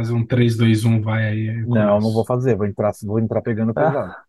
[0.00, 1.46] Faz um 3, 2, 1, vai aí.
[1.48, 4.12] eu Não, não vou fazer, vou entrar, vou entrar pegando pesado.
[4.12, 4.24] Ah,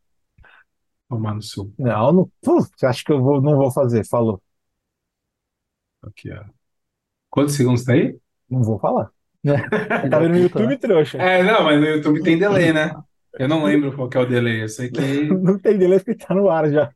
[1.07, 1.71] Tomar no seu.
[1.79, 4.05] Não, não, você acha que eu vou, não vou fazer?
[4.05, 4.41] Falou,
[6.03, 6.43] Aqui, ó.
[7.29, 8.17] Quantos segundos tá aí?
[8.49, 9.11] não vou falar.
[10.11, 11.17] Tá vendo no YouTube, trouxa?
[11.17, 12.93] É, não, mas no YouTube tem delay, né?
[13.39, 14.63] Eu não lembro qual que é o delay.
[14.63, 14.99] Eu sei que
[15.31, 16.91] Não tem delay porque tá no ar já.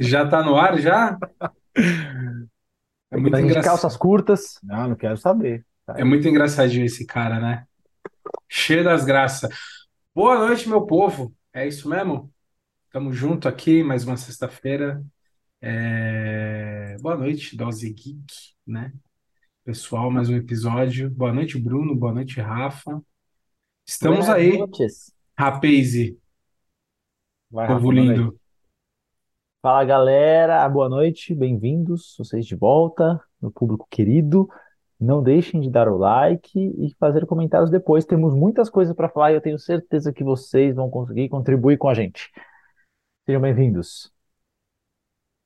[0.00, 1.16] já tá no ar, já?
[3.12, 3.64] É muito gente de engraçado.
[3.74, 4.58] calças curtas.
[4.64, 5.64] Não, não quero saber.
[5.86, 7.64] Tá É muito engraçadinho esse cara, né?
[8.48, 9.50] Cheio das graças.
[10.14, 11.34] Boa noite, meu povo.
[11.52, 12.32] É isso mesmo?
[12.92, 15.04] Tamo junto aqui, mais uma sexta-feira.
[15.60, 18.24] É, Boa noite, Dose Geek,
[18.66, 18.92] né?
[19.64, 21.10] Pessoal, mais um episódio.
[21.10, 21.94] Boa noite, Bruno.
[21.96, 23.02] Boa noite, Rafa.
[23.86, 25.12] Estamos Buenas aí, noches.
[25.38, 25.94] rapaz,
[27.50, 28.38] Vai, povo Rafa, lindo.
[29.60, 34.48] Fala galera, boa noite, bem-vindos, vocês de volta, meu público querido.
[35.02, 38.04] Não deixem de dar o like e fazer comentários depois.
[38.04, 41.88] Temos muitas coisas para falar e eu tenho certeza que vocês vão conseguir contribuir com
[41.88, 42.30] a gente.
[43.26, 44.12] Sejam bem-vindos.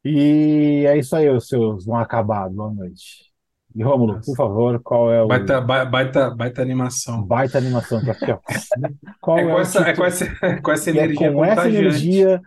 [0.04, 2.50] E é isso aí, os seus vão acabar.
[2.50, 3.32] Boa noite.
[3.74, 4.30] E Rômulo, Nossa.
[4.30, 7.22] por favor, qual é o Baita, ba- baita, baita animação.
[7.26, 8.38] baita animação pra aqui, ó.
[9.22, 11.44] Qual É é com o essa, é com essa, com essa Que é energia com
[11.44, 12.42] essa energia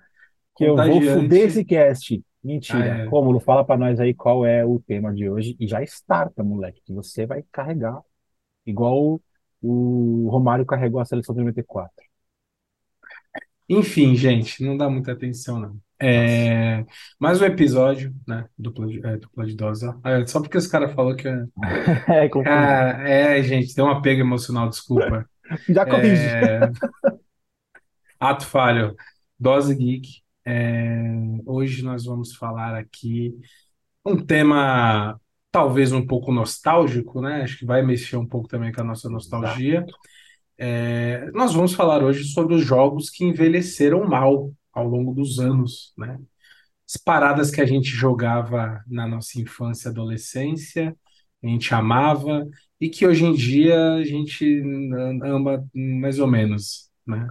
[0.56, 2.24] que eu vou fuder esse cast.
[2.44, 2.86] Ah, Mentira.
[2.86, 3.06] é.
[3.06, 6.82] Rômulo, fala pra nós aí qual é o tema de hoje e já starta, moleque,
[6.86, 8.02] que você vai carregar
[8.66, 9.22] igual
[9.62, 12.06] o, o Romário carregou a seleção de 94.
[13.68, 15.78] Enfim, gente, não dá muita atenção, não.
[16.02, 16.86] É,
[17.20, 18.46] mais um episódio, né?
[18.58, 19.86] Dupla de, é, dupla de dose.
[20.04, 21.28] Ah, só porque os caras falaram que.
[21.28, 22.50] é- É.
[22.50, 25.30] Ah, é, gente, tem um apego emocional, desculpa.
[25.70, 26.26] Já corrigi.
[26.26, 26.60] É,
[28.20, 28.96] ato falho.
[29.40, 30.22] Dose Geek.
[30.46, 31.12] É,
[31.46, 33.36] hoje nós vamos falar aqui
[34.06, 35.20] um tema
[35.52, 37.44] talvez um pouco nostálgico, né?
[37.44, 39.86] Acho que vai mexer um pouco também com a nossa nostalgia.
[40.58, 45.94] É, nós vamos falar hoje sobre os jogos que envelheceram mal ao longo dos anos,
[45.98, 46.20] né?
[46.88, 50.96] As paradas que a gente jogava na nossa infância e adolescência,
[51.44, 52.46] a gente amava,
[52.82, 54.62] e que hoje em dia a gente
[55.24, 57.28] ama mais ou menos, né?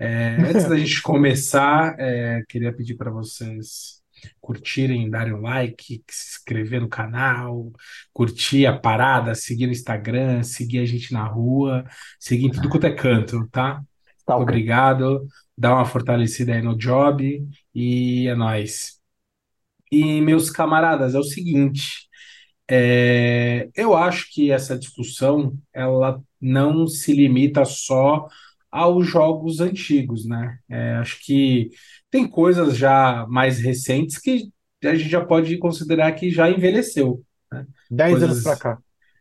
[0.00, 3.98] É, antes da gente começar, é, queria pedir para vocês
[4.40, 7.72] curtirem, darem um like, se inscrever no canal,
[8.12, 11.84] curtir a parada, seguir no Instagram, seguir a gente na rua,
[12.18, 13.82] seguir em tudo quanto é canto, tá?
[14.20, 14.42] Stalker.
[14.42, 15.26] Obrigado,
[15.56, 17.44] dá uma fortalecida aí no job
[17.74, 18.98] e é nóis.
[19.90, 22.08] E meus camaradas, é o seguinte,
[22.70, 28.28] é, eu acho que essa discussão ela não se limita só
[28.70, 30.58] aos jogos antigos, né?
[30.68, 31.70] É, acho que
[32.10, 34.50] tem coisas já mais recentes que
[34.84, 37.66] a gente já pode considerar que já envelheceu, né?
[37.90, 38.78] 10 anos Coisas, pra cá.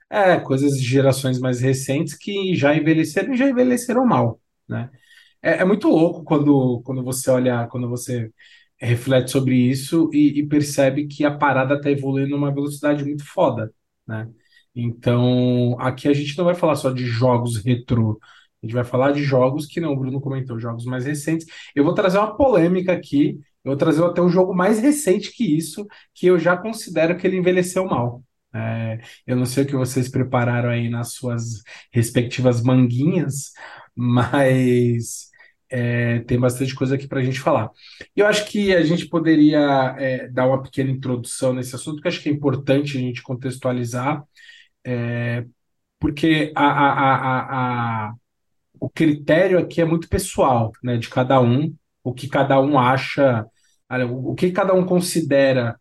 [0.10, 4.90] é, coisas de gerações mais recentes que já envelheceram e já envelheceram mal, né?
[5.42, 8.32] É, é muito louco quando, quando você olha, quando você
[8.80, 13.72] reflete sobre isso e, e percebe que a parada está evoluindo numa velocidade muito foda,
[14.08, 14.30] né?
[14.76, 18.20] Então, aqui a gente não vai falar só de jogos retrô,
[18.68, 21.48] gente vai falar de jogos que não, o Bruno comentou, jogos mais recentes.
[21.76, 25.44] Eu vou trazer uma polêmica aqui, eu vou trazer até um jogo mais recente que
[25.58, 28.24] isso, que eu já considero que ele envelheceu mal.
[28.54, 31.62] É, eu não sei o que vocês prepararam aí nas suas
[31.92, 33.52] respectivas manguinhas,
[33.96, 35.28] mas
[35.70, 37.70] é, tem bastante coisa aqui para a gente falar.
[38.16, 42.22] Eu acho que a gente poderia é, dar uma pequena introdução nesse assunto, eu acho
[42.22, 44.24] que é importante a gente contextualizar,
[44.86, 45.46] é,
[46.00, 47.16] porque a, a,
[48.08, 48.16] a, a-
[48.80, 51.74] o critério aqui é muito pessoal, né, de cada um,
[52.04, 53.46] o que cada um acha,
[54.10, 55.80] o que cada um considera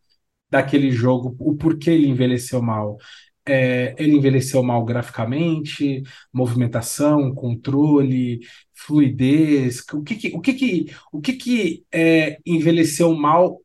[0.51, 2.97] daquele jogo, o porquê ele envelheceu mal.
[3.49, 6.03] É, ele envelheceu mal graficamente,
[6.33, 8.41] movimentação, controle,
[8.75, 9.85] fluidez.
[9.93, 13.61] O que que, o que que, o que que é, envelheceu mal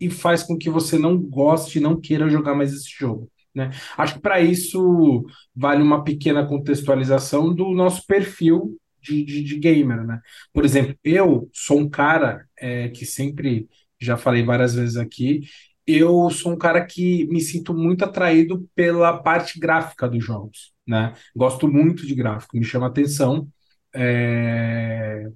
[0.00, 3.70] e faz com que você não goste, não queira jogar mais esse jogo, né?
[3.96, 5.24] Acho que para isso
[5.54, 10.20] vale uma pequena contextualização do nosso perfil de, de, de gamer, né?
[10.52, 13.68] Por exemplo, eu sou um cara é, que sempre,
[14.00, 15.40] já falei várias vezes aqui,
[15.86, 21.14] eu sou um cara que me sinto muito atraído pela parte gráfica dos jogos, né?
[21.34, 23.48] Gosto muito de gráfico, me chama atenção.
[23.94, 25.26] É,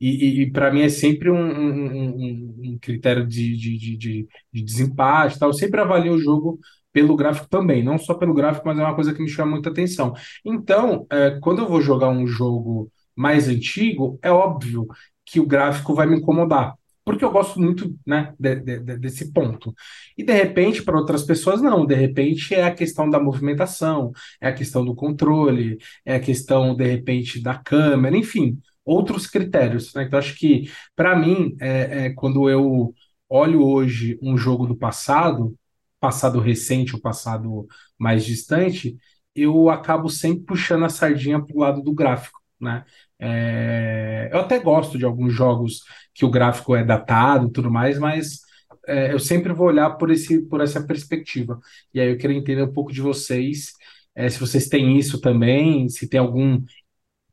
[0.00, 4.28] E, e, para mim é sempre um, um, um- um critério de, de, de, de,
[4.52, 5.48] de desempate, e tal.
[5.50, 6.58] Eu sempre avalio o jogo
[6.94, 9.70] pelo gráfico também, não só pelo gráfico, mas é uma coisa que me chama muita
[9.70, 10.14] atenção.
[10.46, 14.86] Então, é, quando eu vou jogar um jogo mais antigo, é óbvio
[15.26, 16.74] que o gráfico vai me incomodar.
[17.06, 19.74] porque eu gosto muito, né, de- de- de- desse ponto.
[20.16, 21.84] E de repente, para outras pessoas, não.
[21.86, 26.74] De repente é a questão da movimentação, é a questão do controle, é a questão,
[26.74, 30.04] de repente, da câmera, enfim, outros critérios, né?
[30.04, 32.94] Então, acho que, para mim, é, é quando eu
[33.28, 35.54] olho hoje um jogo do passado,
[36.04, 37.66] passado recente ou passado
[37.98, 38.94] mais distante,
[39.34, 42.84] eu acabo sempre puxando a sardinha para o lado do gráfico, né?
[43.18, 45.80] É, eu até gosto de alguns jogos
[46.12, 48.40] que o gráfico é datado e tudo mais, mas
[48.86, 51.58] é, eu sempre vou olhar por esse, por essa perspectiva.
[51.94, 53.72] E aí eu queria entender um pouco de vocês,
[54.14, 56.62] é, se vocês têm isso também, se tem algum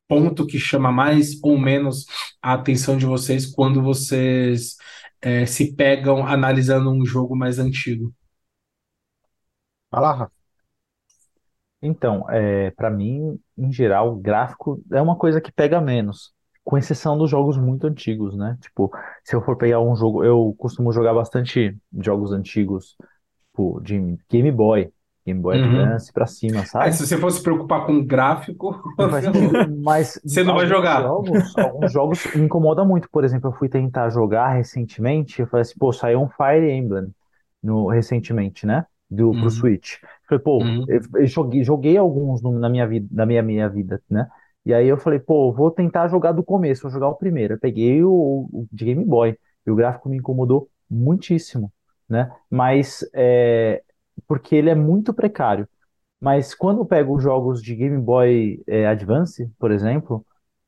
[0.07, 2.05] ponto que chama mais ou menos
[2.41, 4.77] a atenção de vocês quando vocês
[5.21, 8.13] é, se pegam analisando um jogo mais antigo.
[9.91, 10.31] Lá, Rafa.
[11.81, 16.31] Então, é, para mim, em geral, gráfico é uma coisa que pega menos,
[16.63, 18.55] com exceção dos jogos muito antigos, né?
[18.61, 18.91] Tipo,
[19.23, 22.95] se eu for pegar um jogo, eu costumo jogar bastante jogos antigos,
[23.47, 23.97] tipo, de
[24.29, 24.93] Game Boy,
[25.25, 25.57] Game Boy Uhum.
[25.57, 26.93] Advance pra cima, sabe?
[26.93, 30.67] se você fosse se preocupar com gráfico, Não faz sentido, mas você não vai alguns
[30.67, 31.17] jogar.
[31.17, 33.09] jogos, alguns jogos me incomodam muito.
[33.09, 37.13] Por exemplo, eu fui tentar jogar recentemente, eu falei assim, pô, saiu um Fire Emblem
[37.63, 38.85] no, recentemente, né?
[39.11, 39.97] Do, pro Uhum, Switch.
[40.29, 43.69] Falei, pô, uhum, eu, eu joguei, joguei alguns no- na minha vida, na minha, minha
[43.69, 44.27] vida, né?
[44.65, 47.55] E aí eu falei, pô, vou tentar jogar do começo, vou jogar o primeiro.
[47.55, 48.11] Eu peguei o,
[48.53, 51.71] o de Game Boy, e o gráfico me incomodou muitíssimo,
[52.09, 52.31] né?
[52.49, 53.83] Mas é,
[54.27, 55.67] porque ele é muito precário.
[56.19, 60.25] Mas quando eu pego os jogos de Game Boy é, Advance, por exemplo,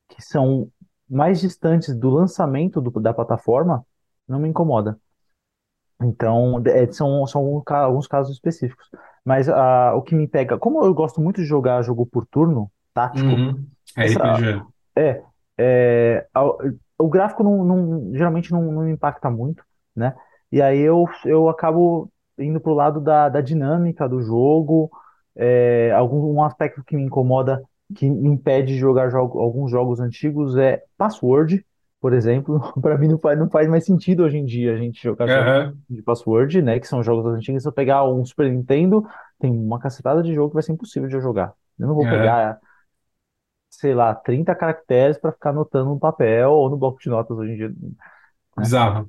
[0.08, 0.70] que são
[1.08, 3.86] mais distantes do lançamento do- da plataforma,
[4.28, 4.98] não me incomoda.
[6.02, 8.88] Então, é, são, são alguns ca- alguns casos específicos.
[9.24, 12.70] Mas ah, o que me pega, como eu gosto muito de jogar jogo por turno,
[12.92, 13.70] tático, uhum.
[14.00, 14.62] essa, RPG.
[14.96, 15.22] é,
[15.58, 16.58] é, ao-
[16.98, 19.64] o gráfico não, não- geralmente não, não impacta muito,
[19.96, 20.14] né?
[20.52, 24.90] E aí eu, eu acabo indo pro lado da, da dinâmica do jogo,
[25.36, 27.62] é, algum um aspecto que me incomoda,
[27.96, 31.64] que me impede de jogar jogo, alguns jogos antigos é password,
[32.04, 32.60] por exemplo.
[32.82, 35.54] Para mim não faz, não faz mais sentido hoje em dia a gente jogar jogos
[35.54, 36.78] Aham, de password, né?
[36.78, 37.62] Que são jogos antigos.
[37.62, 39.02] Se eu pegar um Super Nintendo,
[39.38, 41.54] tem uma cacetada de jogo que vai ser impossível de eu jogar.
[41.78, 42.06] Eu não vou aham.
[42.06, 42.60] pegar
[43.70, 47.52] sei lá, 30 caracteres para ficar anotando no papel ou no bloco de notas hoje
[47.52, 47.74] em dia,
[48.56, 48.72] né?
[48.74, 49.08] Bizarro.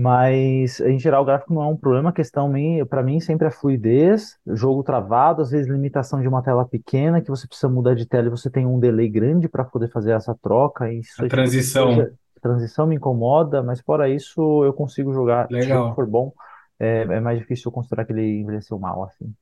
[0.00, 2.10] Mas, em geral, o gráfico não é um problema.
[2.10, 2.52] A questão,
[2.88, 7.20] para mim, sempre é a fluidez, jogo travado, às vezes limitação de uma tela pequena,
[7.20, 10.12] que você precisa mudar de tela e você tem um delay grande para poder fazer
[10.12, 10.92] essa troca.
[10.92, 11.88] E A isso tipo de transição.
[11.96, 15.48] coisa, transição me incomoda, mas fora isso, eu consigo jogar.
[15.48, 15.94] Se o jogo Legal.
[15.96, 16.32] for bom,
[16.78, 19.34] é, é mais difícil eu considerar que ele envelheceu mal, assim.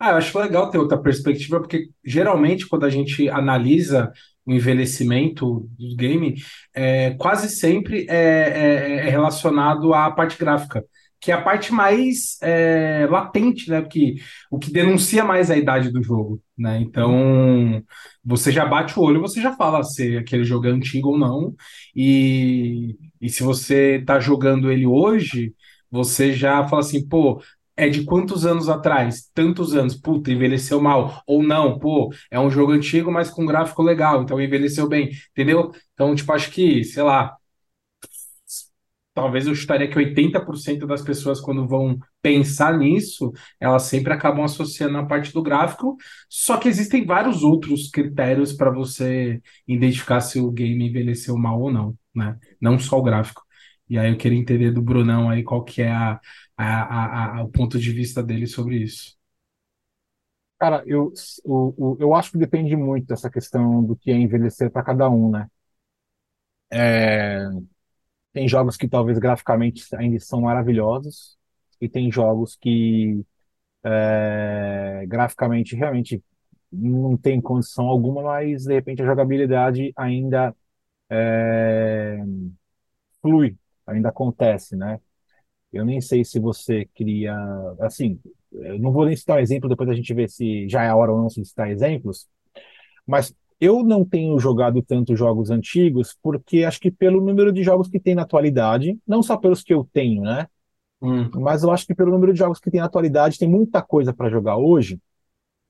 [0.00, 4.12] Ah, eu acho legal ter outra perspectiva, porque geralmente quando a gente analisa
[4.46, 6.36] o envelhecimento do game,
[6.74, 10.82] é, quase sempre é, é- é relacionado à parte gráfica,
[11.20, 13.82] que é a parte mais é, latente, né?
[13.82, 14.14] Porque,
[14.50, 16.80] o que denuncia mais a idade do jogo, né?
[16.80, 17.82] Então,
[18.24, 21.54] você já bate o olho, você já fala se aquele jogo é antigo ou não,
[21.94, 25.54] e, e se você está jogando ele hoje,
[25.90, 27.42] você já fala assim, pô
[27.86, 29.30] é de quantos anos atrás?
[29.34, 31.22] Tantos anos, puta, envelheceu mal.
[31.26, 35.72] Ou não, pô, é um jogo antigo, mas com gráfico legal, então envelheceu bem, entendeu?
[35.94, 37.36] Então, tipo, acho que, sei lá,
[39.14, 44.98] talvez eu chutaria que 80% das pessoas, quando vão pensar nisso, elas sempre acabam associando
[44.98, 45.96] a parte do gráfico,
[46.28, 51.72] só que existem vários outros critérios para você identificar se o game envelheceu mal ou
[51.72, 52.38] não, né?
[52.60, 53.42] Não só o gráfico.
[53.88, 56.20] E aí eu queria entender do Brunão aí qual que é a,
[56.64, 59.18] a, a, a- o ponto de vista dele sobre isso.
[60.58, 61.12] Cara, eu,
[61.44, 65.08] o, o- eu acho que depende muito dessa questão do que é envelhecer para cada
[65.08, 65.48] um, né?
[66.72, 67.40] É,
[68.32, 71.38] tem jogos que talvez graficamente ainda são maravilhosos,
[71.80, 73.24] e tem jogos que
[73.84, 76.22] é, graficamente realmente
[76.72, 80.54] não tem condição alguma, mas de repente a jogabilidade ainda
[81.10, 82.18] é,
[83.20, 85.00] flui, ainda acontece, né?
[85.72, 87.34] Eu nem sei se você cria,
[87.80, 88.20] assim,
[88.52, 91.12] eu não vou nem citar exemplo, depois a gente vê se já é a hora
[91.12, 92.28] ou não de citar exemplos,
[93.06, 97.88] mas eu não tenho jogado tanto jogos antigos, porque acho que pelo número de jogos
[97.88, 100.46] que tem na atualidade, não só pelos que eu tenho, né?
[101.00, 103.82] Hum, Mas eu acho que pelo número de jogos que tem na atualidade, tem muita
[103.82, 105.00] coisa para jogar hoje,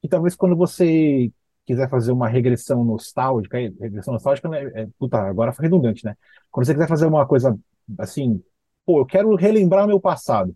[0.02, 1.32] e talvez quando você
[1.66, 6.16] quiser fazer uma regressão nostálgica, aí, regressão nostálgica, né, é, puta, agora foi redundante, né?
[6.50, 7.58] Quando você quiser fazer uma coisa
[7.98, 8.42] assim,
[8.84, 10.54] pô, eu quero relembrar meu passado.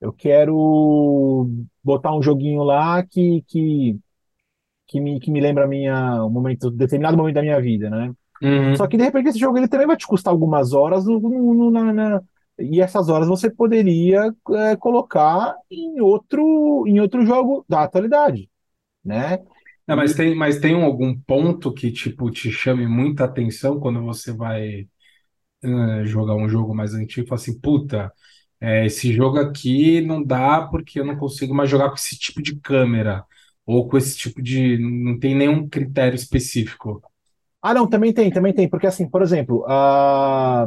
[0.00, 1.48] Eu quero
[1.84, 3.98] botar um joguinho lá que, que,
[4.86, 8.12] que me, que me lembra minha, um momento, determinado momento da minha vida, né?
[8.72, 8.88] Só Uhum.
[8.88, 11.92] que de repente esse jogo ele também vai te custar algumas horas no- no- na,
[11.92, 12.22] na-
[12.58, 14.34] e essas horas você poderia
[14.70, 18.50] é, colocar em outro, em outro jogo da atualidade,
[19.04, 19.38] né?
[19.86, 24.88] Mas tem, mas tem algum ponto que, tipo, te chame muita atenção quando você vai
[25.64, 27.26] eh, jogar um jogo mais antigo?
[27.28, 28.12] Fala assim, puta,
[28.60, 32.42] eh, esse jogo aqui não dá porque eu não consigo mais jogar com esse tipo
[32.42, 33.24] de câmera.
[33.66, 34.78] Ou com esse tipo de.
[34.78, 37.02] Não tem nenhum critério específico.
[37.60, 40.66] Ah, não, também tem, também tem, porque assim, por exemplo, ah,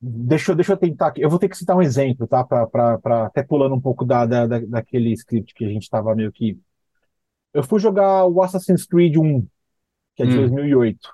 [0.00, 2.44] deixa, eu- deixa eu tentar aqui, eu vou ter que citar um exemplo, tá?
[2.44, 6.14] Pra, pra, pra- até pulando um pouco da, da- daquele script que a gente tava
[6.14, 6.58] meio que.
[7.54, 9.46] Eu fui jogar o Assassin's Creed 1,
[10.16, 10.36] que é de Hum.
[10.36, 11.10] 2008.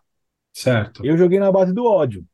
[0.52, 1.04] Certo.
[1.04, 2.24] Eu joguei na base do ódio.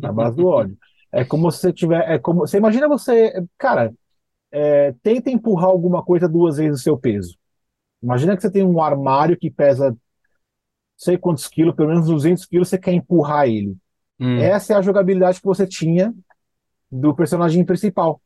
[0.00, 0.78] Na base do ódio.
[1.12, 2.08] É como se você tiver.
[2.08, 3.32] É como, você imagina você.
[3.58, 3.92] Cara,
[4.50, 7.36] é, tenta empurrar alguma coisa duas vezes o seu peso.
[8.02, 9.98] Imagina que você tem um armário que pesa não
[10.96, 13.74] sei quantos quilos, pelo menos 200 quilos, você quer empurrar ele.
[14.18, 14.38] Hum.
[14.38, 16.14] Essa é a jogabilidade que você tinha
[16.92, 18.20] do personagem principal.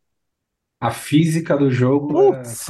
[0.81, 2.67] A física do jogo é Putz,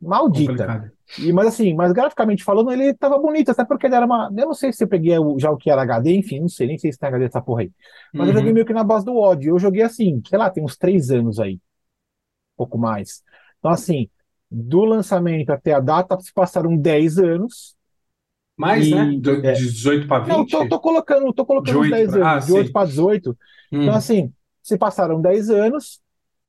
[0.00, 0.52] maldita.
[0.52, 0.92] complicada.
[1.16, 4.30] E, mas assim, mas graficamente falando, ele tava bonito, até porque ele era uma.
[4.36, 6.78] Eu não sei se eu peguei já o que era HD, enfim, não sei, nem
[6.78, 7.72] sei se tem HD essa porra aí.
[8.16, 8.54] Mas eu joguei Uhum.
[8.54, 9.50] meio que na base do ódio.
[9.54, 11.60] Eu joguei assim, sei lá, tem uns três anos aí.
[12.56, 13.22] pouco mais.
[13.58, 14.08] Então, assim,
[14.50, 17.76] do lançamento até a data, se passaram 10 anos.
[18.56, 19.14] Mais, E- né?
[19.20, 19.52] Do, é.
[19.52, 20.50] 18 para Não, 20?
[20.50, 22.72] tô, tô colocando, tô colocando De uns oito 10 pra- anos, ah, de 8 sim.
[22.72, 23.36] para 18.
[23.72, 23.80] Hum.
[23.82, 26.00] Então, assim, se passaram 10 anos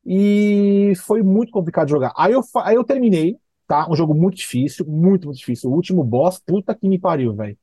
[0.05, 2.13] e foi muito complicado jogar.
[2.17, 3.37] Aí eu, aí eu terminei,
[3.69, 3.89] tá?
[3.89, 5.71] Um jogo muito difícil, muito, muito difícil.
[5.71, 7.57] O último boss, puta que me pariu, velho.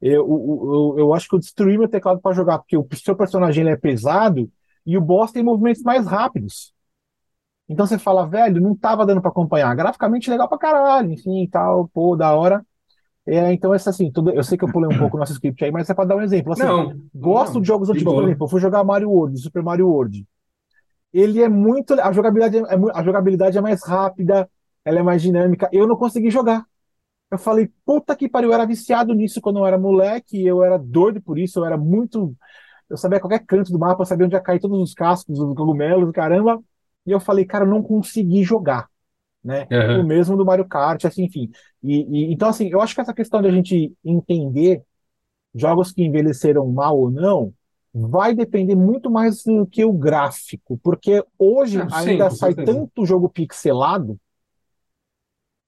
[0.00, 3.16] Eu, eu, eu, eu acho que eu destruí meu teclado para jogar, porque o seu
[3.16, 4.50] personagem ele é pesado
[4.86, 6.74] e o boss tem movimentos mais rápidos.
[7.68, 9.74] Então você fala, velho, não tava dando para acompanhar.
[9.76, 12.64] Graficamente legal pra caralho, enfim, e tal, pô, da hora.
[13.26, 15.64] É, então, essa assim, tudo, eu sei que eu pulei um pouco o nosso script
[15.64, 16.52] aí, mas é para dar um exemplo.
[16.52, 19.62] Assim, Não, Gosto não, de jogos antigos, por exemplo, eu fui jogar Mario World, Super
[19.62, 20.26] Mario World.
[21.12, 21.94] Ele é muito.
[22.00, 24.48] A jogabilidade é, mu- a jogabilidade é mais rápida,
[24.84, 25.68] ela é mais dinâmica.
[25.72, 26.66] Eu não consegui jogar.
[27.30, 30.78] Eu falei, puta que pariu, eu era viciado nisso quando eu era moleque, eu era
[30.78, 32.34] doido por isso, eu era muito.
[32.88, 35.54] Eu sabia qualquer canto do mapa, eu sabia onde ia cair todos os cascos, os
[35.56, 36.62] cogumelos, caramba.
[37.06, 38.88] E eu falei, cara, eu não consegui jogar
[39.44, 39.68] né?
[39.70, 40.00] Aham.
[40.00, 41.50] O mesmo do Mario Kart, assim, enfim.
[41.82, 44.82] E, e- então, assim, eu acho que essa questão de a gente entender
[45.54, 47.52] jogos que envelheceram mal ou não
[47.92, 52.86] vai depender muito mais do que o gráfico, porque hoje sim, ainda com sai certeza.
[52.94, 54.18] tanto jogo pixelado,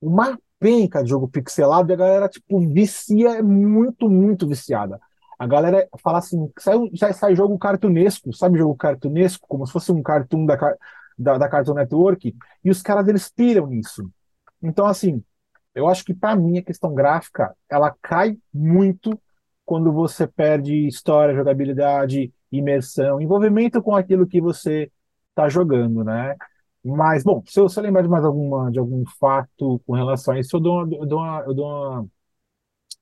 [0.03, 5.01] uma penca de jogo pixelado, e a galera, tipo, vicia, é muito, muito viciada.
[5.39, 9.47] A galera fala assim, sai, sai, sai jogo cartunesco, sabe jogo cartunesco?
[9.49, 10.57] Como se fosse um cartoon da,
[11.19, 14.09] da, da Cartoon Network, e os caras, eles piram nisso.
[14.63, 15.23] Então, assim,
[15.75, 19.19] eu acho que para mim a questão gráfica, ela cai muito
[19.65, 24.91] quando você perde história, jogabilidade, imersão, envolvimento com aquilo que você
[25.31, 26.37] está jogando, né?
[26.85, 30.35] Mas, bom, se eu, se eu lembrar de mais alguma, de algum fato com relação
[30.35, 32.09] a isso, eu dou uma, eu dou uma, eu dou uma,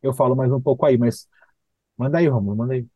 [0.02, 1.28] eu falo mais um pouco aí, mas
[1.99, 2.87] manda aí, Romulo, manda aí.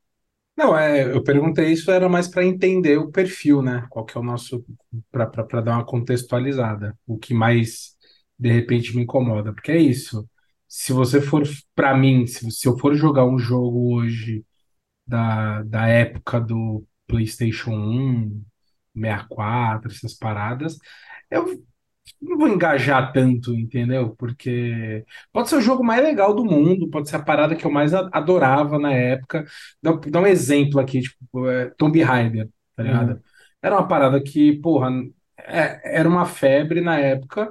[0.57, 3.87] Não, é, eu perguntei isso era mais para entender o perfil, né?
[3.91, 4.65] Qual que é o nosso
[5.11, 7.97] para dar uma contextualizada, o que mais
[8.39, 10.29] de repente me incomoda, porque é isso.
[10.69, 11.43] Se você for
[11.75, 14.45] para mim, se, se eu for jogar um jogo hoje
[15.07, 18.45] da, da época do PlayStation 1,
[18.95, 20.79] 64, essas paradas,
[21.31, 21.47] eu
[22.21, 24.15] não vou engajar tanto, entendeu?
[24.17, 27.71] Porque pode ser o jogo mais legal do mundo, pode ser a parada que eu
[27.71, 29.45] mais adorava na época.
[29.83, 33.11] Dá, dá um exemplo aqui, tipo, é, Tomb Raider, tá ligado?
[33.13, 33.21] Uhum.
[33.63, 34.91] Era uma parada que, porra,
[35.39, 37.51] é- era uma febre na época,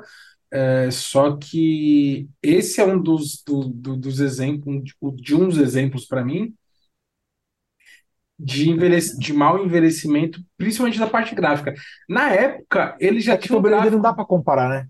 [0.52, 4.84] é, só que esse é um dos, do- do- dos exemplos,
[5.16, 6.54] de uns exemplos para mim,
[8.40, 11.74] de, envelhec- de mau envelhecimento, principalmente da parte gráfica.
[12.10, 14.02] Na época, ele já É que tinha um Tomb Raider não gráfico.
[14.02, 14.88] dá para comparar, né?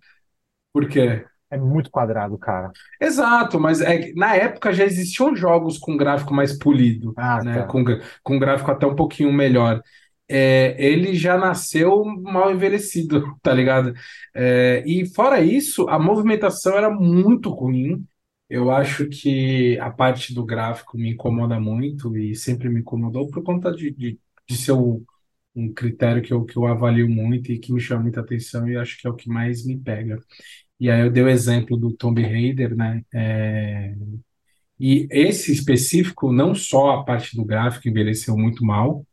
[0.71, 1.25] Por quê?
[1.50, 2.75] É muito quadrado, cara.
[3.01, 7.63] Exato, mas é, que na época já existiam jogos com gráfico mais polido, Ah, né?
[7.63, 7.63] tá.
[7.63, 7.83] Com,
[8.23, 9.81] com gráfico até um pouquinho melhor.
[10.27, 13.93] É, ele já nasceu mal envelhecido, tá ligado?
[14.33, 18.05] É, e fora isso, a movimentação era muito ruim.
[18.53, 23.43] Eu acho que a parte do gráfico me incomoda muito e sempre me incomodou por
[23.43, 25.03] conta de, de, de ser um,
[25.55, 28.77] um critério que eu, que eu avalio muito e que me chama muita atenção e
[28.77, 30.19] acho que é o que mais me pega.
[30.79, 33.03] E aí eu dei o exemplo do Tomb Raider, né?
[33.13, 33.95] É,
[34.79, 39.05] E esse específico, não só a parte do gráfico envelheceu muito mal,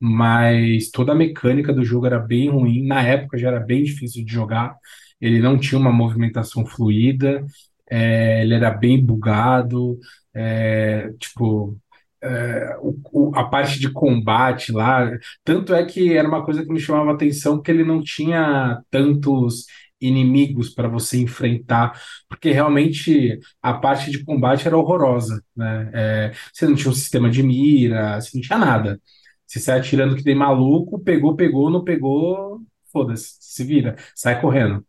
[0.00, 2.86] mas toda a mecânica do jogo era bem ruim.
[2.86, 4.76] Na época já era bem difícil de jogar.
[5.20, 7.44] Ele não tinha uma movimentação fluida.
[7.90, 9.98] É, ele era bem bugado,
[10.34, 11.76] é, tipo,
[12.22, 15.08] é, o- o- a parte de combate lá,
[15.44, 19.66] tanto é que era uma coisa que me chamava atenção, porque ele não tinha tantos
[20.00, 25.90] inimigos para você enfrentar, porque realmente a parte de combate era horrorosa, né?
[25.92, 29.00] É, você não tinha um sistema de mira, você não tinha nada.
[29.46, 32.60] Você sai atirando que nem maluco, pegou, pegou, não pegou,
[32.92, 34.84] foda-se, se vira, sai correndo.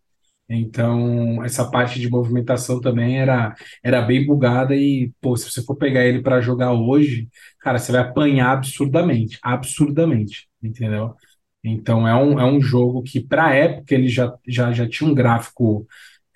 [0.51, 5.75] Então, essa parte de movimentação também era, era bem bugada e, pô, se você for
[5.75, 7.29] pegar ele para jogar hoje,
[7.60, 11.13] cara, você vai apanhar absurdamente, absurdamente, entendeu?
[11.63, 15.13] Então, é um, é um jogo que, para época, ele já, já, já tinha um
[15.13, 15.86] gráfico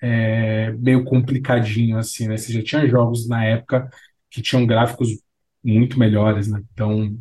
[0.02, 2.36] é, meio complicadinho, assim, né?
[2.36, 3.88] Você já tinha jogos na época
[4.30, 5.08] que tinham gráficos
[5.64, 6.62] muito melhores, né?
[6.72, 7.16] Então,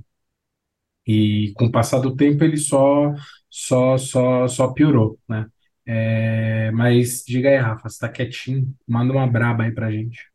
[1.08, 3.14] e com o passar do tempo ele só
[3.50, 5.48] só só só piorou, né?
[5.86, 8.74] É, mas diga aí, Rafa, você tá quietinho?
[8.88, 10.32] Manda uma braba aí pra gente.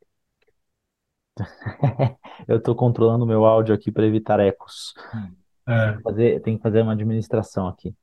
[2.48, 4.94] Eu tô controlando meu áudio aqui para evitar ecos.
[5.66, 7.94] É, Fazer, tem que fazer uma administração aqui.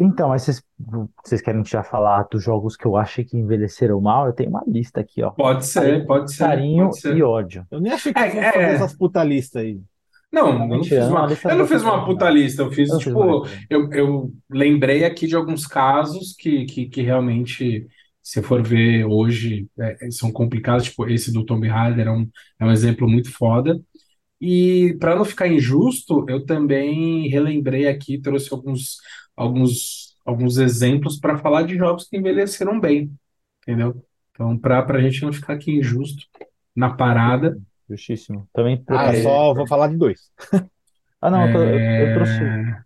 [0.00, 0.62] Então, mas vocês,
[1.24, 4.26] vocês querem já falar dos jogos que eu achei que envelheceram mal?
[4.26, 5.34] Eu tenho uma lista aqui, ó.
[5.34, 7.22] pode ser, pode ser, Carinho pode e ser.
[7.22, 7.66] ódio.
[7.70, 8.74] Eu nem achei que É, fosse fazer é.
[8.74, 9.82] essas puta lista aí.
[10.44, 12.30] Não, eu Não, fiz uma, eu não fiz puta legal.
[12.30, 17.86] lista, eu fiz, tipo, eu, eu lembrei aqui de alguns casos que, que, que realmente,
[18.22, 22.28] se for ver hoje, é, são complicados, tipo, esse do Tomb Raider é um,
[22.60, 23.80] é um exemplo muito foda.
[24.40, 28.98] E para não ficar injusto, eu também relembrei aqui, trouxe alguns,
[29.36, 33.12] alguns, alguns exemplos para falar de jogos que envelheceram bem,
[33.62, 34.04] entendeu?
[34.32, 36.26] Então, para a gente não ficar aqui injusto
[36.74, 38.48] na parada, Justíssimo.
[38.52, 40.30] Também Ah, só vou falar de dois.
[41.20, 42.84] Ah, não, eu, tô- eu- eu trouxe, é,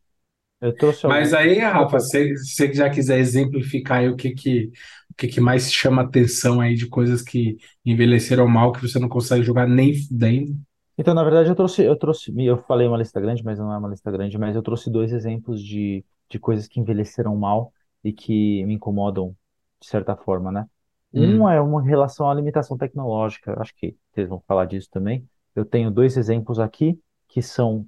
[0.60, 4.66] eu trouxe mas aí, Rafa, se se você já quiser exemplificar aí o que que,
[5.10, 9.08] o que que mais chama atenção aí de coisas que envelheceram mal, que você não
[9.08, 10.56] consegue jogar nem fudendo.
[10.98, 13.78] Então, na verdade, eu trouxe, eu trouxe, eu falei uma lista grande, mas não é
[13.78, 17.72] uma lista grande, mas eu trouxe dois exemplos de, de coisas que envelheceram mal
[18.04, 19.34] e que me incomodam
[19.80, 20.66] de certa forma, né?
[21.12, 25.28] Um Hum, é uma relação à limitação tecnológica, acho que vocês vão falar disso também.
[25.54, 27.86] Eu tenho dois exemplos aqui que são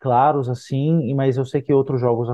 [0.00, 2.28] claros assim, mas eu sei que outros jogos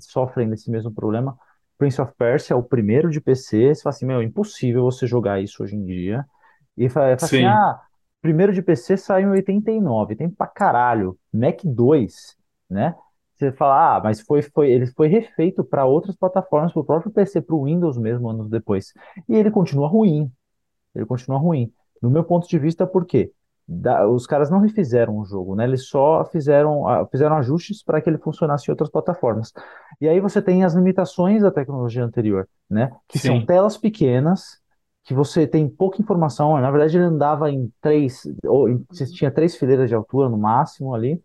[0.00, 1.36] sofrem desse mesmo problema.
[1.78, 5.06] Prince of Persia é o primeiro de PC, você fala assim, meu, é impossível você
[5.06, 6.24] jogar isso hoje em dia.
[6.76, 7.80] E fala, fala assim, sim, ah,
[8.20, 11.18] primeiro de PC saiu em 89, tem pra caralho.
[11.32, 12.36] Mac 2,
[12.68, 12.94] né?
[13.40, 17.12] Você fala, ah, mas foi, foi, ele foi refeito para outras plataformas, para o próprio
[17.12, 18.92] PC, para o Windows mesmo, anos depois.
[19.28, 20.30] E ele continua ruim.
[20.94, 21.72] Ele continua ruim.
[22.02, 23.32] No meu ponto de vista, por quê?
[23.68, 25.64] Da- os caras não refizeram o jogo, né?
[25.64, 29.52] Eles só fizeram, ah, fizeram ajustes para que ele funcionasse em outras plataformas.
[30.00, 32.90] E aí você tem as limitações da tecnologia anterior, né?
[33.08, 33.44] Que são sim.
[33.44, 34.58] telas pequenas,
[35.04, 36.60] que você tem pouca informação.
[36.60, 40.36] Na verdade, ele andava em três, ou em- você tinha três fileiras de altura no
[40.38, 41.22] máximo ali.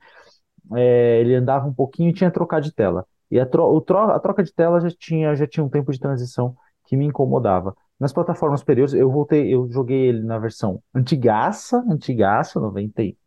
[0.76, 3.06] É, ele andava um pouquinho e tinha trocar de tela.
[3.30, 6.00] E a, tro- tro- a troca de tela já tinha, já tinha um tempo de
[6.00, 6.56] transição
[6.88, 7.76] que me incomodava.
[8.00, 13.18] Nas plataformas superiores, eu voltei, eu joguei ele na versão antigaça, antigaça, 90, e-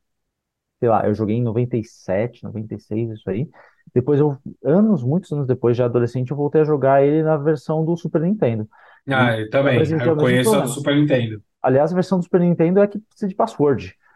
[0.80, 3.48] sei lá, eu joguei em 97, 96, isso aí.
[3.94, 7.84] Depois eu, anos, muitos anos depois, já adolescente, eu voltei a jogar ele na versão
[7.84, 8.68] do Super Nintendo.
[9.10, 9.80] Ah, eu também.
[10.00, 10.68] Eu mesmo conheço a do.
[10.68, 11.42] Super Nintendo.
[11.62, 13.96] Aliás, a versão do Super Nintendo é que precisa de password.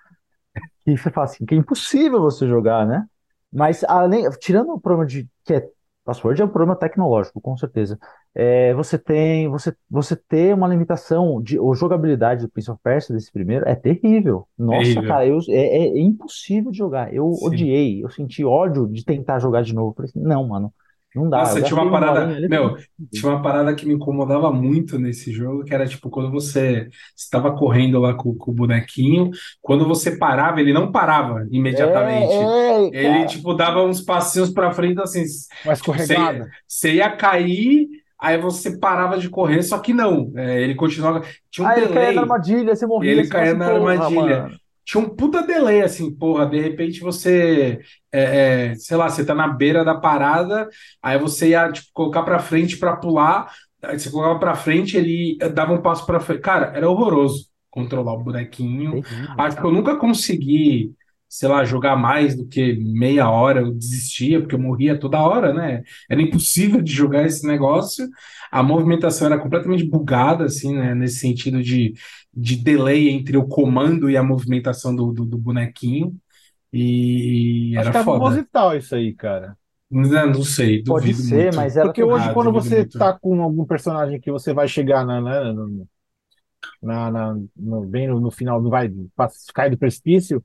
[0.86, 3.06] E você fala assim, que é impossível você jogar, né?
[3.52, 5.68] Mas além, tirando o problema de que é
[6.04, 7.98] password é um problema tecnológico, com certeza.
[8.34, 13.14] É, você tem, você, você ter uma limitação de ou jogabilidade do Prince of Persia
[13.14, 14.48] desse primeiro é terrível.
[14.58, 15.08] Nossa, Terrível.
[15.08, 17.12] cara, eu, é, é impossível de jogar.
[17.14, 17.44] Eu Sim.
[17.44, 19.94] odiei, eu senti ódio de tentar jogar de novo.
[20.02, 20.72] Assim, não, mano,
[21.14, 21.38] não dá.
[21.38, 22.26] Nossa, tinha uma parada.
[22.48, 22.76] Meu,
[23.12, 27.54] tinha uma parada que me incomodava muito nesse jogo, que era tipo, quando você estava
[27.56, 32.32] correndo lá com, com o bonequinho, quando você parava, ele não parava imediatamente.
[32.32, 35.24] É, é, Ele, tipo, dava uns passinhos pra frente, assim,
[35.64, 36.50] Uma tipo, você, escorregada.
[36.66, 40.32] você ia cair, aí você parava de correr, só que não.
[40.36, 41.22] É, ele continuava.
[41.50, 42.18] Tinha um Ah, ele caía na delay.
[42.22, 44.42] armadilha, você morria, Ele caía na porra, armadilha.
[44.44, 44.61] mano.
[44.84, 49.34] Tinha um puta delay, assim, porra, de repente você, é, é, sei lá, você tá
[49.34, 50.68] na beira da parada,
[51.02, 55.38] aí você ia, tipo, colocar pra frente pra pular, aí você colocava pra frente, ele
[55.54, 56.40] dava um passo pra frente.
[56.40, 59.00] Cara, era horroroso controlar o bonequinho.
[59.36, 60.92] Acho que eu nunca consegui,
[61.34, 65.52] sei lá, jogar mais do que meia hora, eu desistia, porque eu morria toda hora,
[65.54, 65.82] né?
[66.10, 68.08] Era impossível de jogar esse negócio.
[68.50, 70.94] A movimentação era completamente bugada, assim, né?
[70.94, 71.94] Nesse sentido de,
[72.34, 76.14] de delay entre o comando e a movimentação do, do, do bonequinho.
[76.72, 78.44] E Acho era que é foda.
[78.44, 79.56] proposital isso aí, cara.
[79.90, 81.52] Não, não sei, Pode ser, muito.
[81.52, 82.98] mas ela Porque hoje, Ah, quando você muito.
[82.98, 85.88] tá com algum personagem que você vai chegar na, na, no-
[86.82, 88.90] na, na- no- bem no, no final, não vai
[89.54, 90.44] cai do precipício,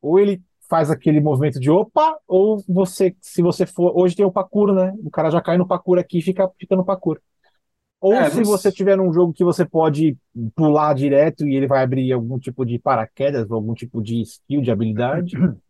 [0.00, 4.32] ou ele faz aquele movimento de opa, ou você, se você for, hoje tem o
[4.32, 4.92] parkour, né?
[5.02, 7.18] O cara já cai no parkour aqui e fica, fica no parkour.
[8.00, 10.16] Ou É, se não você tiver num jogo que você pode
[10.54, 14.70] pular direto e ele vai abrir algum tipo de paraquedas, algum tipo de skill, de
[14.70, 15.36] habilidade.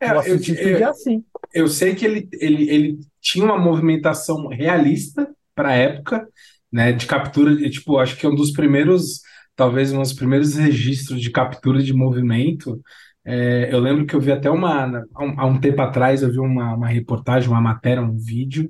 [0.00, 1.24] É, eu, Creed é eu, assim.
[1.54, 6.26] eu sei que ele, ele, ele tinha uma movimentação realista para a época,
[6.72, 9.20] né, de captura, e, tipo, acho que é um dos primeiros,
[9.54, 12.80] talvez um dos primeiros registros de captura de movimento.
[13.24, 16.74] É, eu lembro que eu vi até uma, há um, tempo atrás, eu vi uma,
[16.74, 18.68] uma reportagem, uma matéria, um vídeo,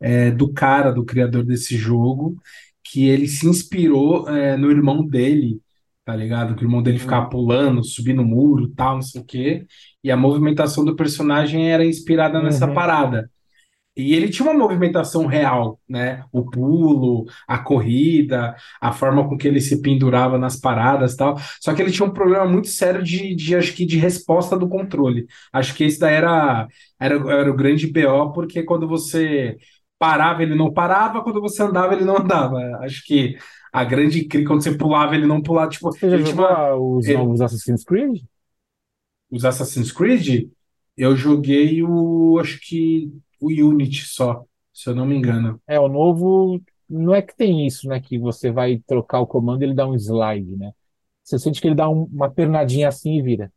[0.00, 2.36] é, do cara, do criador desse jogo,
[2.84, 5.60] que ele se inspirou, é, no irmão dele,
[6.04, 6.54] tá ligado?
[6.54, 7.30] Que o irmão dele ficava Hum.
[7.30, 9.66] pulando, subindo o muro, tal, não sei o quê.
[10.04, 12.74] E a movimentação do personagem era inspirada nessa Uhum.
[12.74, 13.30] parada.
[13.96, 16.22] E ele tinha uma movimentação real, né?
[16.30, 21.36] O pulo, a corrida, a forma com que ele se pendurava nas paradas e tal.
[21.60, 24.68] Só que ele tinha um problema muito sério de, de acho que de resposta do
[24.68, 25.26] controle.
[25.52, 26.66] Acho que esse daí era,
[27.00, 29.56] era, era o grande BO, porque quando você
[29.98, 32.58] parava, ele não parava, quando você andava, ele não andava.
[32.82, 33.36] Acho que
[33.72, 35.70] a grande crise, quando você pulava, ele não pulava.
[35.70, 38.18] Tipo, Você já jogou uma- os ele- novos Assassin's Creed?
[39.30, 40.50] os Assassin's Creed,
[40.96, 45.60] eu joguei o, acho que o Unity só, se eu não me engano.
[45.66, 48.00] É, o novo não é que tem isso, né?
[48.00, 50.72] Que você vai trocar o comando e ele dá um slide, né?
[51.24, 53.52] Você sente que ele dá um- uma pernadinha assim e vira.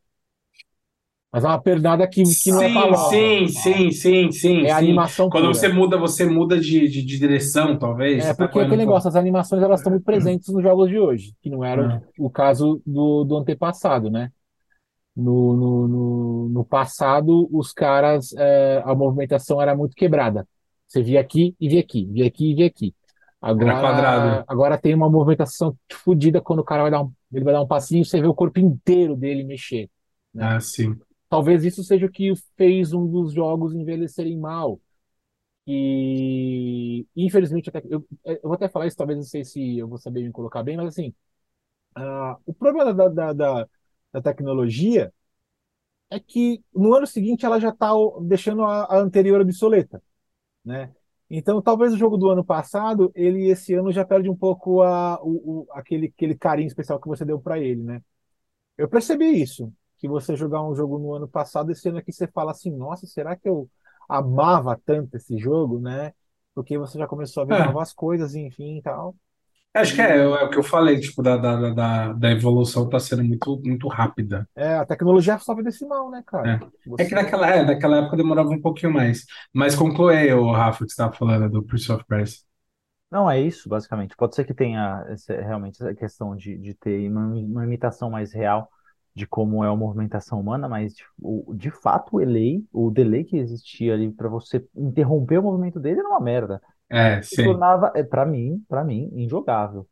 [1.31, 3.45] Mas é uma pernada que, que não é Sim, palosa.
[3.47, 4.77] sim, sim, sim, sim, É a sim.
[4.77, 5.47] animação Quando pura.
[5.47, 8.27] você muda, você muda de, de, de direção, talvez.
[8.27, 10.99] É, tá porque é aquele negócio, as animações elas estão muito presentes nos jogos de
[10.99, 12.09] hoje, que não era É.
[12.17, 14.31] o caso do, do antepassado, né?
[15.19, 20.47] No, no, no, no passado, os caras, é, a movimentação era muito quebrada.
[20.87, 22.95] Você via aqui e via aqui, via aqui e via aqui.
[23.41, 27.61] Agora, agora tem uma movimentação fodida quando o cara vai dar um, ele vai dar
[27.61, 29.89] um passinho, você vê o corpo inteiro dele mexer,
[30.33, 30.49] né?
[30.49, 30.99] Ah, sim.
[31.29, 34.79] Talvez isso seja o que fez um dos jogos envelhecerem mal.
[35.67, 39.97] E infelizmente, até- eu, eu vou até falar isso, talvez não sei se eu vou
[39.99, 41.13] saber me colocar bem, mas assim,
[41.95, 43.69] ah, o problema da, da, da,
[44.13, 45.13] da tecnologia
[46.09, 47.91] é que no ano seguinte ela já está
[48.21, 50.01] deixando a, a anterior obsoleta,
[50.65, 50.93] né?
[51.29, 55.19] Então, talvez o jogo do ano passado, ele esse ano já perde um pouco a,
[55.23, 58.01] o, o- aquele, aquele carinho especial que você deu para ele, né?
[58.77, 62.27] Eu percebi isso, que você jogar um jogo no ano passado, esse ano aqui você
[62.27, 63.69] fala assim, nossa, será que eu
[64.09, 66.13] amava tanto esse jogo, né?
[66.55, 67.59] Porque você já começou a ver É.
[67.59, 69.15] novas coisas, enfim, e tal.
[69.73, 72.99] Acho que é, é o que eu falei, tipo, da, da, da, da evolução tá
[72.99, 74.47] sendo muito, muito rápida.
[74.55, 76.55] É, a tecnologia sofre desse mal, né, cara?
[76.97, 79.25] É que Você- naquela, é, naquela época demorava um pouquinho mais.
[79.53, 82.39] Mas conclui aí, ô, Rafa, que você estava falando do Prince of Persia.
[83.11, 84.15] Não, é isso, basicamente.
[84.15, 88.31] Pode ser que tenha esse- realmente essa questão de, de ter uma, uma imitação mais
[88.33, 88.69] real
[89.15, 93.23] de como é a movimentação humana, mas de, o, de fato o delay, o delay
[93.23, 96.61] que existia ali para você interromper o movimento dele era uma merda.
[96.89, 97.43] É, Se sim.
[97.43, 99.85] tornava, é, para mim, para mim, injogável.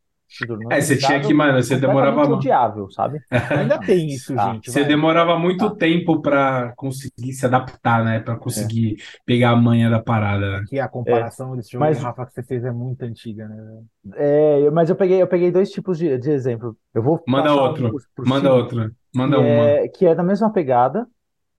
[0.70, 2.20] É, você tinha que, mano, você demorava.
[2.34, 3.18] odiável, sabe?
[3.50, 4.52] Ainda tem isso, Tá.
[4.52, 4.70] gente.
[4.70, 4.88] Você vai.
[4.90, 5.76] demorava muito Tá.
[5.76, 8.20] tempo pra conseguir se adaptar, né?
[8.20, 10.64] Pra conseguir pegar a manha da parada, né?
[10.68, 13.82] Que a comparação desse jogo, Mas- Rafa, que você fez é muito antiga, né?
[14.16, 16.76] É, mas eu peguei, eu peguei dois tipos de, de exemplo.
[16.92, 18.54] Eu vou Manda um outro, por- por manda cima.
[18.54, 19.48] outro, manda que uma.
[19.64, 21.06] é, que é da mesma pegada,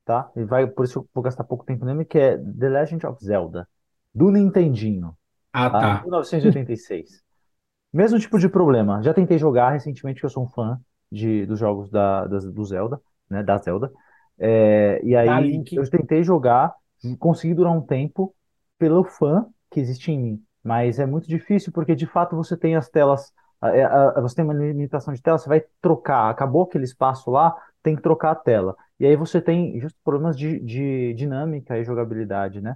[0.06, 0.30] tá?
[0.36, 3.26] E vai, por isso eu vou gastar pouco tempo nele, que é The Legend of
[3.26, 3.68] Zelda,
[4.14, 5.16] do Nintendinho,
[5.54, 5.80] Ah, tá?
[5.80, 6.00] tá.
[6.02, 7.24] 1986.
[7.94, 9.02] Mesmo tipo de problema.
[9.04, 10.80] Já tentei jogar recentemente, que eu sou um fã
[11.12, 13.44] de, dos jogos da, das- do Zelda, né?
[13.44, 13.92] Da Zelda.
[14.38, 16.74] É, e aí eu tentei jogar,
[17.20, 18.36] consegui durar um tempo
[18.78, 20.44] pelo fã que existe em mim.
[20.64, 24.36] Mas é muito difícil porque de fato você tem as telas, a- a- a- você
[24.36, 28.32] tem uma limitação de tela, você vai trocar, acabou aquele espaço lá, tem que trocar
[28.32, 28.76] a tela.
[29.00, 32.76] E aí você tem justo problemas de, de dinâmica e jogabilidade, né?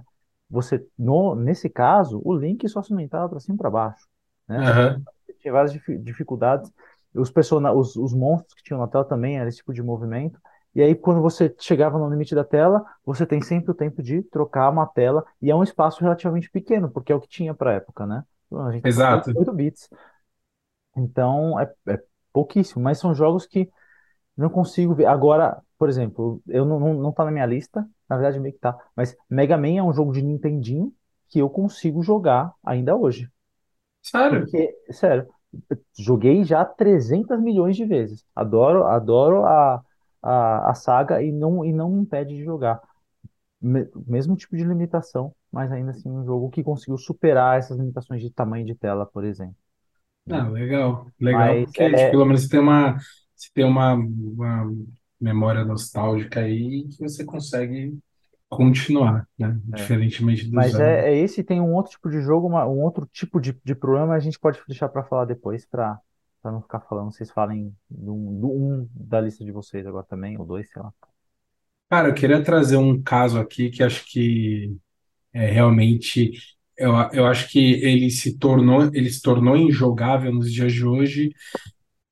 [0.54, 4.06] Você, no, nesse caso, o Link só se aumentava para cima e para baixo,
[4.48, 4.66] né?
[4.66, 5.06] Aham.
[5.40, 6.70] tinha várias difi- dificuldades.
[7.14, 10.40] Os, persona os, os monstros que tinham na tela também era esse tipo de movimento.
[10.74, 14.22] E aí, quando você chegava no limite da tela, você tem sempre o tempo de
[14.24, 17.70] trocar uma tela, e é um espaço relativamente pequeno, porque é o que tinha para
[17.70, 18.24] a época, né?
[18.52, 19.32] A gente Exato.
[19.32, 19.88] de 8 bits.
[20.96, 21.98] Então, é, é
[22.32, 23.68] pouquíssimo, mas são jogos que
[24.36, 25.06] não consigo ver.
[25.06, 28.60] Agora, por exemplo, eu não, não, não tá na minha lista, na verdade meio que
[28.60, 30.92] tá, mas Mega Man é um jogo de Nintendinho
[31.28, 33.28] que eu consigo jogar ainda hoje.
[34.02, 34.52] Sério?
[34.52, 35.28] Porque, sério,
[35.98, 38.24] joguei já 300 milhões de vezes.
[38.34, 39.82] Adoro, adoro a,
[40.22, 42.82] a, a saga e não, e não me impede de jogar.
[43.60, 48.22] me- mesmo tipo de limitação, mas ainda assim um jogo que conseguiu superar essas limitações
[48.22, 49.56] de tamanho de tela, por exemplo,
[50.30, 52.96] Ah, legal, legal, Mas porque tipo, é, pelo menos você tem uma,
[53.36, 54.64] você tem uma, uma
[55.24, 57.98] memória nostálgica aí que você consegue
[58.48, 59.60] continuar, né?
[59.72, 59.92] é.
[60.04, 63.06] Diferentemente do Mas é, é esse tem um outro tipo de jogo, uma- um outro
[63.06, 66.00] tipo de, de problema, a gente pode deixar para falar depois, para
[66.42, 67.12] para não ficar falando.
[67.12, 70.82] Vocês falem do, um- do um da lista de vocês agora também, ou dois, sei
[70.82, 70.92] lá.
[71.90, 74.74] Cara, eu queria trazer um caso aqui que acho que
[75.34, 76.32] é realmente,
[76.78, 81.32] eu, eu acho que ele se tornou, ele se tornou injogável nos dias de hoje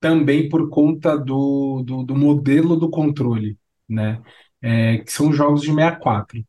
[0.02, 3.56] também por conta do, do, do modelo do controle,
[3.88, 4.20] né?
[4.60, 6.44] É, que são jogos de 64.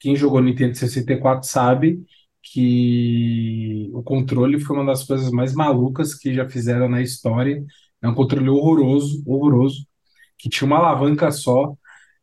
[0.00, 2.04] Quem jogou Nintendo 64 sabe
[2.42, 7.64] que o controle foi uma das coisas mais malucas que já fizeram na história.
[8.02, 9.86] É um controle horroroso, horroroso,
[10.36, 11.74] que tinha uma alavanca só,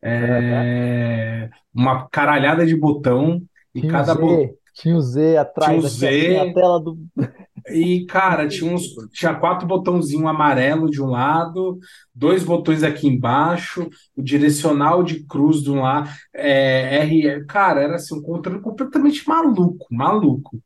[0.04, 3.42] é, uma caralhada de botão,
[3.74, 6.98] e Tinha cada botão tinha o Z tinha atrás, aqui a Z, tela do.
[7.70, 11.80] E, cara, tinha uns, tinha quatro botãozinhos amarelo de um lado,
[12.14, 17.96] dois botões aqui embaixo, o direcional de cruz de um lado, é, R, cara, era
[17.96, 20.62] assim, um controle completamente maluco, maluco.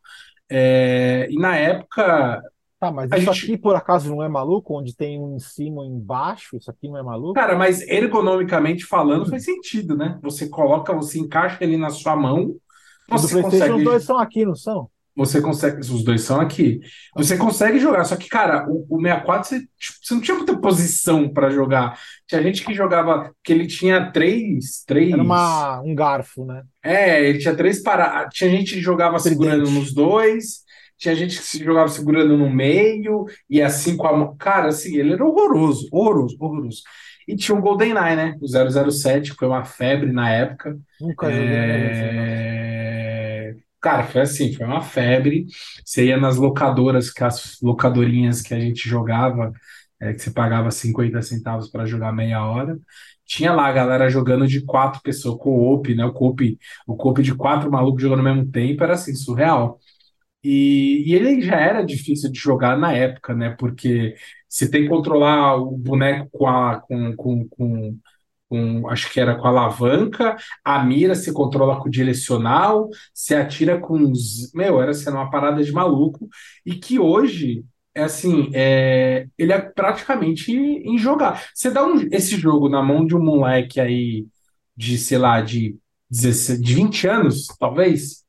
[0.50, 2.42] É, e na época,
[2.80, 4.78] Tá, mas a isso gente, aqui por acaso não é maluco?
[4.78, 6.56] Onde tem um em cima e um embaixo?
[6.58, 7.34] Isso aqui não é maluco?
[7.34, 10.20] cara, mas ergonomicamente falando, faz sentido, né?
[10.24, 12.56] Você coloca, você encaixa ele na sua mão,
[13.10, 14.90] O do você PlayStation, os dois consegue são aqui, não são?
[15.20, 16.80] Você consegue, os dois são aqui.
[17.14, 20.58] Você consegue jogar, só que, cara, o, o 64 você, tipo, você não tinha muita
[20.58, 22.00] posição para jogar.
[22.26, 25.14] Tinha gente que jogava, que ele tinha três, Era três.
[25.14, 26.64] uma, um garfo, né?
[26.82, 28.34] É, ele tinha três paradas.
[28.34, 29.78] Tinha gente que jogava segurando Tridente.
[29.78, 30.60] nos dois,
[30.98, 34.38] tinha gente que se jogava segurando no meio, e assim com a mão.
[34.38, 36.82] Cara, assim, ele era horroroso, horroroso, horroroso.
[37.28, 38.36] E tinha o GoldenEye, né?
[38.42, 38.48] O
[38.92, 40.78] 007, que foi uma febre na época.
[41.00, 41.58] Nunca joguei
[43.82, 45.46] Cara, foi assim, foi uma febre.
[45.86, 49.54] Você ia nas locadoras, que as locadorinhas que a gente jogava,
[50.02, 52.78] é, que você pagava 50 centavos para jogar meia hora.
[53.26, 56.04] Tinha lá a galera jogando de quatro pessoas, co-op, né?
[56.06, 59.80] O co-op, o co-op de quatro malucos jogando ao mesmo tempo era assim, surreal.
[60.44, 63.52] E, e ele já era difícil de jogar na época, né?
[63.60, 64.16] Porque
[64.48, 67.98] você tem que controlar o boneco com a, com, com, com
[68.50, 73.80] com, acho que era com a alavanca, a mira se controla com direcional, se atira
[73.80, 74.52] com os.
[74.54, 76.28] Meu, era sendo uma parada de maluco,
[76.66, 81.42] e que hoje é assim, é, ele é praticamente injogável.
[81.54, 84.26] Você dá um- esse jogo na mão de um moleque aí
[84.76, 85.76] de, sei lá, de
[86.10, 88.24] 16, de 20 anos, talvez.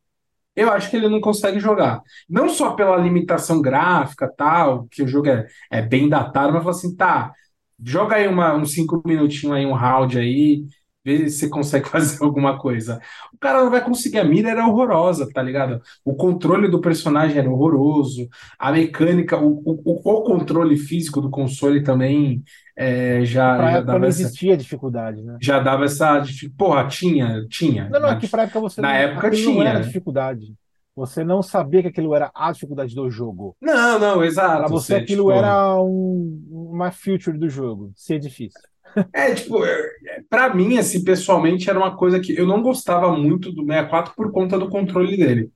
[0.56, 2.02] Eu acho que ele não consegue jogar.
[2.28, 6.74] Não só pela limitação gráfica, tal, que o jogo é, é bem datado, mas fala
[6.76, 7.32] assim, tá,
[7.84, 10.64] joga aí uma, uns cinco minutinhos aí, um round aí,
[11.04, 13.00] vê se você consegue fazer alguma coisa.
[13.32, 15.80] O cara não vai conseguir, a mira era horrorosa, tá ligado?
[16.04, 21.82] O controle do personagem era horroroso, a mecânica, o, o, o controle físico do console
[21.82, 22.42] também
[22.76, 25.40] é, já, Pra já época não essa, existia dificuldade, né?
[25.40, 26.22] já dava essa,
[26.56, 29.54] porra, tinha, tinha, Não, não, é na, que pra época você na não, época aquilo
[29.54, 29.80] não era tinha.
[29.80, 30.54] dificuldade.
[31.00, 33.56] Você não sabia que aquilo era a dificuldade do jogo.
[33.58, 34.68] Não, não, exato.
[34.68, 38.60] você Você, aquilo tipo, era um, uma feature do jogo, ser difícil.
[39.14, 39.88] é tipo, é,
[40.28, 44.30] para mim, assim, pessoalmente, era uma coisa que eu não gostava muito do 64 por
[44.30, 45.50] conta do controle dele.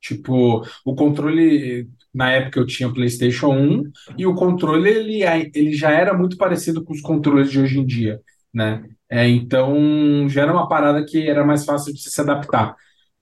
[0.00, 5.22] Tipo, o controle, na época eu tinha o PlayStation 1, e o controle ele,
[5.54, 8.18] ele já era muito parecido com os controles de hoje em dia,
[8.52, 8.82] né?
[9.10, 12.74] É, então, já era uma parada que era mais fácil de se adaptar.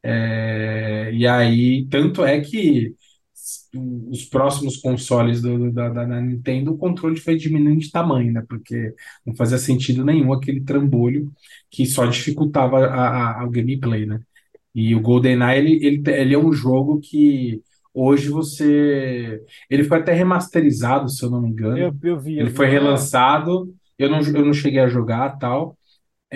[0.05, 2.95] É, e aí, tanto é que
[4.11, 8.43] os próximos consoles do- da, da- da Nintendo, o controle foi diminuindo de tamanho, né?
[8.49, 8.95] Porque
[9.27, 11.33] não fazia sentido nenhum aquele trambolho
[11.71, 14.21] que só dificultava a, a- o gameplay, né?
[14.75, 17.62] E o GoldenEye, ele, ele, ele é um jogo que
[17.95, 19.43] hoje você...
[19.71, 21.79] Ele foi até remasterizado, se eu não me engano.
[21.79, 22.57] Eu, eu vi, eu Ele vi.
[22.57, 25.79] foi relançado, eu não, eu não cheguei a jogar tal,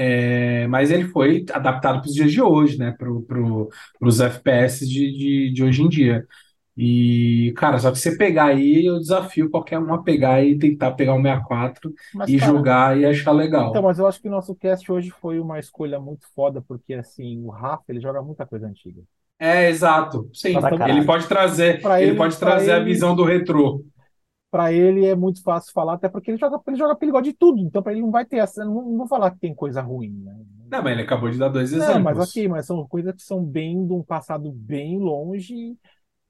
[0.01, 2.95] é, mas ele foi adaptado para os dias de hoje, né?
[2.97, 3.69] Para pro,
[4.01, 6.25] os FPS de, de, de hoje em dia.
[6.77, 10.93] E, cara, só que você pegar aí, eu desafio qualquer um a pegar e tentar
[10.93, 13.83] pegar o 64 mas, e cara, jogar e achar então, legal.
[13.83, 17.43] mas eu acho que o nosso cast hoje foi uma escolha muito foda, porque assim,
[17.45, 19.03] o Rafa, ele joga muita coisa antiga.
[19.41, 20.31] É, exato.
[20.33, 20.57] Sim,
[20.89, 23.85] ele pode trazer, ele ele, pode trazer a ele, visão do retrô.
[24.51, 27.61] Para ele é muito fácil falar, até porque ele joga, ele joga gosta de tudo,
[27.61, 30.11] então para ele não vai ter essa, não, não vou falar que tem coisa ruim,
[30.25, 30.37] né?
[30.71, 32.19] Não, mas ele acabou de dar dois Não, mas exemplos.
[32.19, 35.77] ok, mas são coisas que são bem de um passado bem longe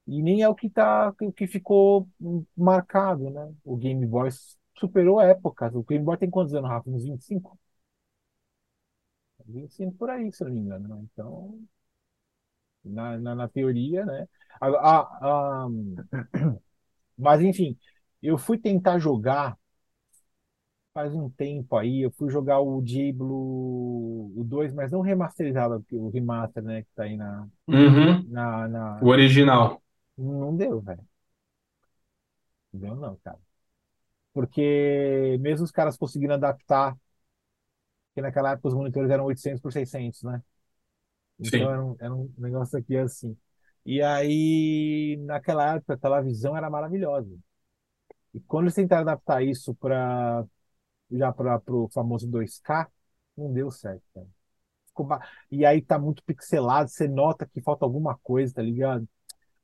[0.07, 2.09] e nem é o que tá, o que ficou
[2.57, 3.55] marcado, né?
[3.65, 4.31] O Game Boy
[4.79, 5.75] superou épocas.
[5.75, 6.91] O Game Boy tem quantos anos, Rafa?
[6.91, 7.59] Uns 25?
[9.47, 10.89] 25 por aí, se não me engano.
[10.89, 11.03] né?
[11.13, 11.61] Então,
[12.85, 14.27] na, na, na teoria, né?
[14.61, 15.19] A, a-
[15.67, 15.69] a-
[17.17, 17.77] mas enfim,
[18.23, 19.57] eu fui tentar jogar
[20.93, 25.97] faz um tempo aí, eu fui jogar o Diablo, o 2, mas não remasterizado, porque
[25.97, 28.29] o remaster, né, que tá aí na, Uhum.
[28.29, 29.83] na, na- O original.
[30.19, 31.07] Não deu, velho.
[32.73, 33.39] Não deu não, cara.
[34.33, 36.97] Porque mesmo os caras conseguindo adaptar,
[38.11, 40.43] porque naquela época os monitores eram 800 por 600, né?
[41.41, 41.71] Então Sim.
[41.71, 43.37] era um, era um negócio aqui assim.
[43.87, 47.31] E aí, naquela época, a televisão era maravilhosa.
[48.35, 50.45] E quando eles tentaram adaptar isso para
[51.11, 52.89] já para o famoso 2K,
[53.37, 54.27] não deu certo, cara.
[55.07, 59.09] Ba- E aí tá muito pixelado, você nota que falta alguma coisa, tá ligado?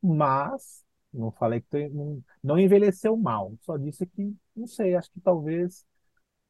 [0.02, 3.54] Mas não falei que tem- não, não envelheceu mal.
[3.62, 5.84] Só disse que, não sei, acho que talvez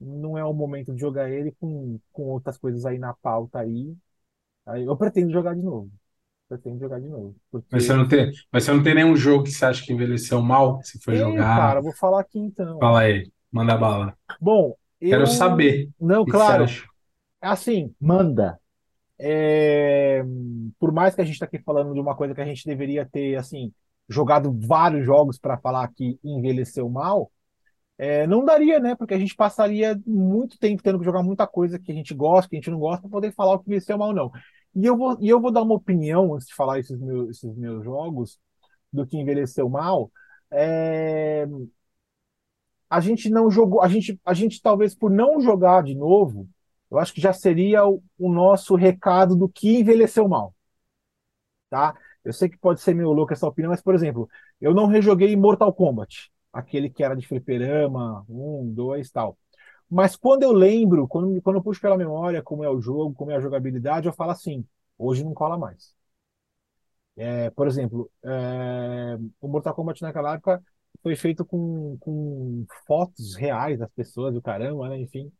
[0.00, 3.96] não é o momento de jogar ele com, com outras coisas aí na pauta aí.
[4.66, 5.90] Aí eu pretendo jogar de novo.
[6.78, 7.34] Jogar de novo.
[7.52, 9.92] Mas você Porque não tem, mas você não tem nenhum jogo que você acha que
[9.92, 11.56] envelheceu mal, que você foi jogar?
[11.56, 12.78] cara, vou falar aqui então.
[12.78, 14.16] Fala aí, manda bala.
[14.40, 15.26] Bom, Quero eu.
[15.26, 16.66] saber Não, claro.
[17.40, 18.58] Assim, Manda.
[19.18, 20.24] é,
[20.78, 23.04] por mais que a gente está aqui falando de uma coisa que a gente deveria
[23.04, 23.70] ter, assim,
[24.08, 27.30] jogado vários jogos para falar que envelheceu mal,
[27.98, 28.94] é, não daria, né?
[28.94, 32.48] Porque a gente passaria muito tempo tendo que jogar muita coisa que a gente gosta,
[32.48, 34.32] que a gente não gosta, para poder falar o que envelheceu mal ou não.
[34.74, 37.54] E eu vou, e eu vou dar uma opinião, antes de falar esses meus, esses
[37.56, 38.38] meus jogos,
[38.92, 40.12] do que envelheceu mal.
[40.52, 41.46] É,
[42.88, 46.48] a gente não jogou, a gente, a gente talvez por não jogar de novo,
[46.90, 50.54] eu acho que já seria o, o nosso recado do que envelheceu mal,
[51.70, 51.94] tá?
[52.24, 54.28] Eu sei que pode ser meio louco essa opinião, mas, por exemplo,
[54.60, 59.38] eu não rejoguei Mortal Kombat, aquele que era de fliperama, um, dois, tal.
[59.94, 63.30] Mas quando eu lembro, quando, quando eu puxo pela memória como é o jogo, como
[63.30, 64.66] é a jogabilidade, eu falo assim,
[64.98, 65.94] hoje não cola mais.
[67.16, 70.60] É, por exemplo, é, o Mortal Kombat naquela época
[71.02, 74.98] foi feito com, com fotos reais das pessoas, do caramba, né?
[75.00, 75.30] Enfim.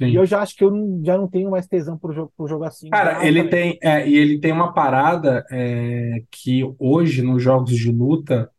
[0.00, 0.16] E Sim.
[0.16, 2.64] eu já acho que eu não- já não tenho mais tesão por jogo, por jogo
[2.64, 2.90] assim.
[2.90, 7.90] Cara, ele tem, é, e ele tem uma parada é, que hoje nos jogos de
[7.92, 8.50] luta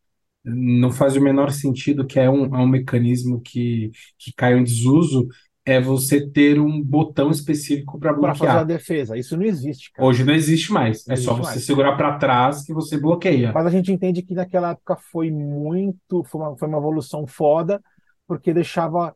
[0.44, 4.64] não faz o menor sentido, que é um, é um mecanismo que, que caiu em
[4.64, 5.28] desuso,
[5.64, 8.64] é você ter um botão específico para Para fazer a bloquear.
[8.64, 9.16] defesa.
[9.18, 10.08] Isso não existe, cara.
[10.08, 11.06] Hoje não existe mais.
[11.06, 11.60] Não É só existe você mais.
[11.60, 13.54] segurar para trás que você bloqueia.
[13.54, 17.82] Mas a gente entende que naquela época foi muito, foi uma, foi uma evolução foda,
[18.26, 19.14] porque deixava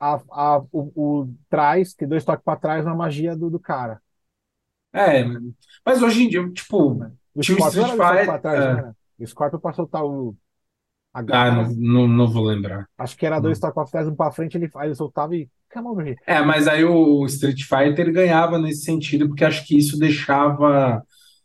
[0.00, 4.00] a, a, o, o trás, que dois toques para trás na magia do, do cara.
[4.92, 5.24] É,
[5.84, 6.98] mas hoje em dia, tipo,
[7.34, 7.84] O Scorpion
[8.16, 8.96] era trás, é, era?
[9.18, 10.36] O Scorpion para soltar o
[11.20, 12.86] a ah, não, não, vou lembrar.
[12.98, 15.48] acho que era dois toques para trás, um para frente, ele, aí ele soltava e.
[15.72, 16.16] Come over here.
[16.26, 21.02] É, mas aí o Street Fighter ganhava nesse sentido, porque acho que isso deixava,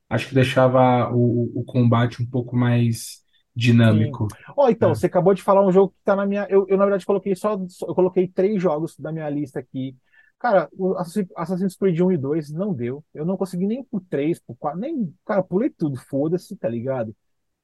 [0.10, 3.22] acho que deixava o, o combate um pouco mais
[3.56, 4.28] dinâmico.
[4.56, 4.96] Ó, então, É.
[4.96, 6.46] você acabou de falar um jogo que tá na minha.
[6.50, 9.96] Eu, eu na verdade, coloquei só, Eu coloquei três jogos da minha lista aqui.
[10.40, 13.04] Cara, o Assassin- Assassin's Creed 1 e 2 não deu.
[13.14, 15.14] Eu não consegui nem por 3, por 4, nem.
[15.26, 17.14] Cara, pulei tudo, foda-se, tá ligado?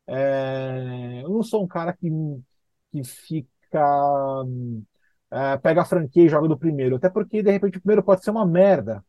[0.07, 2.09] É, eu não sou um cara que,
[2.91, 3.79] que fica.
[5.31, 6.95] é, pega a franquia e joga do primeiro.
[6.95, 9.03] Até porque, de repente, o primeiro pode ser uma merda,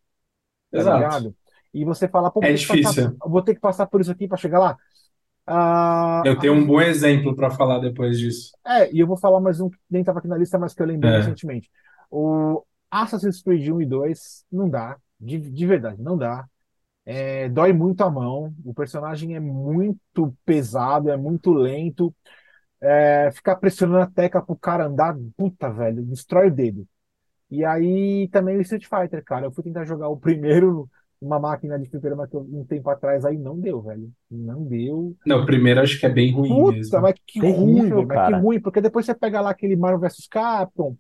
[0.74, 0.84] tá Exato.
[0.84, 1.36] ligado?
[1.74, 2.94] E você fala, pô, vou É ter que passar,
[3.26, 4.78] vou ter que passar por isso aqui pra chegar lá.
[5.46, 8.52] Ah, Eu tenho um bom exemplo para falar depois disso.
[8.66, 10.82] É, e eu vou falar mais um que nem estava aqui na lista, mas que
[10.82, 11.14] eu lembrei É.
[11.14, 11.70] recentemente.
[12.10, 16.46] O Assassin's Creed 1 e 2 não dá, de, de verdade, não dá.
[17.10, 22.14] É, dói muito a mão, o personagem é muito pesado, é muito lento.
[22.82, 26.86] É, ficar pressionando a tecla pro cara andar, puta, velho, destrói o dedo.
[27.50, 29.46] E aí também o Street Fighter, cara.
[29.46, 30.86] Eu fui tentar jogar o primeiro
[31.18, 34.12] numa máquina de fliperama que eu, um tempo atrás aí não deu, velho.
[34.30, 35.16] Não deu.
[35.24, 37.00] Não, o primeiro acho que é bem ruim Puta, mesmo.
[37.00, 38.38] mas que Terrível, ruim, velho, mas que cara.
[38.38, 40.94] ruim, porque depois você pega lá aquele Marvel vs Capcom,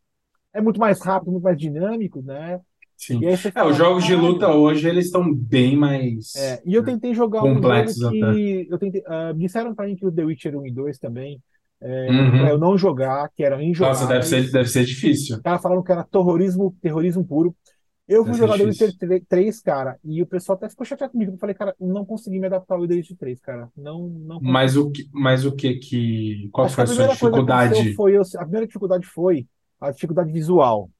[0.54, 2.60] é muito mais rápido, muito mais dinâmico, né?
[2.98, 3.24] Sim.
[3.24, 7.14] É, fala, os jogos de luta hoje eles estão bem mais É, e eu tentei
[7.14, 8.18] jogar um jogo complexos até.
[8.18, 11.40] que eu tentei, ah, disseram pra mim que o The Witcher 1 e 2 também,
[11.80, 12.30] é, Uhum.
[12.30, 15.36] pra eu não jogar, que eram Nossa, deve ser, deve ser difícil.
[15.36, 17.54] Os caras falaram que era terrorismo, terrorismo puro.
[18.08, 19.26] Eu fui jogar The Witcher difícil.
[19.28, 21.32] 3, cara, e o pessoal até ficou chateado comigo.
[21.32, 23.68] Eu falei, cara, não consegui me adaptar ao The Witcher 3, cara.
[23.76, 24.52] Não, não consegui.
[24.52, 27.94] Mas o que, mas o que que, qual Acho foi a a sua dificuldade?
[27.94, 29.46] foi, a primeira dificuldade foi
[29.80, 30.90] a dificuldade visual.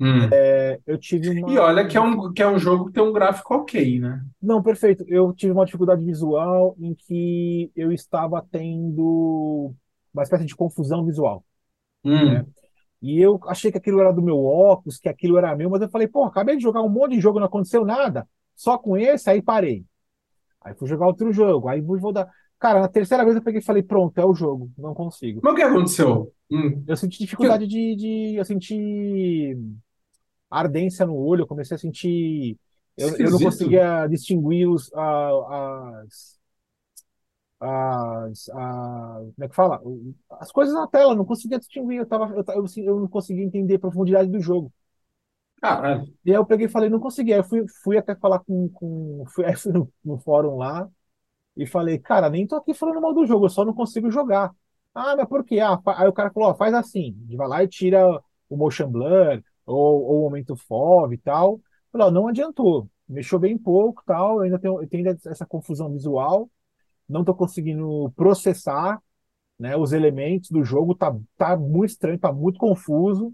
[0.00, 0.28] Hum.
[0.32, 1.60] É, eu tive E uma.
[1.60, 4.24] olha que é um, que é um jogo que tem um gráfico ok, né?
[4.40, 5.04] Não, perfeito.
[5.08, 9.72] Eu tive uma dificuldade visual em que eu estava tendo
[10.14, 11.44] uma espécie de confusão visual,
[12.04, 12.42] né?
[12.42, 12.46] Hum.
[13.00, 15.88] E eu achei que aquilo era do meu óculos, que aquilo era meu, mas eu
[15.88, 18.26] falei, pô, acabei de jogar um monte de jogo, não aconteceu nada.
[18.56, 19.84] Só com esse, aí parei.
[20.60, 22.28] Aí fui jogar outro jogo, aí vou voltar.
[22.58, 25.40] Cara, na terceira vez eu peguei e falei, pronto, é o jogo, não consigo.
[25.44, 26.32] Mas o que aconteceu?
[26.50, 26.82] Hum.
[26.88, 28.34] Eu senti dificuldade de, de.
[28.36, 29.56] Eu senti
[30.50, 32.58] ardência no olho, eu comecei a sentir.
[32.96, 36.38] Eu, eu não conseguia distinguir os, a- as,
[37.60, 39.80] as, a- como é que fala?
[40.40, 43.08] As coisas na tela, eu não conseguia distinguir, eu, tava, eu, eu, assim, eu não
[43.08, 44.72] conseguia entender a profundidade do jogo.
[45.60, 46.08] Caralho.
[46.24, 47.32] E aí eu peguei e falei, não consegui.
[47.32, 50.88] Aí eu fui, fui até falar com, com fui, aí fui no, no fórum lá
[51.56, 54.52] e falei, cara, nem tô aqui falando mal do jogo, eu só não consigo jogar.
[54.94, 55.60] Ah, mas por quê?
[55.60, 58.06] Ah, aí o cara falou, ó, faz assim, vai lá e tira
[58.50, 61.60] o motion blur ou, ou o aumento FOV e tal.
[61.92, 62.88] Falei, ó, não adiantou.
[63.08, 66.50] Mexeu bem pouco, tal, eu ainda tenho, eu tenho essa confusão visual,
[67.08, 69.02] não tô conseguindo processar,
[69.58, 73.32] né, os elementos do jogo, tá, tá muito estranho, tá muito confuso.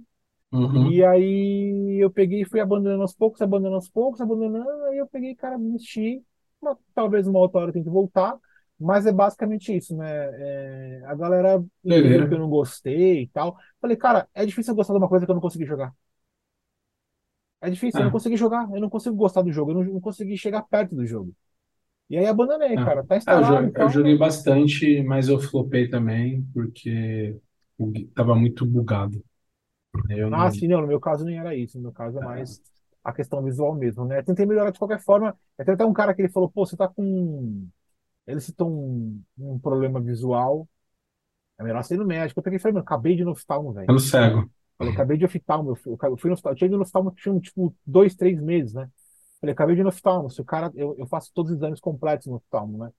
[0.52, 0.90] Uhum.
[0.90, 5.06] E aí eu peguei e fui abandonando aos poucos, abandonando aos poucos, abandonando, aí eu
[5.06, 6.22] peguei, cara, desisti.
[6.60, 8.36] Uma- talvez uma outra hora eu tente voltar,
[8.78, 10.06] mas é basicamente isso, né?
[10.08, 11.62] É, a galera
[12.28, 13.56] que eu não gostei e tal.
[13.80, 15.92] Falei, cara, é difícil eu gostar de uma coisa que eu não consegui jogar.
[17.60, 19.84] É difícil, eu não Ah, consegui jogar, eu não consigo gostar do jogo, eu não,
[19.94, 21.34] não consegui chegar perto do jogo.
[22.10, 22.80] E aí abandonei, ah.
[22.80, 23.88] cara, tá Ah, eu, instalado, eu então.
[23.88, 27.36] joguei bastante, mas eu flopei também, porque
[28.14, 29.22] tava muito bugado.
[30.10, 30.50] Eu Ah, não.
[30.50, 32.60] sim, não, no meu caso nem era isso, no meu caso é mais
[33.04, 34.22] a questão visual mesmo, né?
[34.22, 35.38] Tentei melhorar de qualquer forma.
[35.56, 37.68] Tem até um cara que ele falou, pô, você tá com.
[38.26, 40.68] Ele citou um, um problema visual,
[41.58, 42.40] é melhor ir no médico.
[42.40, 43.94] Eu peguei e falei, meu, acabei de ir no oftalmo, velho.
[43.94, 44.50] Ficando cego.
[44.78, 47.10] Falei, acabei de oftalmo, eu fui, eu fui no oftalmo, eu tinha ido no oftalmo,
[47.12, 48.90] tinha, tipo, dois, três meses, né?
[49.40, 51.80] Falei, acabei de ir no oftalmo, se o cara, eu, eu faço todos os exames
[51.80, 52.90] completos no oftalmo, né?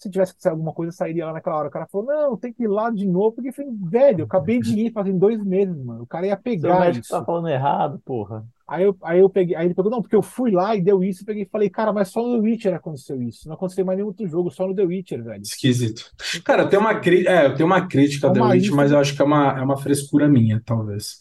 [0.00, 1.68] Se tivesse que sair alguma coisa, sairia lá naquela hora.
[1.68, 4.24] O cara falou, não, tem que ir lá de novo, porque eu falei, velho, eu
[4.24, 6.04] acabei de ir fazem dois meses, mano.
[6.04, 7.10] O cara ia Seu pegar médico isso.
[7.10, 8.46] tá falando errado, porra.
[8.66, 11.04] Aí eu, aí eu peguei, aí ele pegou, não, porque eu fui lá e deu
[11.04, 13.46] isso, eu peguei e falei, cara, mas só no The Witcher aconteceu isso.
[13.46, 15.42] Não aconteceu mais nenhum outro jogo, só no The Witcher, velho.
[15.42, 16.10] Esquisito.
[16.44, 17.26] Cara, tem uma, cri...
[17.26, 19.20] é, eu tenho uma crítica é a The uma Witcher, lista mas eu acho que
[19.20, 21.16] é uma, é uma frescura minha, talvez.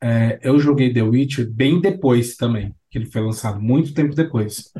[0.00, 4.70] É, eu joguei The Witcher bem depois também, que ele foi lançado, muito tempo depois.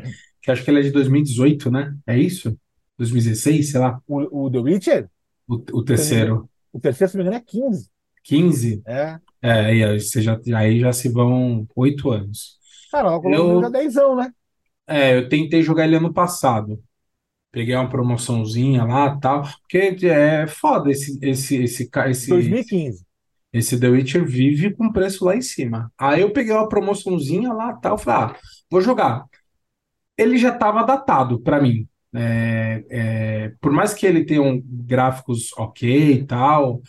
[0.43, 1.95] Que acho que ele é de 2018, né?
[2.07, 2.57] É isso?
[3.01, 5.11] 2016, sei lá, O, o The Witcher,
[5.49, 6.49] o, o eu terceiro.
[6.73, 7.91] o terceiro, se não me engano, é 15.
[8.25, 8.83] 15?
[8.87, 9.21] É.
[9.43, 12.59] É, aí, aí você já, aí já se vão oito anos.
[12.91, 14.33] Cara, logo logo já Eu, 10 né?
[14.87, 16.83] é, eu tentei jogar ele ano passado.
[17.53, 23.05] Peguei uma promoçãozinha lá tal, porque é foda esse, esse, esse, esse, 2015.
[23.53, 25.93] esse The Witcher vive com preço lá em cima.
[25.99, 28.41] Aí eu peguei uma promoçãozinha lá tal, falei, ah,
[28.71, 29.27] vou jogar.
[30.17, 31.89] Ele já estava datado para mim.
[32.15, 36.83] É, é, por mais que ele tenha um gráficos ok e tal,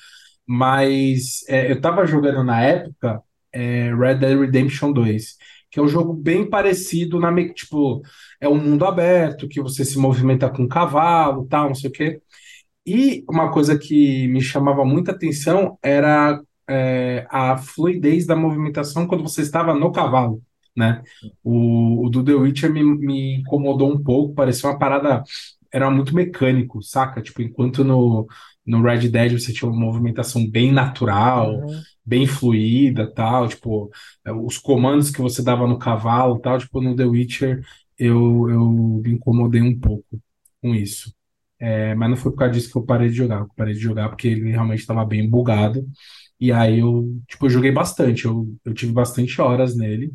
[0.46, 3.22] mas é, eu tava jogando na época
[3.54, 5.38] é, Red Dead Redemption 2,
[5.70, 8.02] que é um jogo bem parecido na tipo,
[8.40, 11.94] é um mundo aberto que você se movimenta com um cavalo, tal, não sei o
[11.94, 12.22] quê.
[12.86, 19.24] E uma coisa que me chamava muita atenção era é, a fluidez da movimentação quando
[19.24, 20.42] você estava no cavalo,
[20.76, 21.02] né?
[21.44, 25.24] O, o do The Witcher me, me incomodou um pouco, parecia uma parada,
[25.72, 27.22] era muito mecânico, saca?
[27.22, 28.28] Tipo, enquanto no,
[28.66, 31.82] no Red Dead você tinha uma movimentação bem natural, Uhum.
[32.06, 33.90] bem fluida, tal, tipo,
[34.46, 37.62] os comandos que você dava no cavalo, tal, tipo, no The Witcher
[37.98, 38.70] eu, eu
[39.04, 40.20] me incomodei um pouco
[40.62, 41.14] com isso.
[41.60, 43.42] É, mas não foi por causa disso que eu parei de jogar.
[43.42, 45.88] Eu parei de jogar porque ele realmente estava bem bugado.
[46.40, 48.26] E aí eu, tipo, eu joguei bastante.
[48.26, 50.12] Eu, eu tive bastante horas nele.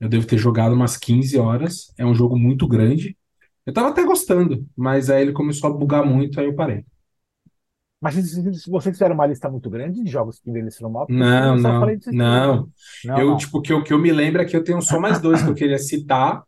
[0.00, 1.92] Eu devo ter jogado umas 15 horas.
[1.98, 3.16] É um jogo muito grande.
[3.64, 6.84] Eu tava até gostando, mas aí ele começou a bugar muito, aí eu parei.
[8.00, 11.80] Mas se, vocês fizeram uma lista muito grande de jogos que envelheceram mal, Não, não,
[11.80, 12.12] três, né?
[12.16, 12.68] não.
[13.04, 13.36] Não, Eu, não.
[13.36, 15.48] tipo, que eu, que eu me lembro é que eu tenho só mais dois que
[15.48, 16.42] eu queria citar.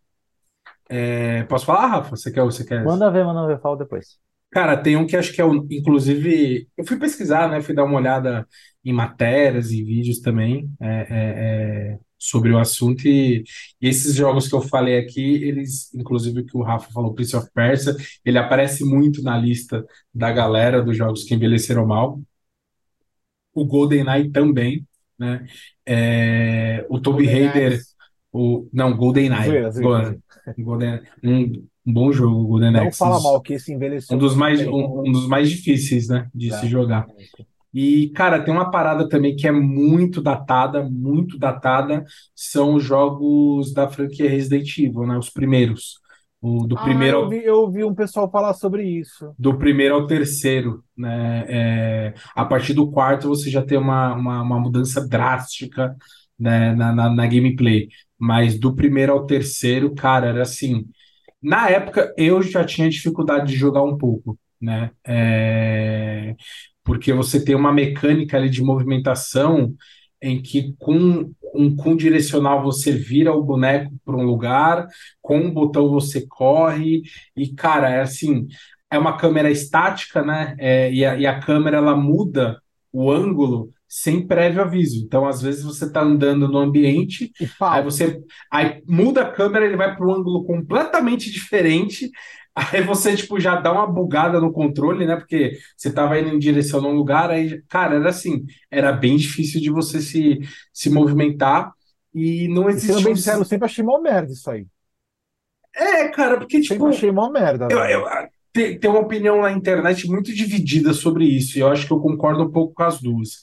[0.88, 2.10] É, posso falar, Rafa?
[2.16, 2.84] Você quer, você quer?
[2.84, 4.18] Manda ver, manda ver, fala depois.
[4.50, 7.60] Cara, tem um que acho que é o, inclusive, eu fui pesquisar, né?
[7.60, 8.46] Fui dar uma olhada
[8.84, 13.44] em matérias e vídeos também é, é, é, sobre o assunto e,
[13.80, 17.48] e esses jogos que eu falei aqui, eles, inclusive que o Rafa falou, Prince of
[17.54, 17.94] Persia,
[18.24, 22.20] ele aparece muito na lista da galera dos jogos que envelheceram mal.
[23.54, 24.86] O GoldenEye também,
[25.18, 25.46] né?
[25.86, 27.80] É, o Golden Raider,
[28.32, 30.18] o, não, GoldenEye, Zoeira.
[30.58, 34.40] Golden, um, um bom jogo, Golden Não fala mal, que esse Um envelheceu dos muito
[34.40, 37.06] mais, um, um dos mais difíceis, né, de se É, jogar.
[37.74, 42.04] E, cara, tem uma parada também que é muito datada, muito datada,
[42.34, 46.00] são os jogos da franquia Resident Evil, né, os primeiros.
[46.40, 49.36] O do Ah, primeiro eu vi, eu vi um pessoal falar sobre isso.
[49.38, 51.44] do primeiro ao terceiro, né?
[52.08, 55.96] É, a partir do quarto você já tem uma, uma, uma mudança drástica,
[56.38, 57.88] né, na, na, na gameplay.
[58.18, 60.86] Mas do primeiro ao terceiro, cara, era assim.
[61.42, 64.90] Na época eu já tinha dificuldade de jogar um pouco, né?
[65.06, 66.36] É,
[66.88, 69.74] porque você tem uma mecânica ali de movimentação
[70.22, 74.86] em que com um com direcional você vira o boneco para um lugar,
[75.20, 77.02] com um botão você corre
[77.36, 78.48] e cara, é assim,
[78.90, 80.56] é uma câmera estática, né?
[80.58, 82.58] É, e, a, e a câmera ela muda
[82.90, 85.04] o ângulo sem prévio aviso.
[85.04, 88.18] Então, às vezes você está andando no ambiente Aí você
[88.50, 92.10] aí muda a câmera, ele vai para um ângulo completamente diferente.
[92.72, 95.16] Aí você tipo já dá uma bugada no controle, né?
[95.16, 99.16] Porque você tava indo em direção a um lugar, aí, cara, era assim, era bem
[99.16, 100.40] difícil de você se,
[100.72, 101.72] se movimentar
[102.14, 104.66] e não E sendo existia bem sincero, eu sempre achei mó merda isso aí.
[105.74, 108.04] É, cara, porque Sempre tipo, achei mó merda, eu, eu,
[108.52, 112.00] tem, tem uma opinião na internet muito dividida sobre isso, e eu acho que eu
[112.00, 113.40] concordo um pouco com as duas.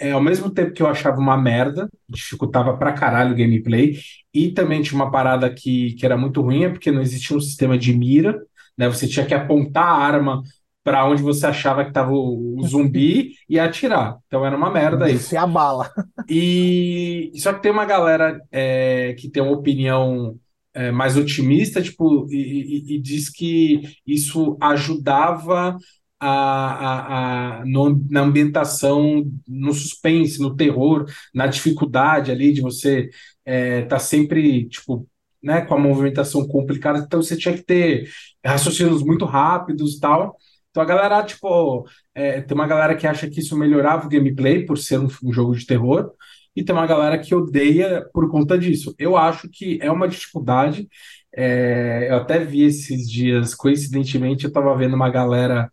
[0.00, 3.98] É, ao mesmo tempo que eu achava uma merda, dificultava pra caralho o gameplay,
[4.32, 7.40] e também tinha uma parada que, que era muito ruim, é porque não existia um
[7.40, 8.40] sistema de mira,
[8.78, 8.88] né?
[8.88, 10.42] Você tinha que apontar a arma
[10.84, 14.16] para onde você achava que estava o, zumbi e atirar.
[14.26, 15.36] Então era uma merda isso.
[15.36, 15.90] A bala.
[16.28, 20.36] E só que tem uma galera é, que tem uma opinião
[20.74, 25.76] é, mais otimista, tipo, e, e- e diz que isso ajudava
[26.20, 31.04] a, a, a- no- na ambientação, no suspense, no terror,
[31.34, 33.08] na dificuldade ali de você
[33.46, 35.06] estar sempre, tipo,
[35.42, 38.08] né, com a movimentação complicada, então você tinha que ter
[38.44, 40.36] raciocínios muito rápidos e tal.
[40.70, 44.64] Então a galera, tipo, é, tem uma galera que acha que isso melhorava o gameplay
[44.64, 46.12] por ser um, um jogo de terror,
[46.54, 48.94] e tem uma galera que odeia por conta disso.
[48.98, 50.88] Eu acho que é uma dificuldade.
[51.36, 55.70] é, eu até vi esses dias, coincidentemente, eu estava vendo uma galera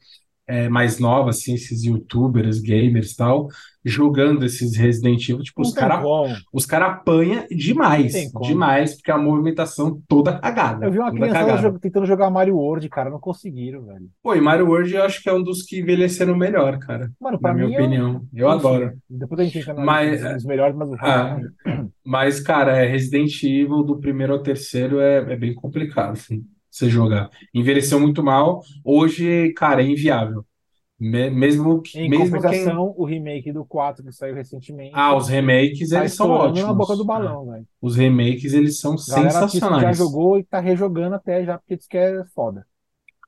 [0.47, 3.47] é, mais nova, assim, esses YouTubers, gamers e tal,
[3.83, 5.43] jogando esses Resident Evil.
[5.43, 5.99] Tipo, Não os caras
[6.53, 11.19] os cara apanham Não demais, demais, porque a movimentação toda cagada, Eu vi uma toda
[11.21, 11.61] criançada cagada.
[11.69, 14.09] jog- tentando jogar Mario World, cara, não conseguiram, velho.
[14.23, 17.39] Pô, e Mario World eu acho que é um dos que envelheceram melhor, cara, Mano,
[17.41, 18.27] na pra minha mim, eu, opinião.
[18.33, 18.97] Eu enfim, adoro.
[19.09, 21.37] depois a gente entra na Mas, dos melhores, mas ah,
[22.03, 26.43] mas, cara, é Resident Evil do primeiro ao terceiro é, é bem complicado, assim,
[26.77, 27.29] você jogar.
[27.53, 30.45] Envelheceu muito mal, hoje, cara, é inviável.
[30.99, 32.41] Me- mesmo, que- Em mesmo quem.
[32.41, 36.61] compensação, o remake do 4 que saiu recentemente Ah, os remakes, tá eles são estourando
[36.61, 36.97] na boca ótimos.
[36.97, 37.67] do Ah, balão, velho.
[37.81, 39.97] os remakes, eles são Galera que já sensacionais.
[39.97, 42.65] jogou e tá rejogando até já porque diz que é foda.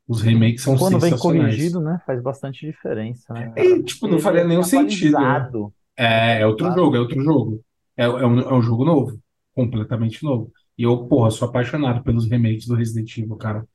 [0.07, 1.55] Os remakes são Quando vem sensacionais.
[1.55, 2.01] corrigido, né?
[2.05, 3.63] Faz bastante diferença, né, É.
[3.65, 5.49] E, tipo, não Ele faria é nenhum sentido, né?
[5.97, 6.75] É, é outro tá?
[6.75, 7.61] jogo, é outro jogo.
[7.97, 9.19] É, é um, é um jogo novo,
[9.53, 10.51] completamente novo.
[10.77, 13.67] E eu, porra, sou apaixonado pelos remakes do Resident Evil, cara.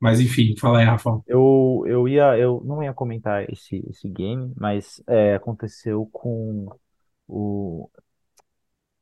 [0.00, 1.22] Mas enfim, fala aí, Rafa.
[1.26, 6.66] Eu, eu ia, eu não ia comentar esse, esse game, mas é, aconteceu com
[7.28, 7.88] o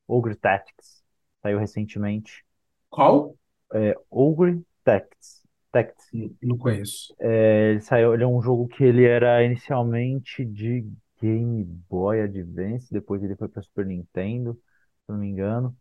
[0.06, 1.02] Ogre Tactics.
[1.42, 2.44] Saiu recentemente.
[2.90, 3.36] Qual?
[3.72, 5.42] É, Ogre Tactics.
[5.72, 6.08] Tactics.
[6.12, 7.14] Não não conheço.
[7.18, 10.84] É, ele saiu, ele é um jogo que ele era inicialmente de
[11.20, 15.76] Game Boy Advance, depois ele foi para Super Nintendo, se não me engano.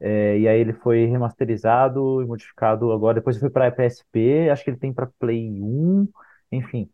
[0.00, 3.14] É, e aí ele foi remasterizado e modificado agora.
[3.16, 6.08] Depois ele foi para PSP, acho que ele tem para Play 1,
[6.52, 6.90] enfim.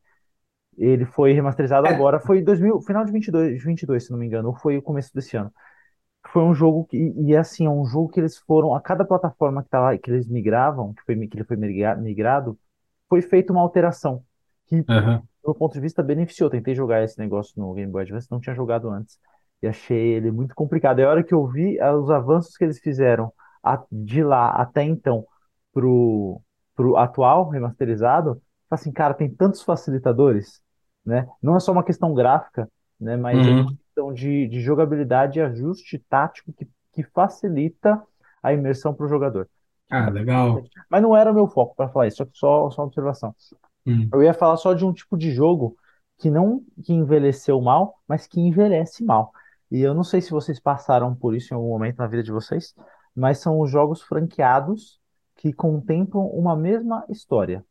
[0.78, 4.26] Ele foi remasterizado É, agora, foi em 2000, final de 22, 22, se não me
[4.26, 5.52] engano, ou foi o começo desse ano.
[6.32, 9.62] Foi um jogo que, e assim, é um jogo que eles foram, a cada plataforma
[9.64, 12.58] que, tava, que eles migravam, que, foi, que ele foi migra- migrado,
[13.08, 14.24] foi feita uma alteração,
[14.66, 15.28] que, aham.
[15.42, 16.50] do meu ponto de vista, beneficiou.
[16.50, 19.18] Tentei jogar esse negócio no Game Boy Advance, não tinha jogado antes,
[19.62, 21.00] e achei ele muito complicado.
[21.00, 23.32] E a hora que eu vi ah, os avanços que eles fizeram
[23.90, 25.26] de lá até então
[25.72, 26.40] pro,
[26.74, 28.40] pro atual remasterizado,
[28.70, 30.60] assim, cara, tem tantos facilitadores,
[31.04, 31.28] né?
[31.42, 33.16] Não é só uma questão gráfica, né?
[33.16, 33.78] Mas é uma Uhum.
[33.86, 38.02] questão de, de jogabilidade e ajuste tático que, que facilita
[38.42, 39.48] a imersão para o jogador.
[39.90, 40.70] Ah, legal.
[40.88, 43.34] Mas não era o meu foco para falar isso, só, só, só uma observação.
[43.86, 44.12] Hum.
[44.12, 45.76] Eu ia falar só de um tipo de jogo
[46.18, 49.32] que não que envelheceu mal, mas que envelhece mal.
[49.70, 52.32] E eu não sei se vocês passaram por isso em algum momento na vida de
[52.32, 52.74] vocês,
[53.14, 55.00] mas são os jogos franqueados
[55.36, 57.64] que contemplam uma mesma história.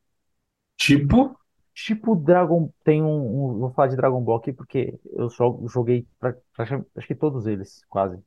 [0.78, 1.38] Tipo,
[1.74, 3.08] Tipo Dragon, tem um,
[3.56, 7.16] um- vou falar de Dragon Ball aqui porque eu só joguei pra, pra- acho que
[7.16, 8.22] todos eles, quase.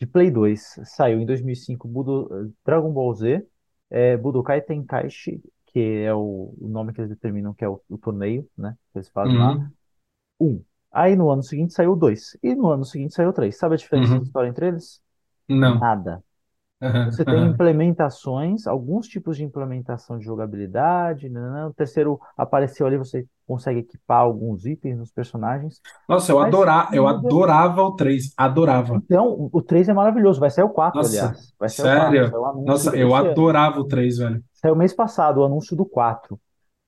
[0.00, 3.46] De Play 2, saiu em 2005 Budo, Dragon Ball Z,
[3.90, 7.98] é, Budokai Tenkaichi, que é o, o nome que eles determinam que é o, o
[7.98, 9.72] torneio, né, que eles fazem lá, uhum,
[10.40, 10.64] um.
[10.98, 13.56] Aí no ano seguinte saiu o 2, e no ano seguinte saiu o 3.
[13.56, 14.22] Sabe a diferença de uhum.
[14.24, 15.00] história entre eles?
[15.48, 15.78] Não.
[15.78, 16.24] Nada.
[17.06, 21.28] Você tem implementações, alguns tipos de implementação de jogabilidade.
[21.28, 21.66] Né?
[21.66, 25.80] O terceiro apareceu ali, você consegue equipar alguns itens nos personagens.
[26.08, 27.18] Nossa, eu Mas adorava, eu muda.
[27.18, 28.96] adorava o 3, adorava.
[28.96, 30.40] Então, o 3 é maravilhoso.
[30.40, 31.54] Vai sair o 4, Nossa, aliás.
[31.58, 32.12] Vai sair o 4.
[32.12, 32.40] sério?
[32.40, 33.30] O anúncio Nossa, eu ano.
[33.30, 34.44] adorava o 3, velho.
[34.52, 36.38] Saiu mês passado o anúncio do 4.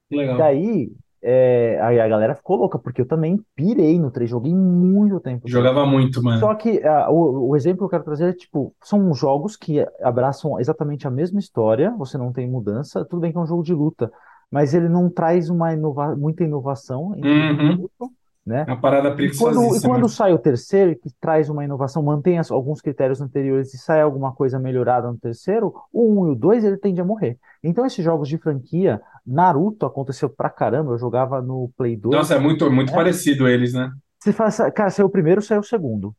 [0.08, 0.36] Que legal.
[0.36, 0.92] Daí,
[1.23, 5.39] é, aí a galera ficou louca, porque eu também pirei no 3, joguei muito tempo.
[5.39, 5.53] o 3.
[5.53, 6.41] Jogava muito, mano.
[6.41, 9.81] Só que ah, o, o exemplo que eu quero trazer é, tipo, são jogos que
[10.03, 13.62] abraçam exatamente a mesma história, você não tem mudança, tudo bem que é um jogo
[13.62, 14.11] de luta,
[14.51, 17.77] mas ele não traz uma inova muita inovação Uhum.
[17.77, 18.12] luta,
[18.45, 18.66] né?
[18.66, 22.38] É uma parada E quando, e quando sai o terceiro, que traz uma inovação, mantém
[22.38, 26.34] as- alguns critérios anteriores e sai alguma coisa melhorada no terceiro, o 1 e o
[26.34, 27.38] 2 ele tende a morrer.
[27.62, 32.34] Então esses jogos de franquia, Naruto aconteceu pra caramba, eu jogava no Play 2, Nossa,
[32.34, 32.95] é muito, muito né?
[32.95, 33.91] parecido eles, né?
[34.18, 36.14] Você fala, cara, saiu o primeiro, saiu o segundo.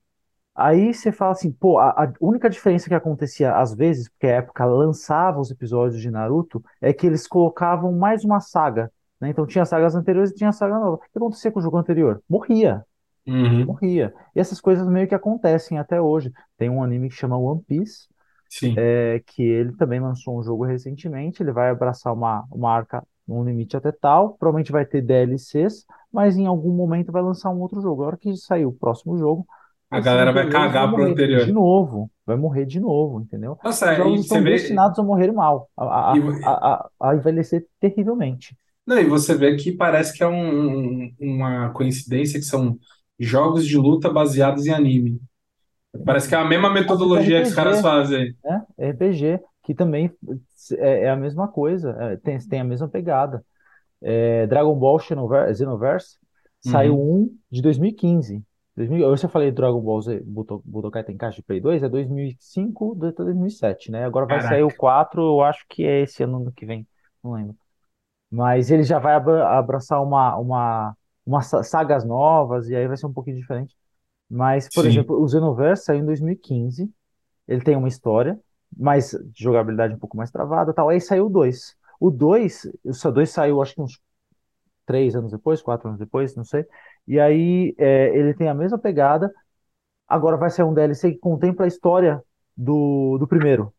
[0.55, 4.38] Aí você fala assim, pô, a, a única diferença que acontecia às vezes, porque a
[4.38, 8.91] época lançava os episódios de Naruto, é que eles colocavam mais uma saga,
[9.22, 9.30] né?
[9.30, 10.95] Então tinha sagas anteriores e tinha saga nova.
[10.95, 12.22] O que acontecia com o jogo anterior?
[12.30, 12.86] Morria,
[13.28, 13.65] Uhum.
[13.67, 14.13] morria.
[14.36, 16.32] E essas coisas meio que acontecem até hoje.
[16.57, 18.07] Tem um anime que chama One Piece,
[18.76, 23.43] é, que ele também lançou um jogo recentemente, ele vai abraçar uma, uma arca num
[23.43, 27.82] limite até tal, provavelmente vai ter DLCs, mas em algum momento vai lançar um outro
[27.82, 28.03] jogo.
[28.03, 29.45] A hora que sair o próximo jogo,
[29.89, 31.45] A galera vai cagar pro morrer anterior.
[31.45, 33.57] de novo, vai morrer de novo, entendeu?
[33.63, 34.51] Nossa, Os jogos estão vê.
[34.51, 36.15] destinados a morrer mal, a, a,
[36.74, 38.57] a, a envelhecer terrivelmente.
[38.86, 42.77] Não, e você vê que parece que é um- um- uma coincidência que são
[43.19, 45.21] jogos de luta baseados em anime.
[46.05, 48.36] Parece que é a mesma metodologia que os caras RPG, fazem.
[48.43, 48.65] né?
[48.79, 50.11] RPG, que também
[50.77, 53.43] é, é a mesma coisa, é, tem, tem a mesma pegada.
[54.01, 56.17] É, Dragon Ball Xenover- Xenoverse
[56.59, 57.23] saiu Uhum.
[57.23, 58.41] um de 2015.
[58.75, 62.95] 2000, eu já falei Dragon Ball Z Buto- Budokai Tenkaichi de Play 2, é 2005
[62.95, 64.05] do- até 2007, né?
[64.05, 64.77] Agora vai sair o Caraca.
[64.79, 66.88] 4, eu acho que é esse ano ano que vem,
[67.23, 67.55] não lembro.
[68.32, 72.97] Mas ele já vai abra- abraçar uma, uma, umas sa- sagas novas e aí vai
[72.97, 73.75] ser um pouquinho diferente.
[74.29, 74.88] Mas, por Sim.
[74.88, 76.91] exemplo, o Xenoverse saiu em 2015,
[77.47, 78.39] ele tem uma história,
[78.77, 80.89] mas de jogabilidade um pouco mais travada e tal.
[80.89, 81.75] Aí saiu o 2.
[81.99, 83.99] O 2, o 2 saiu acho que uns
[84.86, 86.65] três anos depois, quatro anos depois, não sei.
[87.07, 89.34] E aí é, ele tem a mesma pegada.
[90.07, 92.23] Agora vai sair um DLC que contempla a história
[92.57, 93.73] do, do primeiro.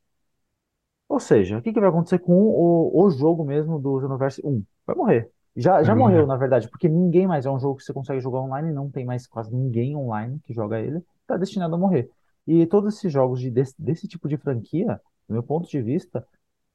[1.12, 4.64] Ou seja, o que que vai acontecer com o, o jogo mesmo do Xenoverse 1?
[4.86, 5.30] Vai morrer.
[5.54, 6.26] Já, já morreu, morrer.
[6.26, 9.04] na verdade, porque ninguém mais é um jogo que você consegue jogar online, não tem
[9.04, 12.08] mais quase ninguém online que joga ele, está destinado a morrer.
[12.46, 14.98] E todos esses jogos de, desse, desse tipo de franquia,
[15.28, 16.26] do meu ponto de vista,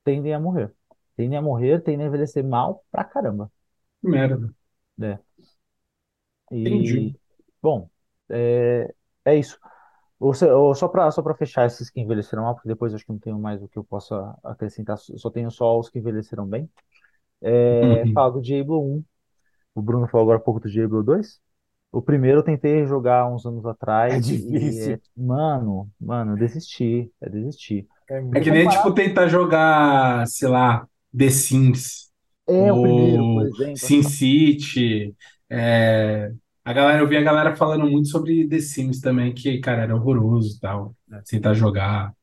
[0.04, 0.72] tendem a morrer.
[1.16, 3.52] Tendem a morrer, tendem a envelhecer mal pra caramba.
[4.04, 4.54] Merda.
[6.52, 7.00] Entendi.
[7.00, 7.20] E,
[7.60, 7.90] bom,
[8.30, 8.94] é,
[9.26, 9.58] é isso.
[10.20, 13.12] Você, ô, só para só para fechar esses que envelheceram mal, porque depois acho que
[13.12, 16.70] não tenho mais o que eu possa acrescentar, só tenho só os que envelheceram bem.
[17.42, 18.14] É, Uhum.
[18.14, 19.04] fala do Diablo 1.
[19.76, 21.42] O Bruno falou agora há pouco do Diablo 2.
[21.92, 23.66] O primeiro eu tentei jogar uns anos
[24.10, 24.96] É atrás e, difícil.
[24.96, 27.88] é, mano, mano, eu desisti, é desistir.
[28.10, 30.88] É É muito que nem, Comparado, tipo, tentar jogar, sei lá,
[31.18, 32.12] The Sims
[32.48, 33.92] é o primeiro, por ou exemplo.
[33.92, 35.16] SimCity.
[36.68, 39.96] A galera, eu vi a galera falando muito sobre The Sims também, que, cara, era
[39.96, 40.94] horroroso e tal.
[41.08, 41.22] né?
[41.26, 42.14] Tentar jogar.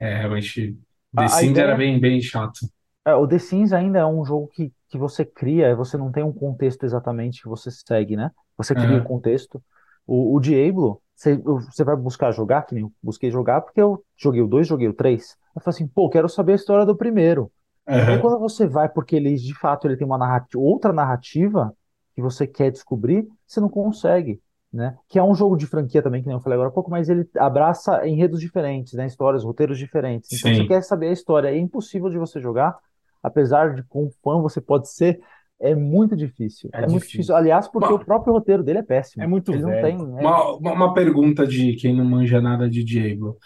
[0.00, 0.76] É, realmente,
[1.12, 2.58] The A, a Sims era ideia bem, bem chato.
[3.06, 6.24] É, o The Sims ainda é um jogo que, que você cria, você não tem
[6.24, 8.32] um contexto exatamente que você segue, né?
[8.56, 9.04] Você cria o Aham.
[9.04, 9.62] contexto.
[10.06, 14.04] O, o Diablo, você, você vai buscar jogar, que nem eu busquei jogar, porque eu
[14.16, 15.36] joguei o 2, joguei o 3.
[15.54, 17.52] Eu falei assim, pô, quero saber a história do primeiro.
[17.86, 18.18] Aham.
[18.20, 21.74] quando você vai, porque ele de fato ele tem uma narrativa, outra narrativa
[22.14, 24.40] que você quer descobrir, você não consegue,
[24.72, 24.96] né?
[25.08, 27.08] Que é um jogo de franquia também, que nem eu falei agora há pouco, mas
[27.08, 29.06] ele abraça enredos diferentes, né?
[29.06, 30.32] Histórias, roteiros diferentes.
[30.32, 30.68] Então você Sim.
[30.68, 32.76] quer saber a história, é impossível de você jogar,
[33.22, 35.20] apesar de quão fã você pode ser,
[35.60, 36.70] é muito difícil.
[36.72, 37.10] É É muito difícil.
[37.10, 39.26] difícil, aliás, porque o próprio roteiro dele é É péssimo.
[39.26, 39.78] muito Ele não velho.
[39.78, 43.38] tem, é, uma, uma uma pergunta de quem não manja nada de Diablo.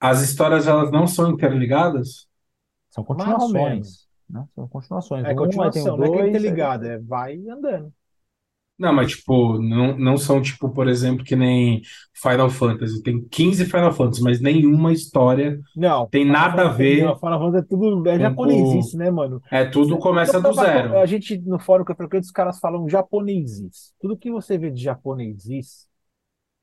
[0.00, 2.28] As histórias, elas não são interligadas?
[2.90, 4.46] são continuações, né?
[4.54, 5.28] São continuações.
[5.28, 7.92] É um, continuação, não é que é dois, interligado, é vai andando.
[8.78, 11.82] Não, mas tipo, não, não são tipo, por exemplo, que nem
[12.14, 13.02] Final Fantasy.
[13.02, 17.18] Tem 15 Final Fantasy, mas nenhuma história Não, tem Final nada a Fantasy, não, ver
[17.18, 18.96] Final Fantasy é tudo, é com, japonesice, com...
[18.96, 19.40] né, mano?
[19.50, 20.98] É, tudo Cê- começa do toda japo- zero.
[20.98, 23.94] A gente, no fórum que eu frequento, os caras falam japonesis.
[24.00, 25.88] Tudo que você vê de japonesis,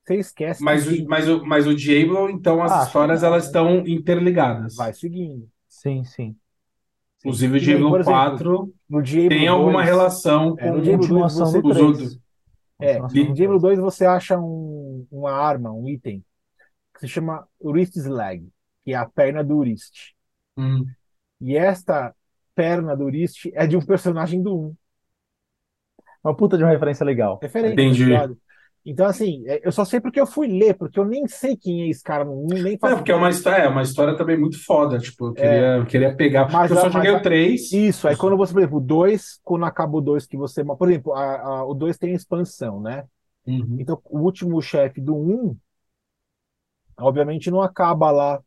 [0.04, 3.44] você esquece que Mas o, mas o, mas o Diablo, então, as Ah, histórias, elas
[3.44, 3.46] né?
[3.46, 4.74] estão interligadas.
[4.74, 5.50] Vai seguindo.
[5.68, 6.38] Sim, sim.
[7.26, 10.82] Inclusive, o Diablo exemplo, 4 no Diablo tem alguma 2, relação é, no com Diablo
[10.82, 11.58] 2 Continuação você.
[11.58, 12.20] os outros.
[12.78, 12.90] 3.
[12.96, 13.62] É, no Diablo 3.
[13.62, 16.24] 2 você acha um, uma arma, um item,
[16.94, 18.46] que se chama Wrist Slag.
[18.84, 20.14] que é a perna do Urist.
[20.56, 20.86] Hum,
[21.40, 22.14] E esta
[22.54, 24.76] perna do Urist é de um personagem do 1.
[26.24, 27.38] Uma puta de uma referência legal.
[27.42, 27.98] Referência, Entendi.
[28.00, 28.38] tá ligado?
[28.86, 31.82] Então, assim, é, eu só sei porque eu fui ler, porque eu nem sei quem
[31.84, 34.16] é esse cara no 1, nem É, faço porque é uma história, é uma história
[34.16, 34.98] também muito foda.
[34.98, 36.46] Tipo, eu queria, eu queria pegar.
[36.46, 36.50] É.
[36.52, 37.62] Mas porque eu só a- joguei mas o 3.
[37.70, 40.64] Isso, aí quando você, por exemplo, o 2, quando acaba o 2 que você.
[40.64, 43.04] Por exemplo, a- a- o 2 tem expansão, né?
[43.46, 43.78] Uhum.
[43.78, 45.56] Então, o último chefe do 1,
[46.98, 48.42] obviamente, não acaba lá.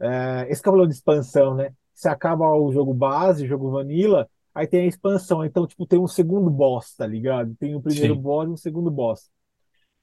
[0.00, 1.72] É, esse que é de expansão, né?
[1.94, 5.44] Você acaba o jogo base, o jogo vanilla, aí tem a expansão.
[5.44, 7.54] Então, tipo, tem um segundo boss, tá ligado?
[7.56, 8.16] Tem o primeiro Sim.
[8.16, 9.30] boss e um segundo boss.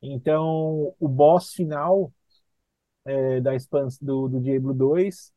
[0.01, 2.11] Então, o boss final
[3.05, 5.31] é, da expansão do, do Diablo 2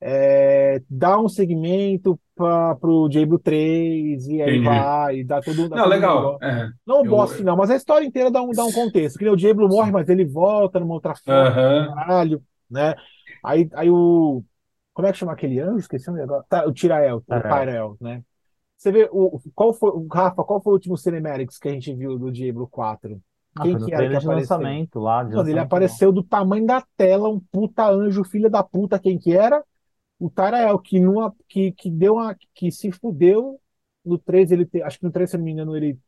[0.00, 4.64] é, dá um segmento para o Diablo 3 e aí Entendi.
[4.64, 6.16] vai, e dá todo, dá Não, todo um legal.
[6.16, 6.44] negócio.
[6.48, 6.72] É.
[6.86, 9.18] Não o Eu- boss final, mas a história inteira dá um, dá um contexto.
[9.18, 11.94] Que nem o Diablo morre, mas ele volta numa outra forma, Aham.
[11.94, 12.94] caralho, né?
[13.44, 14.42] Aí, aí o.
[14.92, 15.78] Como é que chama aquele anjo?
[15.78, 16.44] Esqueci o nome agora.
[16.48, 17.42] Tá, o Tirael, o Tirael.
[17.42, 18.22] Tyrell, né?
[18.76, 21.94] Você vê, o, qual foi, o Rafa, qual foi o último Cinematics que a gente
[21.94, 23.20] viu do Diablo 4?
[23.56, 24.74] Ah, Quem que era que apareceu?
[24.74, 25.22] lançamento lá.
[25.34, 29.32] Mano, ele apareceu do tamanho da tela, um puta anjo, filho da puta, quem que
[29.36, 29.64] era?
[30.18, 33.60] O Tarael, que, não, que, que deu uma, que se fudeu
[34.04, 35.98] no 3, ele te- acho que no 3, se eu não me engano, ele,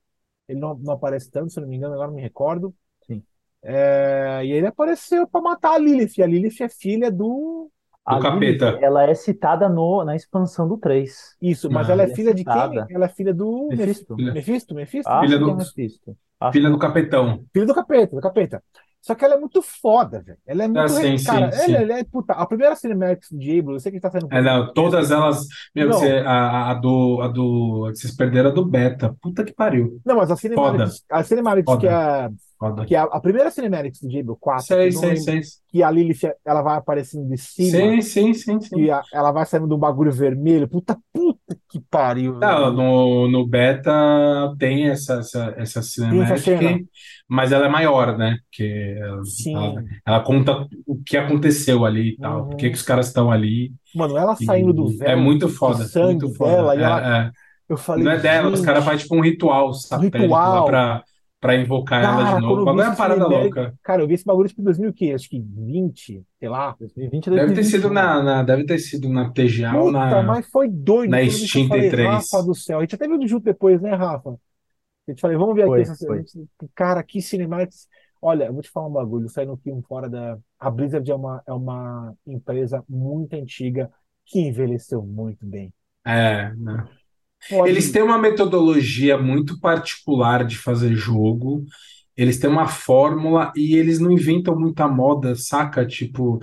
[0.48, 2.74] ele não, não aparece tanto, se eu não me engano, agora não me recordo.
[3.06, 3.24] Sim.
[3.62, 6.18] É, e ele apareceu pra matar a Lilith.
[6.18, 7.70] E a Lilith é filha do.
[8.06, 8.78] A capeta.
[8.80, 11.36] ela é citada no, na expansão do 3.
[11.40, 12.84] Isso, mas Ah, ela é é filha de quem?
[12.90, 14.14] Ela é filha do Mephisto.
[14.16, 14.74] Mephisto?
[14.74, 15.08] Mephisto?
[15.10, 16.16] Acho Filha do- é Mephisto.
[16.40, 17.44] Acho Filha do capetão.
[17.52, 18.62] Filho do capeta, do capeta.
[19.00, 20.38] Só que ela é muito foda, velho.
[20.46, 20.80] Ela é muito.
[20.80, 21.74] Ah, sim, cara, sim, ela, sim.
[21.74, 22.32] ela é puta.
[22.32, 25.46] A primeira Cinematics do Diablo, eu sei que tá saindo um É, não, todas elas.
[25.74, 27.86] Meu, você- a, a do, a do.
[27.86, 29.14] a que vocês perderam a do beta.
[29.20, 30.00] Puta que pariu.
[30.06, 31.80] Não, mas a Cinematics, a Cinematics Foda.
[31.80, 32.84] que é, a- Foda.
[32.86, 35.40] que é a, a primeira Cinematics do Diablo 4, Sei, não sei, lembro, sei.
[35.68, 38.80] que a Lilith ela vai aparecendo de cima Sim, sim, sim, sim.
[38.80, 40.68] e a- ela vai saindo de um bagulho vermelho.
[40.68, 42.34] Puta, puta que pariu.
[42.34, 42.72] Não, velho.
[42.72, 43.92] no, no beta
[44.58, 46.86] tem essa, essa, essa cinematic,
[47.28, 48.36] mas ela é maior, né?
[48.50, 49.54] Porque ela, Sim.
[49.56, 52.48] ela, ela conta o que aconteceu ali e tal, Uhum.
[52.50, 53.72] por que que os caras estão ali.
[53.94, 56.52] Mano, ela saindo do véu, é muito foda, do sangue muito foda.
[56.52, 57.30] dela, e É, ela- é.
[57.68, 60.28] eu falei, Não é dela, os caras fazem tipo um ritual Ritual.
[60.28, 61.02] lá pra,
[61.44, 62.64] pra invocar ela Cara, de novo.
[62.74, 63.74] vi é uma parada louca.
[63.82, 65.12] Cara, eu vi esse bagulho tipo em 2000 o quê?
[65.14, 66.74] Acho que 20, sei lá.
[66.80, 67.92] 2020 Deve ter sido 2021.
[67.92, 70.22] na, na- deve ter sido na TGA ou na.
[70.22, 71.10] mas foi doido.
[71.10, 72.06] na Steam falei, T3.
[72.06, 72.78] Rafa do céu.
[72.78, 74.38] A gente até viu junto depois, né, Rafa?
[75.06, 76.18] Eu te falei, vamos ver aqui Foi, essa foi.
[76.18, 77.86] a gente- Cara, que cinematics.
[78.22, 80.38] Olha, eu vou te falar um bagulho, saindo aqui um fora da.
[80.58, 83.90] A Blizzard é uma, é uma empresa muito antiga
[84.24, 85.70] que envelheceu muito bem.
[86.06, 86.88] É, né?
[87.48, 91.64] Pode- Eles têm uma metodologia muito particular de fazer jogo.
[92.16, 95.86] Eles têm uma fórmula e eles não inventam muita moda, saca?
[95.86, 96.40] Tipo,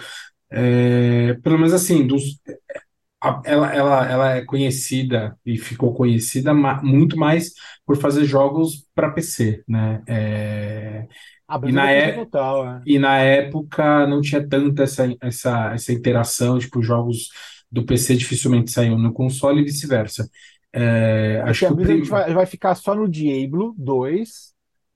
[0.52, 2.40] é, pelo menos assim, dos,
[3.22, 7.54] a- ela, ela, ela é conhecida e ficou conhecida ma- muito mais
[7.86, 10.04] por fazer jogos para PC, né?
[10.08, 11.08] É,
[11.48, 16.60] A e na é total, e na época não tinha tanta essa, essa, essa interação,
[16.60, 17.30] tipo, jogos
[17.72, 20.30] do PC dificilmente saíam no console e vice-versa.
[20.74, 24.54] É, acho a que Blizzard prim- vai, vai ficar só no Diablo 2,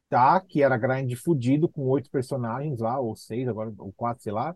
[0.09, 0.39] tá?
[0.41, 4.55] Que era grind fudido, com oito personagens lá, ou seis, agora, ou quatro, sei lá.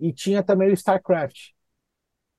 [0.00, 1.50] E tinha também o StarCraft.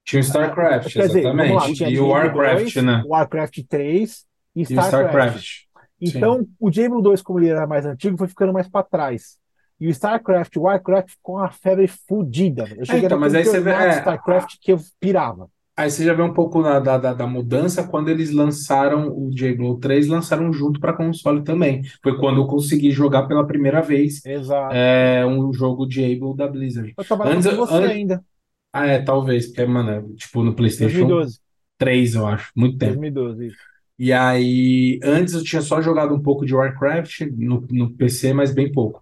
[0.04, 3.04] tinha o StarCraft, Quer dizer, vamos lá, exatamente, tinha e o Warcraft, 2, né?
[3.04, 5.40] Warcraft 3 e E o StarCraft.
[5.40, 5.68] StarCraft.
[6.02, 9.38] Então, o Diablo 2, como ele era mais antigo, foi ficando mais para trás.
[9.80, 12.74] E o StarCraft, o Warcraft ficou uma febre fodida.
[12.78, 15.50] Eu cheguei então, a mas aí você vê- é, StarCraft que eu pirava.
[15.80, 19.30] Aí você já vê um pouco da, da, da- da mudança quando eles lançaram o
[19.30, 21.84] Diablo 3, lançaram junto para console também.
[22.04, 24.76] Foi quando eu consegui jogar pela primeira vez Exato.
[24.76, 26.94] é, um jogo Diablo da Blizzard.
[26.98, 28.26] Eu trabalhava Antes- com você antes- ainda,
[28.74, 31.40] Ah, é, talvez, porque, mano, é, tipo, no PlayStation 2012.
[31.78, 32.92] 3, eu acho, muito tempo.
[32.96, 33.58] 2012, isso.
[33.98, 38.54] E aí, antes eu tinha só jogado um pouco de Warcraft no, no PC, mas
[38.54, 39.02] bem pouco.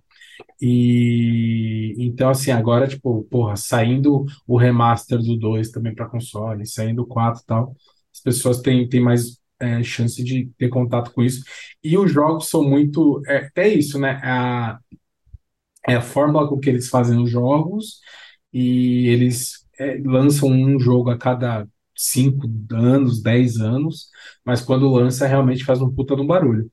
[0.61, 7.03] E então, assim, agora, tipo, porra, saindo o remaster do 2 também para console, saindo
[7.03, 7.75] o 4 e tal,
[8.13, 11.43] as pessoas têm, têm mais é, chance de ter contato com isso.
[11.83, 13.21] E os jogos são muito.
[13.27, 14.19] É, até isso, né?
[14.23, 14.79] A,
[15.87, 17.99] é a fórmula com que eles fazem os jogos,
[18.53, 24.09] e eles é, lançam um jogo a cada 5 anos, 10 anos,
[24.45, 26.69] mas quando lança realmente faz um puta no barulho.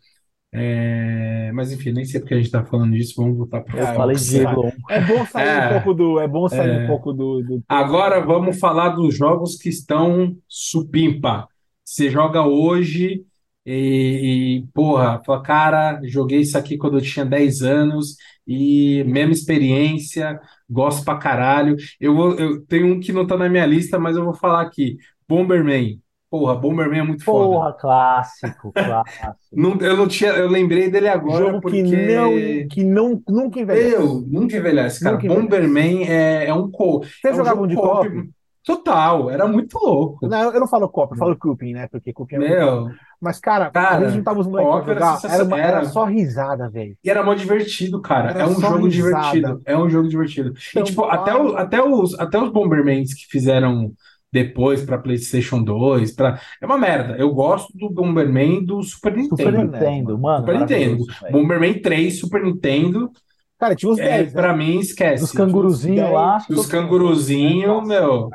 [0.57, 3.95] É, mas enfim, nem sei porque a gente tá falando disso, vamos voltar para o
[3.97, 4.29] Falei foco.
[4.31, 4.93] de Diablo 1.
[4.93, 5.67] É bom sair É.
[5.67, 6.21] um pouco do.
[6.21, 6.85] É bom sair É.
[6.85, 11.49] um pouco do, do- Agora vamos falar dos jogos que estão supimpa.
[11.85, 13.25] Você joga hoje
[13.67, 19.33] e, e, porra, fala, cara, joguei isso aqui quando eu tinha 10 anos e mesma
[19.33, 20.39] experiência,
[20.71, 21.77] gosto pra caralho.
[22.01, 24.63] Eu, vou, eu tenho um que não tá na minha lista, mas eu vou falar
[24.63, 24.97] aqui.
[25.29, 26.01] Bomberman.
[26.39, 27.45] Porra, Bomberman é muito foda.
[27.47, 29.37] Porra, clássico, clássico.
[29.53, 32.31] Não, eu não tinha, eu lembrei dele agora Jogo porque que não,
[32.69, 33.95] que não, nunca envelhece.
[33.95, 35.15] eu nunca envelhece, cara.
[35.15, 35.47] Nunca envelhece.
[35.49, 38.31] Bomberman é, é um co, Vocês é um jogavam de co-op co-op?
[38.65, 40.27] total, era muito louco.
[40.27, 41.87] Não, eu não falo copo, eu falo cupim, né?
[41.87, 42.89] Porque cupim é muito Meu,
[43.21, 45.37] Mas, cara, Cara, a gente juntava os moleques pra era jogar, sensacional.
[45.37, 46.97] era, uma- era Era- só risada, velho.
[47.05, 48.31] E era mó divertido, cara.
[48.31, 48.91] Era É um jogo risada.
[49.31, 49.63] divertido.
[49.67, 50.49] É um jogo divertido.
[50.51, 51.15] E, Então, tipo, para.
[51.21, 53.93] até, o- até, os, até os Bombermans que fizeram
[54.35, 56.41] depois pra PlayStation 2, pra...
[56.61, 57.17] é uma merda.
[57.17, 59.37] Eu gosto do Bomberman do Super Nintendo.
[59.37, 60.41] Super Nintendo, mano.
[60.41, 61.05] Super Nintendo.
[61.21, 61.33] velho.
[61.33, 63.13] Bomberman 3, Super Nintendo,
[63.57, 64.43] Cara, tinha uns é, 10, né?
[64.43, 65.23] pra mim, esquece.
[65.23, 66.45] Dos canguruzinhos lá.
[66.51, 68.29] Dos canguruzinhos, meu.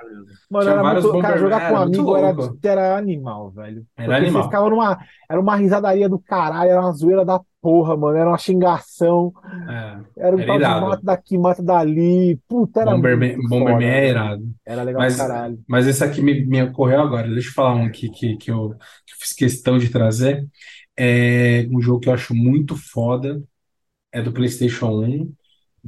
[0.50, 3.86] Mano, tinha era vários muito, cara, jogar com um era amigo era, era animal, velho.
[3.98, 4.42] Era Porque animal.
[4.42, 4.98] você ficava numa.
[5.30, 8.18] Era uma risadaria do caralho, era uma zoeira da porra, mano.
[8.18, 9.32] Era uma xingação.
[9.68, 10.04] É.
[10.18, 10.74] Era um Era tal de irado.
[10.74, 12.38] mata daqui, mata dali.
[12.48, 14.44] Puta, era Bomberman, muito Bomberman foda, é irado.
[14.66, 15.64] Era legal Mas, caralho.
[15.68, 17.28] mas esse aqui me, me ocorreu agora.
[17.30, 18.70] Deixa eu falar um aqui que, que, eu,
[19.06, 20.48] que eu fiz questão de trazer.
[20.98, 23.42] É um jogo que eu acho muito foda.
[24.12, 25.34] É do PlayStation 1.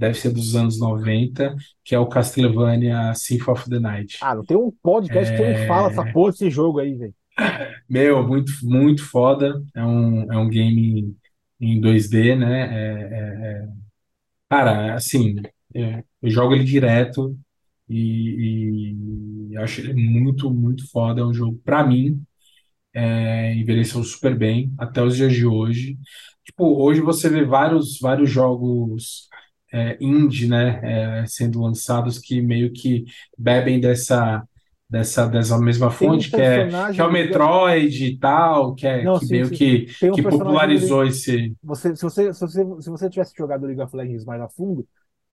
[0.01, 4.17] Deve ser dos anos 90, que é o Castlevania Symphony of the Night.
[4.19, 5.59] Ah, não tem um podcast que É.
[5.59, 7.13] ele fala essa porra desse jogo aí, velho.
[7.87, 9.61] Meu, muito, muito foda.
[9.75, 11.15] É um, é um game
[11.59, 12.61] em 2D, né?
[12.63, 13.67] É, é- é-
[14.49, 15.35] Cara, assim,
[15.75, 17.37] é, eu jogo ele direto
[17.87, 18.95] e,
[19.51, 21.21] e eu acho ele muito, muito foda.
[21.21, 22.23] É um jogo, pra mim,
[22.93, 25.95] é, envelheceu super bem até os dias de hoje.
[26.43, 29.29] Tipo, hoje você vê vários, vários jogos
[29.72, 33.05] é, indie, né, é, sendo lançados que meio que
[33.38, 34.43] bebem dessa,
[34.89, 38.88] dessa, dessa mesma Tem um fonte, que é, que é o Metroid e tal, que,
[38.88, 39.55] é, Não, que sim, meio sim.
[39.55, 41.55] que, um que popularizou esse.
[41.63, 44.88] Você, se você, se você, se você tivesse jogado League of Legends mais a fundo,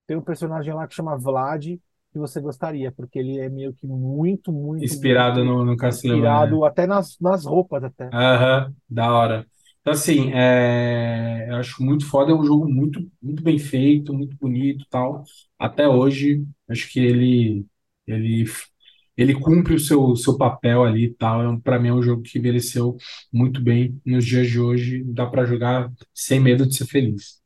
[0.07, 1.65] tem um personagem lá que chama Vlad
[2.11, 6.21] que você gostaria, porque ele é meio que muito, muito, Inspirado muito no, no Castlevania.
[6.21, 8.09] inspirado até nas, nas roupas até.
[8.11, 9.47] Aham, da hora.
[9.89, 14.37] Então, assim, é, eu acho muito foda, é um jogo muito, muito bem feito, muito
[14.37, 15.23] bonito e tal.
[15.57, 17.65] Até hoje, acho que ele,
[18.05, 18.45] ele,
[19.17, 21.41] ele cumpre o seu, seu papel ali e tal.
[21.41, 22.97] É para mim, é um jogo que envelheceu
[23.33, 25.03] muito bem nos dias de hoje.
[25.05, 27.41] Dá pra jogar sem medo de ser feliz.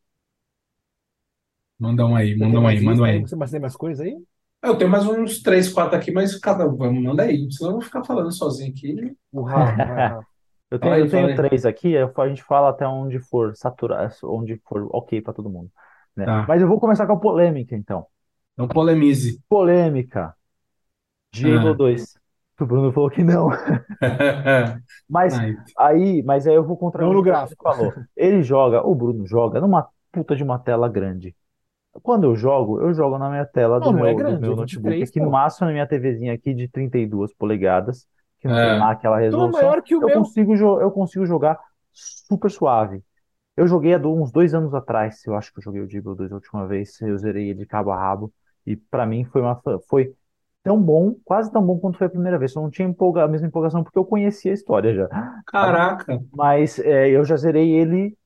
[1.80, 3.22] Manda um aí, manda um aí, manda um aí.
[3.22, 4.22] Você tem mais coisa aí?
[4.62, 7.82] Eu tenho mais uns três, quatro aqui, mas cada um, manda aí, senão eu vou
[7.82, 9.16] ficar falando sozinho aqui.
[9.34, 10.33] Rafa.
[10.74, 14.88] Eu tenho, eu tenho três aqui, a gente fala até onde for saturar, onde for
[14.92, 15.70] ok pra todo mundo,
[16.16, 16.26] né?
[16.26, 16.46] Tá.
[16.48, 18.06] Mas eu vou começar com a polêmica, então.
[18.54, 19.40] Então, polemize.
[19.48, 20.36] Polêmica.
[21.32, 21.74] Diablo Ah.
[21.74, 22.14] 2.
[22.62, 23.50] O Bruno falou que não.
[25.10, 25.34] Mas
[25.78, 27.64] aí, mas aí eu vou contra o ele gráfico.
[27.64, 27.92] falou.
[28.16, 31.36] Ele joga, o Bruno joga numa puta de uma tela grande.
[32.02, 34.42] Quando eu jogo, eu jogo na minha tela do Não, não meu, é do grande,
[34.42, 38.08] meu é notebook 23, aqui, no máximo na minha TVzinha aqui de 32 polegadas,
[38.44, 38.66] que não É.
[38.68, 39.62] tem lá aquela Então é resolução.
[39.64, 40.20] maior que o Eu meu.
[40.20, 41.60] consigo, eu consigo jogar
[41.94, 43.04] super suave.
[43.58, 46.16] Eu joguei há do- uns dois anos atrás, eu acho que eu joguei o Diablo
[46.16, 48.34] 2 a última vez, eu zerei ele de cabo a rabo,
[48.66, 50.14] e pra mim foi uma, foi
[50.64, 52.56] tão bom, quase tão bom quanto foi a primeira vez.
[52.56, 55.10] Eu não tinha empolga- a mesma empolgação porque eu conhecia a história já.
[55.46, 58.18] Caraca, Mas é, eu já zerei ele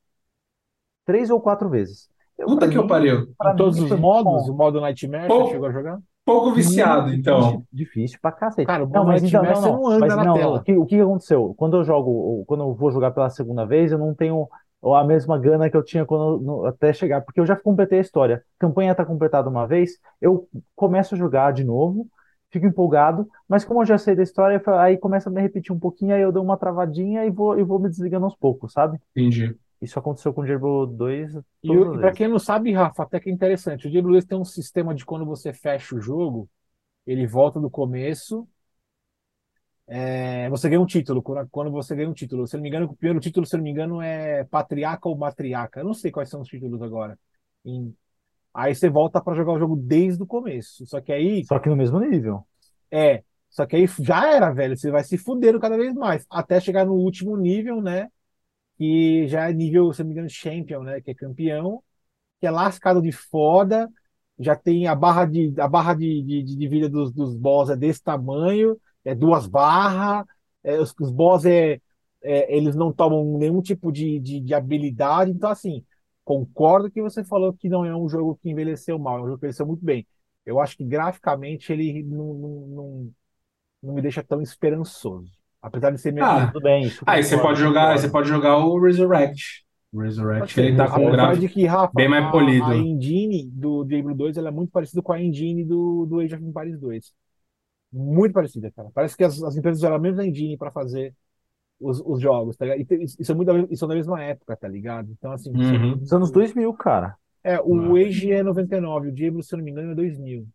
[1.06, 2.10] três ou quatro vezes.
[2.38, 3.34] Eu, puta que eu mim- pariu.
[3.38, 4.52] pra Em todos mim os modos, bom.
[4.52, 5.46] o modo Nightmare, Pô.
[5.46, 6.00] você chegou a jogar?
[6.28, 7.64] Pouco viciado, então.
[7.64, 8.68] Difícil, difícil pra cacete.
[8.68, 10.50] Cara, o Não, mas então, não, não anda Mas na não, não.
[10.50, 10.58] tela.
[10.58, 11.54] O que, o que aconteceu?
[11.58, 14.48] Quando eu jogo, quando eu vou jogar pela segunda vez, eu não tenho
[14.96, 18.02] a mesma gana que eu tinha quando, no- até chegar, porque eu já completei a
[18.02, 18.44] história.
[18.58, 22.08] A campanha tá completada uma vez, eu começo a jogar de novo,
[22.52, 25.80] fico empolgado, mas como eu já sei da história, aí começa a me repetir um
[25.80, 29.00] pouquinho, aí eu dou uma travadinha e vou, e vou me desligando aos poucos, sabe?
[29.16, 29.58] Entendi.
[29.82, 32.14] Isso aconteceu com o Diablo 2 E, todas as e vezes.
[32.14, 33.88] quem não sabe, Rafa, até que é interessante.
[33.88, 36.50] O Diablo 2 tem um sistema de quando você fecha o jogo,
[37.08, 38.48] ele volta do começo.
[39.88, 41.22] é, você ganha um título.
[41.22, 43.56] Quando, quando você ganha um título, se eu não me engano, o primeiro título, se
[43.56, 45.80] eu não me engano, é patriarca ou matriarca.
[45.80, 47.18] Eu não sei quais são os títulos agora.
[47.66, 47.94] Em-
[48.54, 50.86] Aí você volta pra jogar o jogo desde o começo.
[50.88, 52.46] Só que aí Só que no mesmo nível.
[52.92, 54.78] É, só que aí já era, velho.
[54.78, 58.10] Você vai se fudendo cada vez mais, até chegar no último nível, né?
[58.78, 61.02] Que já é nível, se não me engano, champion, né?
[61.02, 61.84] Que é campeão,
[62.40, 63.90] que é lascado de foda.
[64.40, 67.76] Já tem a barra de, a barra de, de, de vida dos, dos boss é
[67.76, 70.26] desse tamanho, é duas barras.
[70.64, 71.82] É, os, os boss é,
[72.22, 75.32] é, eles não tomam nenhum tipo de, de, de habilidade.
[75.32, 75.84] Então, assim,
[76.24, 79.38] concordo que você falou que não é um jogo que envelheceu mal, é um jogo
[79.40, 80.06] que envelheceu muito bem.
[80.46, 83.14] Eu acho que graficamente ele não, não, não,
[83.84, 85.32] não me deixa tão esperançoso.
[85.68, 86.26] Apesar de ser meio.
[86.26, 89.66] Ah, Tudo bem, isso Aí você pode jogar, você pode jogar o Resurrect.
[89.94, 90.66] O ser.
[90.66, 92.66] ele tá com um gráfico de que, Rafa, bem mais a, polido.
[92.66, 96.36] a engine do Diablo 2 ela é muito parecida com a engine do, do Age
[96.36, 97.14] of Empires 2.
[97.92, 98.90] Muito parecida, cara.
[98.94, 101.16] Parece que as, as empresas usaram a mesma engine para fazer
[101.80, 102.82] os, os jogos, tá ligado?
[102.82, 105.12] E tem- isso, é muito isso é da mesma época, tá ligado?
[105.12, 105.98] Então, assim, Uhum.
[105.98, 107.16] Dos anos 2000, cara.
[107.44, 108.00] é, o Ah.
[108.00, 110.48] Age é 99, o Diablo, se eu não me engano, é 2000.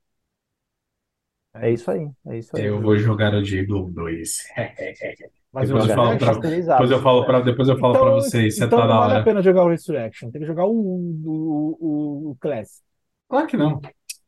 [1.55, 2.09] É isso aí.
[2.27, 2.65] É isso aí.
[2.65, 4.39] Eu vou jogar o Diablo 2.
[5.53, 8.15] Mas Depois o eu falo pra- Depois eu falo pra, depois eu falo pra então,
[8.15, 10.73] vocês, se então tá não vale a pena jogar o Resurrection, tem que jogar o,
[10.73, 12.83] o, o, o Classic.
[13.29, 13.81] Claro que não.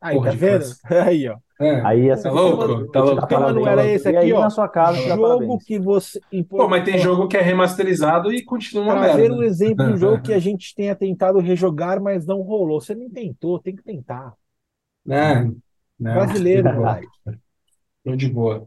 [0.02, 0.58] Aí, Porra tá vendo?
[0.58, 0.80] Classic.
[0.94, 1.36] Aí, ó.
[1.60, 1.80] É.
[1.86, 2.90] Aí essa Tá louco?
[2.90, 3.26] Tá louco?
[3.26, 4.40] Que manual era esse aí aqui, ó?
[4.40, 6.20] na sua casa, jogo que você.
[6.50, 9.36] Pô, mas tem jogo que é remasterizado e continua uma Trazer merda.
[9.36, 12.80] um exemplo de um jogo que a gente tenha tentado rejogar, mas não rolou.
[12.80, 14.34] Você não tentou, tem que tentar.
[15.06, 15.50] Né?
[15.98, 16.14] Não.
[16.14, 17.08] Brasileiro, moleque.
[18.04, 18.66] Tô de boa.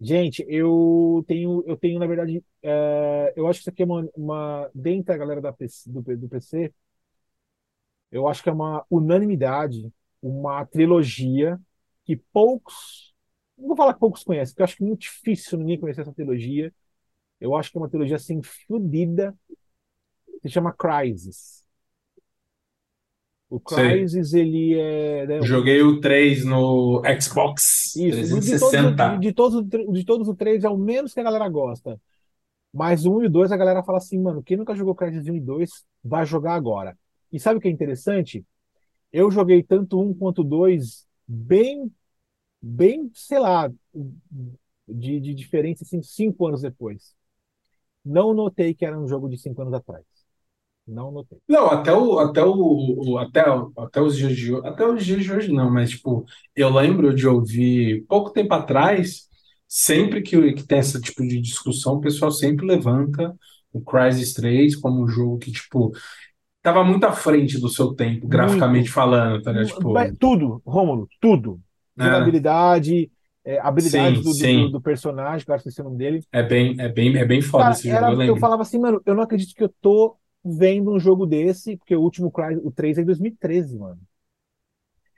[0.00, 4.08] Gente, eu tenho, eu tenho, na verdade, é, eu acho que isso aqui é uma,
[4.16, 6.72] uma dentro da galera da PC, do, do PC,
[8.10, 11.60] eu acho que é uma unanimidade, uma trilogia
[12.04, 13.14] que poucos,
[13.58, 16.02] não vou falar que poucos conhecem, porque eu acho que é muito difícil ninguém conhecer
[16.02, 16.72] essa trilogia.
[17.40, 19.36] Eu acho que é uma trilogia assim fodida,
[20.42, 21.63] se chama Crysis.
[23.54, 23.90] O Sei.
[23.90, 29.08] Crysis, ele é, né, Joguei o 3 no Xbox Isso, de todos, 360.
[29.08, 32.00] de, de todos, de todos os três é o menos que a galera gosta.
[32.72, 35.28] Mas o 1 e o 2 a galera fala assim, mano, quem nunca jogou Crysis
[35.28, 36.98] 1 e 2 vai jogar agora.
[37.32, 38.44] E sabe o que é interessante?
[39.12, 41.92] Eu joguei tanto um quanto o 2 bem,
[42.60, 43.70] bem, sei lá,
[44.88, 47.14] de, de diferença, assim, cinco anos depois.
[48.04, 50.04] Não notei que era um jogo de cinco anos atrás.
[50.86, 51.38] Não notei.
[51.48, 53.42] Não, até o, até o, até,
[53.78, 56.24] até os dias de hoje, até os dias de hoje não, mas tipo,
[56.54, 59.28] eu lembro de ouvir pouco tempo atrás,
[59.68, 63.34] sempre que, que tem esse tipo de discussão, o pessoal sempre levanta
[63.72, 65.92] o Crysis 3 como um jogo que, tipo,
[66.62, 69.68] tava muito à frente do seu tempo, graficamente falando, tá ligado?
[69.68, 71.60] Tipo, tudo, Rômulo, tudo.
[71.98, 72.04] É.
[72.04, 73.10] Jogabilidade,
[73.44, 74.68] é, habilidades Sim, do, do- sim.
[74.68, 76.24] do personagem, que eu acho que esqueci o nome dele.
[76.32, 78.36] é bem, é bem, é bem foda Cara, esse jogo, eu eu lembro.
[78.36, 82.02] falava assim, mano, eu não acredito que eu tô vendo um jogo desse, porque o
[82.02, 82.32] último
[82.62, 84.00] o 3 é em 2013, mano.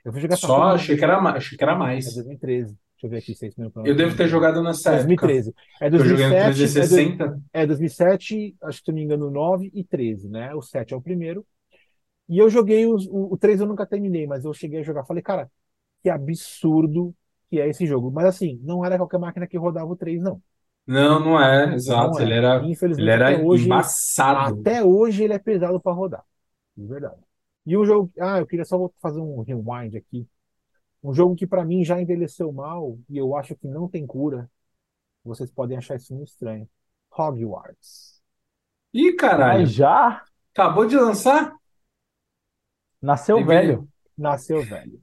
[0.03, 2.05] Eu fui jogar Só achei que era, achei que era em mais.
[2.05, 2.73] 2013.
[2.73, 3.83] Deixa eu ver aqui, seis minutos.
[3.85, 5.25] Eu devo ter jogado nessa época.
[5.25, 5.53] 2013.
[5.79, 7.41] É Eu joguei 2007, é, dois- 360.
[7.53, 10.53] é 2007, acho que se não me engano, 9 e 13, né?
[10.55, 11.45] O 7 é o primeiro.
[12.29, 15.05] E eu joguei os, o, o 3 eu nunca terminei, mas eu cheguei a jogar.
[15.05, 15.51] Falei, cara,
[16.03, 17.15] que absurdo
[17.49, 18.11] que é esse jogo.
[18.11, 20.41] Mas assim, não era qualquer máquina que rodava o 3, não.
[20.87, 22.13] Não, não é, exato.
[22.13, 22.23] Não é.
[22.23, 24.61] Ele era, Infelizmente, ele era até hoje, embaçado.
[24.61, 26.23] até hoje ele é pesado para rodar.
[26.75, 27.21] De verdade.
[27.65, 28.11] E um jogo.
[28.19, 30.27] Ah, eu queria só fazer um rewind aqui.
[31.03, 34.49] Um jogo que para mim já envelheceu mal e eu acho que não tem cura.
[35.23, 36.67] Vocês podem achar isso muito estranho.
[37.11, 38.21] Hogwarts.
[38.93, 39.61] Ih, caralho.
[39.61, 40.23] Mas já
[40.53, 41.53] Acabou de lançar?
[43.01, 43.87] nasceu velho.
[44.17, 44.99] Nasceu velho.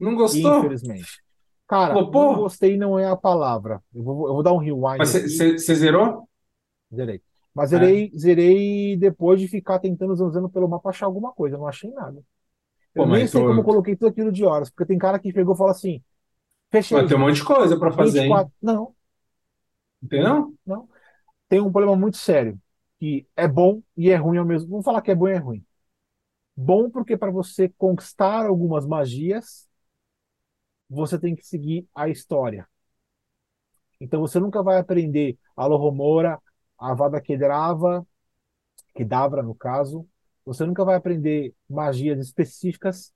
[0.00, 0.58] Não gostou?
[0.58, 1.22] Infelizmente.
[1.68, 2.12] Cara, Flopou?
[2.12, 3.82] não gostei não é a palavra.
[3.94, 6.28] Eu vou, eu vou dar um rewind Mas você zerou?
[6.94, 7.22] Zerei.
[7.54, 7.96] Mas É.
[7.96, 11.56] zerei, zerei depois de ficar tentando zanzando pelo mapa achar alguma coisa.
[11.56, 12.22] Eu não achei nada.
[12.94, 14.98] Eu Pô, nem mas sei tô- como eu coloquei tudo aquilo de horas, porque tem
[14.98, 16.02] cara que pegou e falou assim:
[16.72, 16.98] fechei.
[16.98, 18.44] Vai ter um monte de coisa pra fazer, hein?
[18.44, 18.52] 24.
[18.62, 18.94] Não,
[20.02, 20.56] Entendeu?
[21.48, 22.60] tem um problema muito sério,
[22.98, 24.70] que é bom e é ruim ao mesmo.
[24.70, 25.64] Vamos falar que é bom e é ruim.
[26.56, 29.65] Bom porque para você conquistar algumas magias,
[30.88, 32.68] você tem que seguir a história.
[34.00, 36.40] Então você nunca vai aprender Alohomora,
[36.78, 38.04] Avada Kedavra,
[38.94, 40.08] Kedavra no caso.
[40.44, 43.12] Você nunca vai aprender magias específicas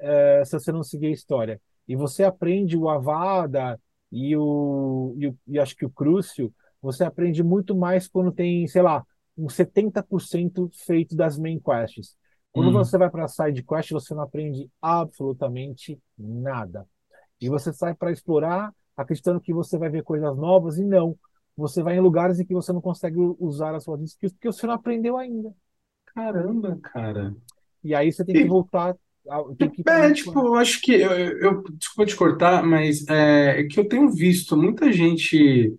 [0.00, 1.60] eh, se você não seguir a história.
[1.88, 3.80] E você aprende o Avada
[4.10, 8.66] e o, e, o- e acho que o Crucio, você aprende muito mais quando tem,
[8.68, 9.04] sei lá,
[9.36, 12.16] um 70% feito das main quests.
[12.52, 12.72] Quando Hum.
[12.72, 16.86] você vai para a side quest, você não aprende absolutamente nada.
[17.40, 21.18] E você sai para explorar, acreditando que você vai ver coisas novas, e não.
[21.56, 24.66] Você vai em lugares em que você não consegue usar as suas skills porque você
[24.66, 25.54] não aprendeu ainda.
[26.14, 27.34] Caramba, cara.
[27.84, 28.96] E aí você tem que voltar.
[29.86, 33.88] É, tipo, eu acho que eu, eu- desculpa te cortar, mas é, é que eu
[33.88, 35.74] tenho visto muita gente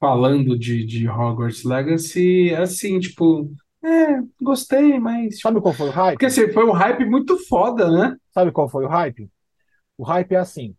[0.00, 3.50] falando de, de Hogwarts Legacy, assim, tipo,
[3.86, 6.14] é, gostei, mas Sabe qual foi o hype?
[6.14, 8.16] porque assim, foi um hype muito foda, né?
[8.32, 9.30] Sabe qual foi o hype?
[9.96, 10.74] O hype é assim.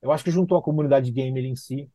[0.00, 1.90] Eu acho que juntou a comunidade gamer em si.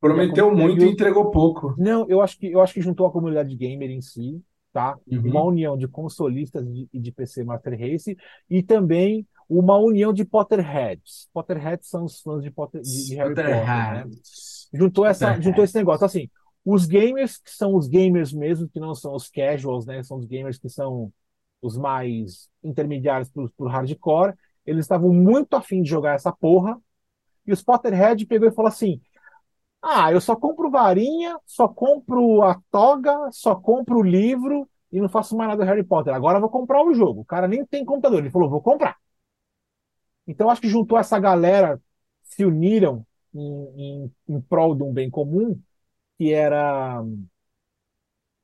[0.00, 1.74] Prometeu muito e entregou pouco.
[1.78, 4.98] Não, eu acho que eu acho que juntou a comunidade gamer em si, tá?
[5.06, 5.30] Uhum.
[5.30, 8.16] Uma união de consolistas de- e de, PC Master Race
[8.50, 11.28] e também uma união de Potterheads.
[11.32, 14.04] Potterheads são os fãs de, Potter, de, de Harry Potter, né?
[14.72, 15.44] Juntou essa, Potterheads.
[15.44, 16.30] juntou esse negócio assim.
[16.64, 20.02] Os gamers, que são os gamers mesmo, que não são os casuals, né?
[20.02, 21.12] São os gamers que são
[21.60, 24.34] os mais intermediários pro, pro hardcore,
[24.66, 26.80] eles estavam muito afim de jogar essa porra.
[27.46, 29.00] E os Potterhead pegou e falou assim:
[29.82, 35.08] Ah, eu só compro varinha, só compro a toga, só compro o livro e não
[35.08, 36.14] faço mais nada do Harry Potter.
[36.14, 37.22] Agora eu vou comprar o jogo.
[37.22, 38.20] O cara nem tem computador.
[38.20, 38.96] Ele falou: Vou comprar.
[40.26, 41.80] Então acho que juntou essa galera,
[42.22, 45.60] se uniram em, em, em prol de um bem comum,
[46.18, 47.02] que era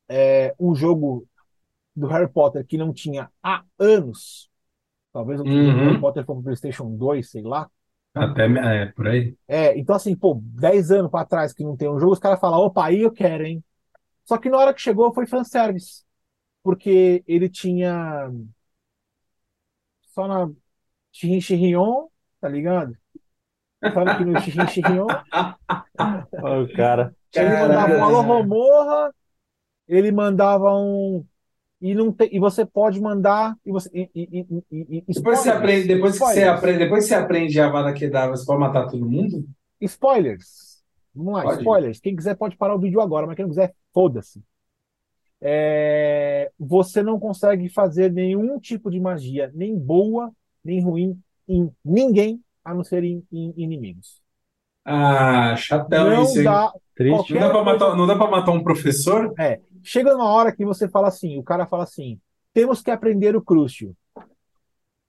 [0.09, 1.27] é, um jogo
[1.97, 4.51] do Harry Potter que não tinha há anos.
[5.13, 5.79] Talvez o Uhum.
[5.87, 7.71] Harry Potter foi pro PlayStation 2, sei lá.
[8.15, 9.37] Até é, por aí.
[9.49, 12.41] É, então assim, pô, 10 anos pra trás que não tem um jogo, os caras
[12.41, 13.65] falam, opa, aí eu quero, hein?
[14.25, 16.05] Só que na hora que chegou foi fanservice.
[16.63, 18.31] Porque ele tinha
[20.15, 20.51] só na
[21.13, 22.09] Chihyon,
[22.41, 22.97] tá ligado?
[23.93, 25.07] Sabe que no Chihin Chihyon
[26.41, 27.15] Ô, cara.
[27.33, 29.15] Ele mandava um Alô Romorra,
[29.89, 31.27] ele mandava um.
[31.81, 33.57] E, não tem, e você pode mandar.
[33.65, 35.51] E você, e, e, e, Depois você spoilers.
[35.51, 36.47] aprende, depois que você Spoilers.
[36.47, 39.45] aprende, depois que você aprende a Avada Kedavra, você pode matar todo mundo?
[39.81, 40.83] Spoilers.
[41.15, 41.53] Vamos lá, Pode.
[41.59, 42.01] spoilers.
[42.01, 44.43] Quem quiser pode parar o vídeo agora, mas quem não quiser, foda-se.
[45.41, 50.31] É, você não consegue fazer nenhum tipo de magia, nem boa,
[50.63, 51.19] nem ruim,
[51.49, 54.21] em ninguém, a não ser em, em inimigos.
[54.85, 56.73] Ah, chatão não isso, dá.
[57.01, 57.33] Triste.
[57.33, 59.33] Não dá pra matar, não dá pra matar um professor?
[59.83, 62.21] Chega uma hora que você fala assim, o cara fala assim,
[62.53, 63.97] temos que aprender o Crucio.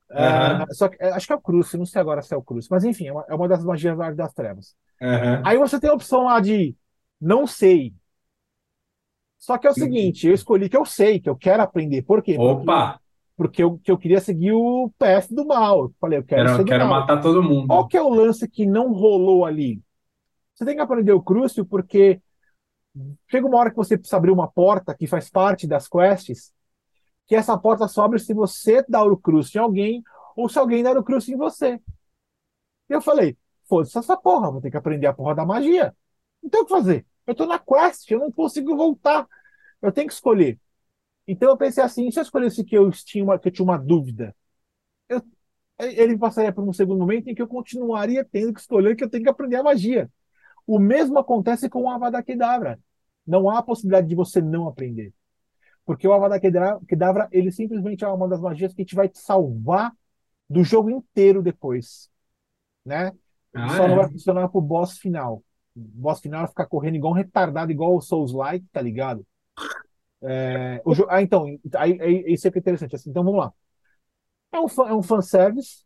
[0.10, 0.66] Aham.
[0.72, 2.70] só que, é, acho que é o Crucio, não sei agora se é o Crucio,
[2.72, 4.74] mas enfim, é uma, é uma das magias das Trevas.
[5.02, 5.42] Aham.
[5.46, 6.74] Aí você tem a opção lá de
[7.20, 7.94] não sei.
[9.38, 12.04] Só que é o seguinte, eu escolhi que eu sei, que eu quero aprender.
[12.04, 12.36] Por quê?
[12.36, 13.02] Porque, Opa,
[13.36, 15.86] porque eu, que eu queria seguir o PS do mal.
[15.86, 17.02] Eu falei, eu quero ser quero, do quero mal.
[17.02, 17.68] matar todo mundo.
[17.68, 19.82] Qual que é o lance que não rolou ali?
[20.62, 22.22] Você tem que aprender o Crucio porque
[23.30, 26.53] chega uma hora que você precisa abrir uma porta que faz parte das quests,
[27.28, 30.03] que essa porta só abre se você dar o Crucio em alguém
[30.36, 31.80] ou se alguém der o Crucio em você.
[32.89, 33.38] E eu falei,
[33.68, 35.95] foda-se essa porra, vou ter que aprender a porra da magia.
[36.41, 37.05] Não tem o que fazer.
[37.26, 39.28] Eu tô na quest, eu não consigo voltar.
[39.82, 40.59] Eu tenho que escolher.
[41.28, 43.78] Então eu pensei assim, se eu escolhesse que eu tinha uma, que eu tinha uma
[43.78, 44.36] dúvida,
[45.09, 45.24] eu-
[45.80, 49.09] ele passaria por um segundo momento em que eu continuaria tendo que escolher que eu
[49.09, 50.12] tenho que aprender a magia.
[50.72, 52.80] O mesmo acontece com o Avada Kedavra.
[53.26, 55.13] Não há possibilidade de você não aprender.
[55.86, 59.93] Porque o Avada Kedavra, ele simplesmente é uma das magias que te vai te salvar
[60.49, 62.09] do jogo inteiro depois.
[62.86, 63.11] Né?
[63.53, 63.97] Ah, Só não é.
[63.97, 65.43] vai funcionar pro boss final.
[65.76, 69.26] O boss final vai ficar correndo igual um retardado, igual o Souls-like, tá ligado?
[70.24, 71.45] É, o Ah, então,
[71.76, 72.95] aí, aí, isso é que é interessante.
[72.95, 73.53] assim, então vamos lá.
[74.53, 75.84] É um, fan- é um fanservice,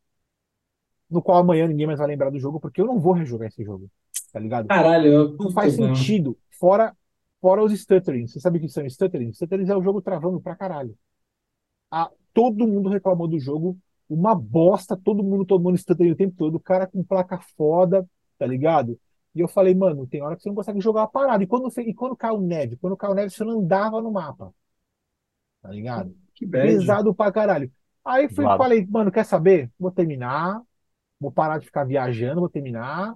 [1.09, 3.63] no qual amanhã ninguém mais vai lembrar do jogo, porque eu não vou rejogar esse
[3.63, 3.89] jogo,
[4.35, 4.67] tá ligado?
[4.67, 6.37] Caralho, Não faz puta, sentido.
[6.59, 6.95] Fora,
[7.41, 8.33] fora os stutterings.
[8.33, 9.35] Você sabe o que são stutterings?
[9.37, 10.97] Stutterings é o jogo travando pra caralho.
[11.91, 13.77] Ah, todo mundo reclamou do jogo.
[14.09, 16.55] Uma bosta, todo mundo tomando stuttering o tempo todo.
[16.55, 18.07] O cara com placa foda,
[18.37, 18.99] tá ligado?
[19.33, 21.43] E eu falei, mano, tem hora que você não consegue jogar a parada.
[21.43, 22.77] E quando, e quando caiu neve?
[22.77, 24.53] Quando caiu neve, você não andava no mapa.
[25.61, 26.15] Tá ligado?
[26.33, 26.67] Que bad.
[26.67, 27.71] Pesado pra caralho.
[28.03, 28.57] Aí fui, Claro.
[28.57, 29.71] falei, mano, quer saber?
[29.79, 30.61] Vou terminar.
[31.19, 33.15] Vou parar de ficar viajando, vou terminar.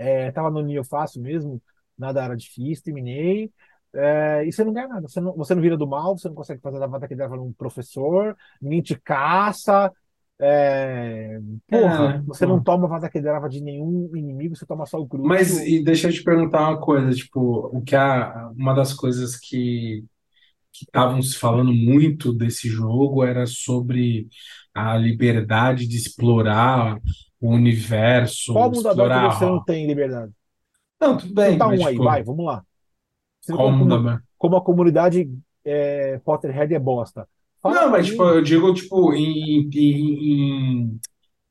[0.00, 1.60] É, tava no nível fácil mesmo,
[1.98, 3.52] nada era difícil, terminei.
[3.94, 6.34] É, e você não ganha nada, você não, você não vira do mal, você não
[6.34, 9.92] consegue fazer a vada que dava um professor, ninguém te caça.
[10.40, 11.38] É,
[11.68, 12.46] porra, É, você pô.
[12.46, 15.28] não toma vada que dava de nenhum inimigo, você toma só o crucio.
[15.28, 17.40] Mas e deixa eu te perguntar uma coisa, tipo,
[17.76, 20.04] o que a, uma das coisas que
[20.72, 24.28] estavam se falando muito desse jogo era sobre
[24.74, 26.98] a liberdade de explorar
[27.40, 29.30] o universo, Qual mundo aberto explorar.
[29.38, 30.32] você não tem liberdade?
[31.00, 32.64] Não, tudo bem, Chuta mas um aí, tipo, vai, vamos lá.
[33.40, 34.24] Você qual como, mundo aberto?
[34.38, 35.30] como a comunidade
[35.64, 37.28] é, Potterhead é bosta.
[37.62, 41.00] Fala Não, mas tipo, eu digo tipo em, em- em-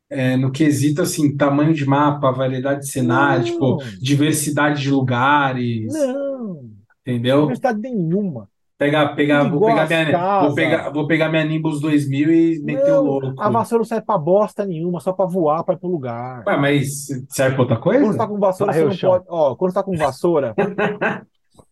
[0.09, 6.71] é, no quesito assim, tamanho de mapa, variedade de cenário, tipo, diversidade de lugares, Não,
[7.05, 7.43] entendeu?
[7.43, 8.49] universidade nenhuma.
[8.79, 12.95] Pegar, pegar, vou pegar minha, vou pegar, vou pegar minha Nimbus 2000 e meter o
[12.95, 13.41] Não, louco.
[13.41, 16.45] a vassoura não serve pra bosta nenhuma, só pra voar, pra ir pro lugar.
[16.47, 18.17] Ué, mas serve pra outra Quando você coisa?
[18.17, 19.09] tá com vassoura, você Varrer o não chão.
[19.11, 19.25] pode.
[19.27, 20.55] Ó, quando você tá com vassoura,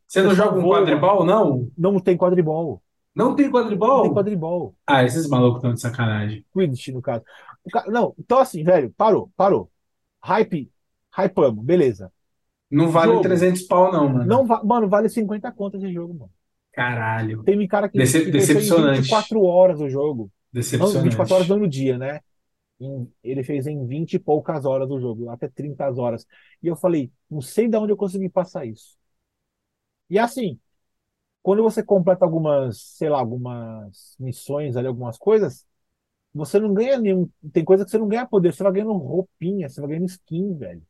[0.06, 0.80] Você não Você joga um voa.
[0.80, 1.70] quadribol, não?
[1.78, 2.82] não tem quadribol.
[3.16, 4.02] Não tem Não quadribol?
[4.04, 4.76] tem quadribol.
[4.86, 6.46] Ah, esses malucos estão de sacanagem.
[6.54, 7.24] Quidditch, no caso.
[7.88, 9.70] Não, então assim, velho, parou, parou.
[10.24, 10.70] Hype,
[11.18, 12.12] hypamos, beleza.
[12.70, 13.24] Não vale Jogo.
[13.24, 14.26] 300 pau, não, mano.
[14.26, 16.32] Não, va- mano, vale 50 contas esse jogo, mano.
[16.78, 17.44] Caralho.
[17.44, 19.02] Tem um cara que, Decep- que fez em decepcionante.
[19.02, 20.32] 24 horas o jogo.
[20.76, 21.04] Não, Decepcionante.
[21.10, 22.20] 24 horas não no dia, né?
[22.80, 26.26] Em- ele fez em 20 e poucas horas o jogo, até 30 horas.
[26.64, 28.98] E eu falei, não sei de onde eu consegui passar isso.
[30.10, 30.60] E assim,
[31.44, 35.66] quando você completa algumas, sei lá, algumas missões ali, algumas coisas,
[36.34, 37.30] você não ganha nenhum.
[37.54, 40.56] Tem coisa que você não ganha poder, você vai ganhando roupinha, você vai ganhando skin,
[40.58, 40.84] velho.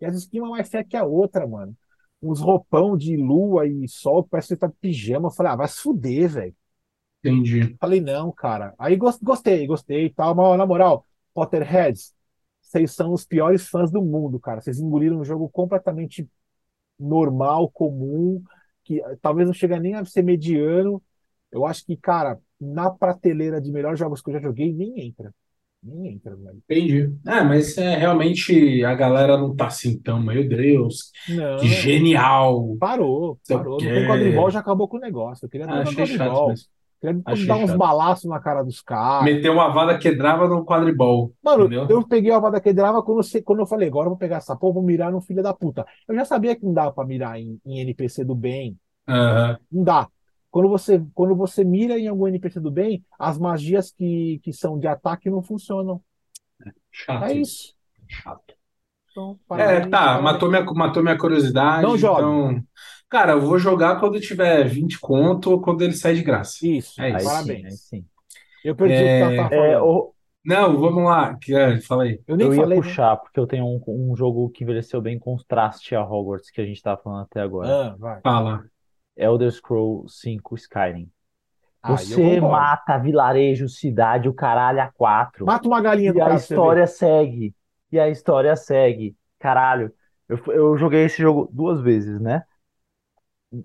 [0.00, 1.76] E as skins uma mais feia que a outra, mano.
[2.22, 5.28] Uns roupão de lua e sol, parece que você tá de pijama.
[5.28, 6.56] Eu falei, ah, vai se fuder, velho.
[7.22, 7.78] Entendi.
[7.80, 8.74] Falei, não, cara.
[8.78, 12.12] Aí gos- gostei, gostei e tal, mas na moral, Potterheads,
[12.60, 14.60] vocês são os piores fãs do mundo, cara.
[14.60, 16.28] Vocês engoliram um jogo completamente
[16.98, 18.42] normal, comum,
[18.84, 21.02] que eh, talvez não chega nem a ser mediano.
[21.52, 25.34] Eu acho que, cara, na prateleira de melhores jogos que eu já joguei, nem entra.
[25.82, 26.56] Nem entra, velho.
[26.68, 27.14] Entendi.
[27.26, 32.76] É, mas é, realmente a galera não tá assim tão, meu Deus, Não, que genial.
[32.78, 33.74] parou, Sei parou.
[33.74, 33.92] o Não quê.
[33.92, 35.44] tem quadribol, já acabou com o negócio.
[35.46, 36.48] Eu queria Ah, achei chato quadribol.
[36.50, 36.68] mesmo.
[37.00, 37.78] Queria Achei dar uns chato.
[37.78, 39.24] balaços na cara dos caras.
[39.24, 41.86] Meteu uma vada quebrava no quadribol, Mano, entendeu?
[41.88, 44.56] eu peguei a vada quebrava quando, você- quando eu falei, agora eu vou pegar essa
[44.56, 45.86] porra, vou mirar no filho da puta.
[46.08, 48.76] Eu já sabia que não dava pra mirar em, em NPC do bem.
[49.06, 49.58] Aham.
[49.70, 50.08] Não dá.
[50.50, 54.78] Quando você, quando você mira em algum NPC do bem, as magias que, que são
[54.78, 56.02] de ataque não funcionam.
[56.90, 57.74] Chato É isso.
[58.08, 58.54] Chato.
[59.10, 61.86] Então, É, parabéns, tá, matou minha, matou minha curiosidade.
[61.86, 62.38] Não jogue.
[62.42, 62.62] Então,
[63.08, 66.58] cara, eu vou jogar quando tiver 20 conto ou quando ele sair de graça.
[66.60, 67.30] Isso, É Aí isso.
[67.30, 67.66] sim, parabéns.
[67.66, 68.08] aí sim.
[68.64, 69.80] Eu perdi o que É, ela tava É, falando.
[69.80, 70.14] o-
[70.44, 71.36] Não, vamos lá.
[71.38, 72.20] Que, é, fala aí.
[72.28, 73.00] Eu nem eu ia falei, né?
[73.00, 76.60] puxar, porque eu tenho um, um jogo que envelheceu bem em contraste a Hogwarts, que
[76.60, 77.76] a gente tava falando até agora.
[77.76, 78.22] Ah, vai.
[78.22, 78.68] Fala.
[79.18, 81.10] Elder Scrolls V Skyrim.
[81.82, 82.70] Ah, eu Você concordo.
[82.70, 85.50] mata vilarejo, cidade, o caralho a quatro.
[85.50, 87.54] Mata uma galinha do E a história segue.
[87.92, 89.16] E a história segue.
[89.38, 89.92] Caralho,
[90.28, 92.42] eu, eu joguei esse jogo duas vezes, né?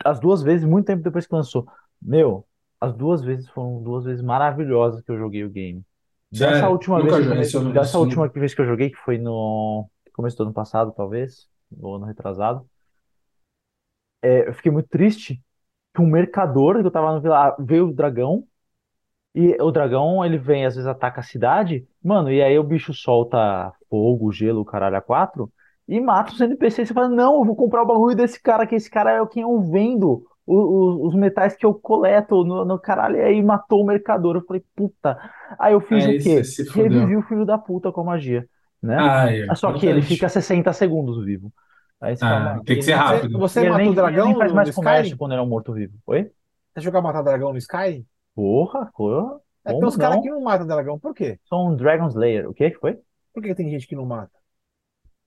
[0.06, 1.66] As duas vezes, muito tempo depois que lançou.
[2.02, 2.48] Meu,
[2.80, 5.84] as duas vezes foram duas vezes maravilhosas que eu joguei o game.
[6.32, 6.70] Dessa Sério?
[6.70, 8.66] última Nunca vez que eu, joguei, come- esse eu não- dessa última vez que eu
[8.66, 11.48] joguei, que foi no começo do ano passado, talvez,
[11.82, 12.68] ou ano retrasado,
[14.24, 15.42] é, eu fiquei muito triste
[15.96, 18.48] que um mercador que eu tava no vila veio o dragão
[19.36, 22.94] e o dragão, ele vem, às vezes ataca a cidade, mano, e aí o bicho
[22.94, 25.52] solta fogo, gelo, caralho, a quatro,
[25.88, 26.88] e mata os NPCs.
[26.90, 29.44] Você fala, não, eu vou comprar o bagulho desse cara, que esse cara é quem
[29.44, 33.82] eu vendo, o- o- os metais que eu coleto no, no caralho, e aí matou
[33.82, 34.36] o mercador.
[34.36, 35.18] Eu falei, puta.
[35.60, 36.52] Aí eu fiz É, o quê?
[36.68, 38.48] Revivi o filho da puta com a magia,
[38.82, 39.06] né?
[39.06, 41.52] Ah, é Só que ele fica 60 segundos vivo.
[42.04, 43.40] Aí você Ah, mano, tem que ser rápido.
[43.40, 45.18] Você ele matou nem, o dragão nem faz no mais Skyrim?
[45.18, 45.94] quando ele é um morto-vivo.
[46.06, 46.32] Oi?
[46.74, 48.06] Você jogar matar dragão no Skyrim?
[48.36, 49.40] Porra, porra.
[49.66, 50.22] É, tem Como uns caras não?
[50.22, 51.00] que não matam dragão.
[51.00, 51.40] Por quê?
[51.46, 52.50] Sou um Dragon Slayer.
[52.50, 53.00] O que que foi?
[53.34, 54.32] Por que tem gente que não mata?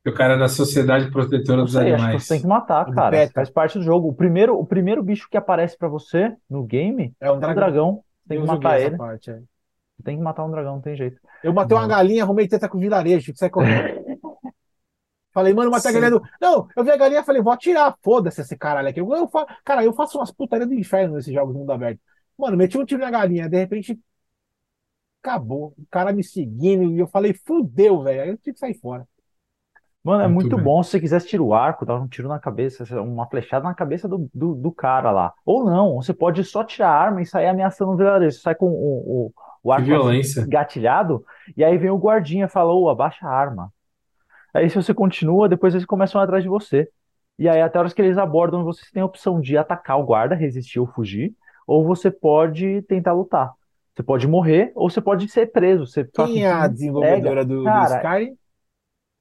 [0.07, 2.23] O cara é da Sociedade Protetora Não dos sei, acho que Animais.
[2.23, 3.11] você tem que matar, Do cara.
[3.11, 3.33] PETA.
[3.35, 4.09] Faz parte do jogo.
[4.09, 7.55] O primeiro, o primeiro bicho que aparece pra você no game É um é o
[7.55, 7.55] dragão.
[7.55, 8.05] dragão.
[8.23, 8.97] Você tem Eu que joguei matar essa ele.
[8.97, 9.35] parte, é.
[9.39, 11.21] Você tem que matar um dragão, não tem jeito.
[11.43, 11.89] Eu matei uma Não.
[11.89, 13.91] galinha, arrumei treta com o vilarejo, que sair correndo.
[15.37, 16.01] Falei, mano, matei a Sim.
[16.01, 16.27] galinha do.
[16.41, 19.01] Não, eu vi a galinha e falei, vou atirar, foda-se esse caralho aqui.
[19.01, 19.45] Eu, eu fa...
[19.63, 22.01] Cara, eu faço umas putarias do inferno nesses jogos do mundo aberto.
[22.39, 24.01] Mano, meti um tiro na galinha, de repente.
[25.23, 25.75] Acabou.
[25.77, 28.23] O cara me seguindo e eu falei, fudeu, velho.
[28.23, 29.07] Aí eu tive que sair fora.
[30.03, 32.39] Mano, é Muito muito bom se você quisesse tirar o arco, dar um tiro na
[32.39, 35.35] cabeça, uma flechada na cabeça do, do, do cara lá.
[35.45, 38.39] Ou não, você pode só tirar a arma e sair ameaçando o vilarejo.
[38.39, 39.33] Você sai com o, o,
[39.65, 39.87] o arco
[40.49, 41.23] gatilhado,
[41.55, 43.71] e aí vem o guardinha e fala, ô, abaixa a arma.
[44.57, 46.89] Aí se você continua, depois eles começam atrás de você.
[47.39, 50.05] E aí até a hora que eles abordam, você tem a opção de atacar o
[50.05, 51.35] guarda, resistir ou fugir,
[51.67, 53.53] ou você pode tentar lutar.
[53.95, 55.87] Você pode morrer, ou você pode ser preso.
[55.87, 58.37] Você só Quem que é a desenvolvedora do, do Cara, Skyrim?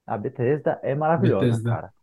[0.06, 1.70] A Bethesda é maravilhosa, Bethesda.
[1.70, 1.94] cara.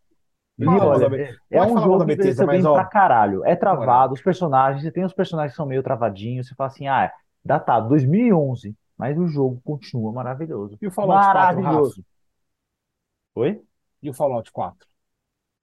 [0.59, 1.17] E Fala olha, da
[1.51, 3.43] é, um jogo da que Bethesda, bem mas, ó, pra caralho.
[3.45, 6.87] É travado, os personagens, você tem os personagens que são meio travadinhos, você fala assim,
[6.87, 7.11] ah, é
[7.43, 10.77] datado 2011, mas o jogo continua maravilhoso.
[10.81, 12.01] E o Fallout 4, Maravilhoso.
[12.01, 12.12] Rafa?
[13.35, 13.63] Oi?
[14.03, 14.87] E o Fallout 4?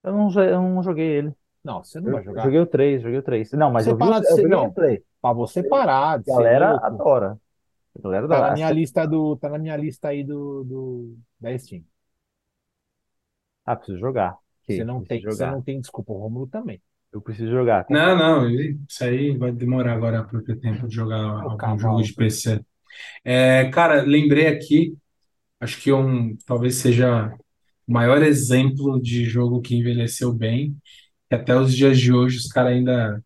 [0.03, 1.35] Eu não, jo- eu não joguei ele.
[1.65, 2.53] Não, você não Eu vai jogar.
[2.53, 3.51] joguei o 3, joguei o 3.
[3.53, 4.59] Não, mas Você eu vi o, parar de eu ser- vi o não.
[4.59, 5.05] gameplay.
[5.21, 6.87] Pra você parar de A ser galera louco.
[6.87, 7.39] adora.
[7.99, 8.41] A galera Tá adora.
[8.41, 9.37] na minha lista do.
[9.37, 11.85] Tá na minha lista aí do, do da Steam.
[13.65, 14.37] Ah, preciso jogar.
[14.63, 15.47] Ok, Você não tem, preciso você jogar.
[15.47, 16.81] não tem desculpa, o Romulo também.
[17.13, 17.87] Eu preciso jogar.
[17.89, 21.79] Não, não, isso aí vai demorar agora para ter tempo de jogar algum cavalo.
[21.79, 22.65] jogo de PC.
[23.25, 24.97] É, cara, lembrei aqui,
[25.61, 27.33] acho que um, talvez seja
[27.86, 30.77] o maior exemplo de jogo que envelheceu bem,
[31.28, 33.24] que até os dias de hoje os caras ainda,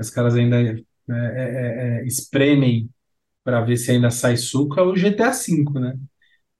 [0.00, 0.76] os caras ainda é,
[1.10, 2.90] é, é, é, espremem
[3.44, 5.98] para ver se ainda sai suco, é o GTA V, né?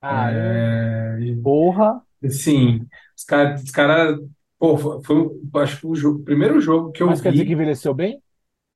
[0.00, 4.18] Ah, É, Porra, Sim, os caras, os cara,
[4.58, 5.30] pô, foi,
[5.62, 7.52] acho que o, jogo- o primeiro jogo que eu mas quer dizer que vi.
[7.52, 8.20] envelheceu bem?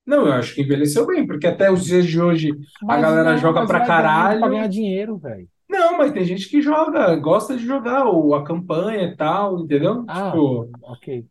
[0.07, 2.51] Não, eu acho que envelheceu bem, porque até os dias de hoje
[2.87, 4.39] a galera não, joga mas pra caralho.
[4.39, 5.49] Pra ganhar dinheiro, velho.
[5.69, 10.05] Não, mas tem gente que joga, gosta de jogar ou a campanha e tal, entendeu?
[10.07, 11.27] Ah, Tipo, ok.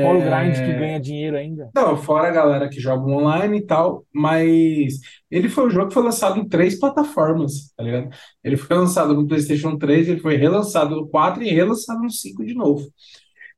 [0.00, 1.70] Fora o grind que É, ganha dinheiro ainda.
[1.74, 4.94] Não, fora a galera que joga online e tal, mas
[5.30, 8.10] ele foi um jogo que foi lançado em três plataformas, tá ligado?
[8.42, 12.44] Ele foi lançado no PlayStation 3, ele foi relançado no 4 e relançado no 5
[12.44, 12.88] de novo.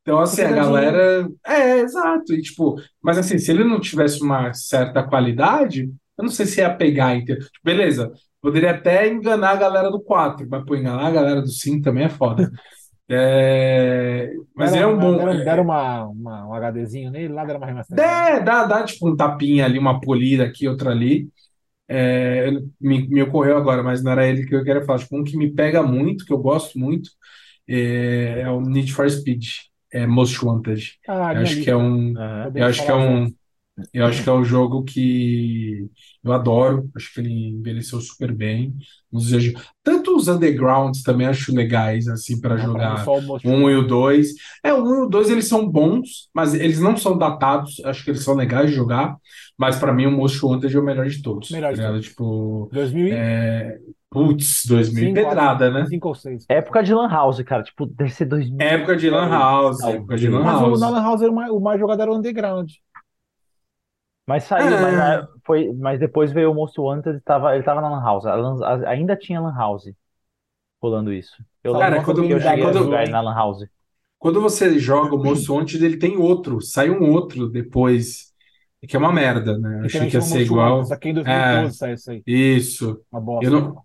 [0.03, 0.93] Então, assim, Porque a dá dinheiro.
[0.93, 1.29] galera.
[1.47, 2.35] É, exato.
[2.35, 6.61] E, tipo, mas assim, se ele não tivesse uma certa qualidade, eu não sei se
[6.61, 7.41] ia pegar inteiro.
[7.43, 11.49] Tipo, beleza, poderia até enganar a galera do 4, mas pô, enganar a galera do
[11.51, 12.51] 5 também é foda.
[13.11, 15.17] É, Mas ele é um bom.
[15.17, 18.27] deram, deram uma, uma- um HDzinho nele, lá deram uma remasterizada.
[18.31, 21.29] É, dá, dá tipo um tapinha ali, uma polida aqui, outra ali.
[21.89, 25.01] É, me, me ocorreu agora, mas não era ele que eu queria falar.
[25.01, 27.11] Tipo, um que me pega muito, que eu gosto muito,
[27.69, 29.45] é, é o Need for Speed,
[29.93, 30.99] é Most Wanted.
[31.07, 32.53] Ah, Eu acho que é um, Aham.
[32.57, 33.37] eu acho que é um, junto.
[33.93, 35.89] Eu acho que é um jogo que
[36.25, 36.91] eu adoro.
[36.97, 38.75] Acho que ele envelheceu super bem.
[39.83, 43.05] Tanto os undergrounds também acho legais assim para jogar.
[43.45, 44.35] Um e o dois.
[44.63, 47.83] É, o um e o dois eles são bons, mas eles não são datados.
[47.85, 49.17] Acho que eles são legais de jogar.
[49.59, 51.51] Mas pra mim o Most Wanted é o melhor de todos.
[51.51, 52.07] Melhor Tá de todos.
[52.07, 53.79] Tipo, 2005 é...
[54.11, 55.87] putz, 2000 e pedrada, né?
[56.03, 56.47] ou 6.
[56.49, 57.63] Época de Lan House, cara.
[57.63, 58.57] Tipo, deve ser 2000.
[58.61, 60.81] Época de Lan House, época de Lan Mas o House.
[60.81, 62.71] Nolan House era o mais, o mais jogado era o Underground.
[64.27, 64.81] Mas saiu, É.
[64.81, 68.25] mas, na- foi, mas depois veio o Most Wanted, tava, ele tava na Lan House.
[68.27, 69.91] A Lan- a- ainda tinha Lan House
[70.81, 71.33] rolando isso.
[71.63, 73.65] Eu Cara, lembro quando- que eu cheguei quando- a jogar ele na Lan House.
[74.19, 76.61] Quando você joga o Most Wanted, ele tem outro.
[76.61, 78.31] Sai um outro depois.
[78.87, 79.77] Que é uma merda, né?
[79.79, 80.71] Eu Que achei que ia ser Most igual.
[80.79, 82.23] Wanted, Só que em 2012 saiu isso aí.
[82.27, 83.01] Isso.
[83.13, 83.45] Uma bosta.
[83.47, 83.83] Eu não,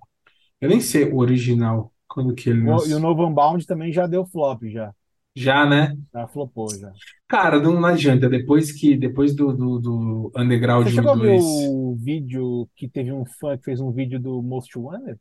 [0.62, 1.92] eu nem sei o original.
[2.08, 4.92] Quando que ele O- E o novo Unbound também já deu flop, já.
[5.38, 5.96] Já, né?
[6.14, 6.94] Já flopou, já.
[7.28, 8.30] Cara, não, não adianta.
[8.30, 11.44] Depois que depois do, do, do Underground Você 1 chegou a e ver 2.
[11.44, 15.20] o vídeo que teve um fã que fez um vídeo do Most Wanted?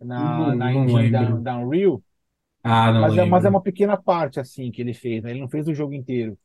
[0.00, 2.02] Na, Não- na não engine da, da Unreal?
[2.64, 5.30] Ah, não Mas é, mas é uma pequena parte, assim, que ele fez, né?
[5.32, 6.38] Ele não fez o jogo inteiro.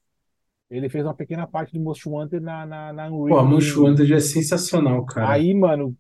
[0.70, 3.40] Ele fez uma pequena parte do Most Wanted na, na, na Pô, Unreal.
[3.40, 3.78] a Most.
[3.80, 5.40] Wanted é sensacional, cara.
[5.40, 5.96] Aí, mano,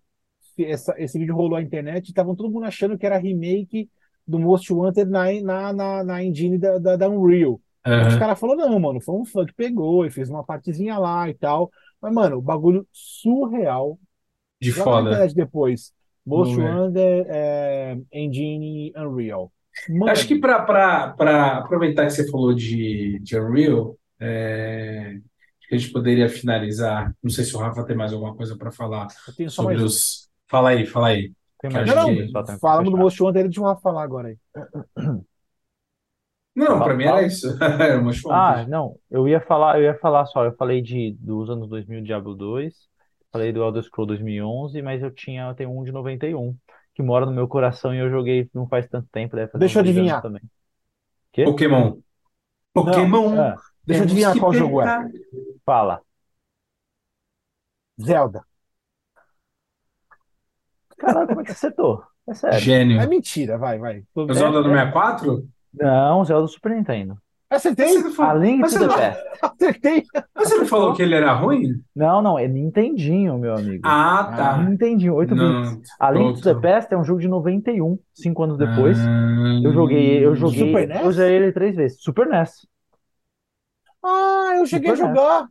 [0.57, 3.89] essa- esse vídeo rolou na internet e estavam todo mundo achando que era remake
[4.27, 7.61] do Most Wanted na, na, na, na engine da, da, da Unreal.
[7.85, 8.19] Os Aham.
[8.19, 11.33] caras falaram, não, mano, foi um fã que pegou e fez uma partezinha lá e
[11.33, 11.71] tal.
[12.01, 13.97] Mas, mano, o bagulho surreal.
[14.59, 15.09] De na foda.
[15.09, 15.93] internet depois.
[16.25, 16.57] Most.
[16.59, 19.51] Wanted é, Engine Unreal.
[19.89, 21.13] Mano, Acho que para
[21.59, 25.13] aproveitar que você falou de, de Unreal, é,
[25.59, 27.15] acho que a gente poderia finalizar.
[27.23, 29.77] Não sei se o Rafa tem mais alguma coisa para falar eu tenho só sobre
[29.77, 30.27] mais os.
[30.49, 31.31] Fala aí, fala aí.
[31.59, 32.97] Tem mais Não, que- não, falamos do.
[32.97, 34.37] Most Wanted, deixa eu falar agora aí.
[36.55, 37.47] Não, para mim era isso.
[37.61, 41.49] Era uma Ah, não, eu ia falar, eu ia falar só, eu falei de dos
[41.49, 42.73] anos 2000 Diablo 2,
[43.31, 46.55] falei do Elder Scrolls 2011, mas eu tinha, eu tenho um de 91,
[46.93, 49.79] que mora no meu coração e eu joguei não faz tanto tempo, deve fazer Deixa
[49.79, 50.21] eu adivinhar.
[50.21, 50.41] também.
[51.33, 51.55] Quê?
[51.55, 52.01] Pokémon.
[52.73, 53.33] Pokémon.
[53.39, 53.55] Ah,
[53.85, 54.93] Deixa eu temos adivinhar qual jogo é.
[55.65, 56.01] fala.
[57.99, 58.46] Zelda.
[60.97, 62.03] Caralho, como é que você acertou?
[62.27, 62.59] É sério.
[62.59, 62.99] Gênio.
[62.99, 64.03] É mentira, vai, vai.
[64.15, 64.73] O Zelda do é.
[64.85, 65.47] 64?
[65.73, 67.17] Não, Zelda do Super Nintendo.
[67.49, 67.87] Acertei?
[67.87, 69.23] Você não falou, A você the não, Past.
[69.41, 70.03] Acertei?
[70.35, 71.81] mas você não falou que ele era ruim?
[71.95, 73.81] Não, não, é Nintendinho, meu amigo.
[73.87, 74.57] Ah, tá.
[74.57, 75.41] Nintendinho, 8 bits.
[75.41, 78.97] Não, A Link to the tô- Past é um jogo de 91, 5 anos depois.
[78.99, 81.01] Ah, Eu joguei, eu joguei, Super NES?
[81.05, 82.01] eu joguei ele três vezes.
[82.01, 82.67] Super NES.
[84.03, 85.47] Ah, eu cheguei a Super jogar.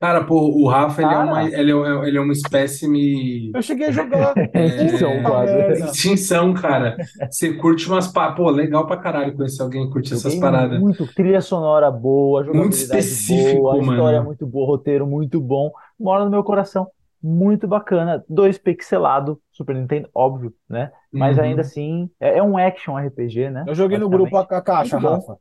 [0.00, 1.26] Cara, pô, o Rafa, ele é Cara.
[1.26, 4.32] uma, ele é, ele é um espécime Eu cheguei a jogar.
[4.54, 5.52] Extinção, Puta quase.
[5.54, 5.72] merda.
[5.84, 6.96] extinção, cara.
[7.30, 8.32] Você curte umas pa...
[8.32, 10.80] Pô, legal pra caralho conhecer alguém que curte essas paradas.
[10.80, 14.24] muito, trilha sonora boa, jogabilidade específico, boa, a história mano.
[14.24, 15.70] muito boa, roteiro muito bom.
[15.98, 16.88] Mora no meu coração.
[17.22, 18.24] Muito bacana.
[18.26, 20.90] Dois pixelado, Super Nintendo, óbvio, né?
[21.12, 21.44] Mas Uhum.
[21.44, 23.64] ainda assim, é, é um action RPG, né?
[23.68, 25.12] Eu joguei no grupo a, a caixa, Muito.
[25.16, 25.36] Rafa.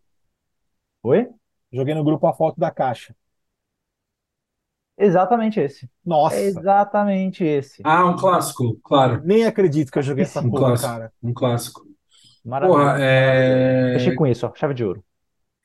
[1.03, 1.30] Oi?
[1.72, 3.15] Joguei no grupo a foto da caixa.
[4.99, 5.89] Exatamente esse.
[6.05, 7.81] Nossa, É exatamente esse.
[7.85, 9.21] Ah, um clássico, claro.
[9.23, 10.89] nem acredito que eu joguei essa Um porra, clássico.
[10.91, 11.13] cara.
[11.23, 11.81] Um clássico.
[12.45, 12.84] Maravilhoso.
[12.84, 13.93] Porra, é.
[13.93, 14.51] Fechei com isso, ó.
[14.55, 15.03] Chave de ouro.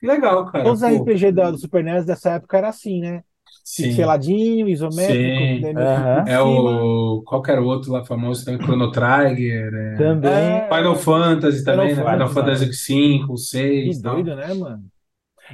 [0.01, 0.63] Legal, cara.
[0.63, 3.23] Todos os RPG da- do Super NES dessa época era assim, né?
[3.63, 3.83] sim.
[3.89, 7.23] Pixeladinho, isométrico, né, por É o.
[7.25, 8.61] Qual que era o outro lá famoso também?
[8.61, 9.73] Chrono Trigger.
[9.73, 9.95] é.
[9.95, 10.31] Também.
[10.31, 12.11] É, Final Fantasy também, Final né?
[12.13, 14.13] Final Fantasy, Fantasy V, 6 Que tal.
[14.15, 14.83] doido, né, mano?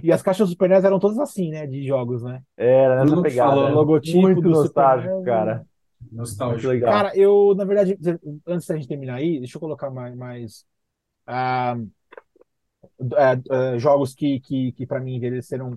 [0.03, 1.67] E as caixas do Super NES eram todas assim, né?
[1.67, 2.41] De jogos, né?
[2.57, 3.55] Era nessa Bruno pegada.
[3.55, 5.65] falou, era logotipo Muito do Super nostálgico, NES, cara.
[6.39, 6.67] Muito Nostálgico.
[6.67, 6.91] legal.
[6.91, 7.97] Cara, eu, na verdade,
[8.47, 10.65] antes da gente terminar aí, deixa eu colocar mais, mais
[11.27, 11.75] ah,
[13.17, 15.75] é, é, jogos que, que, que para mim envelheceram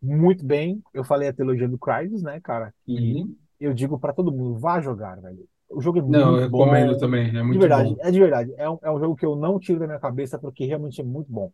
[0.00, 0.82] muito bem.
[0.92, 2.74] Eu falei a trilogia do Crysis, né, cara?
[2.88, 3.36] E Uhum.
[3.60, 5.46] eu digo pra todo mundo, vá jogar, velho.
[5.70, 6.66] O jogo é Não, muito eu bom.
[6.66, 7.28] recomendo também.
[7.36, 7.98] É De muito verdade, bom.
[8.00, 8.54] é de verdade.
[8.56, 11.04] É um, é um jogo que eu não tiro da minha cabeça porque realmente é
[11.04, 11.52] muito bom.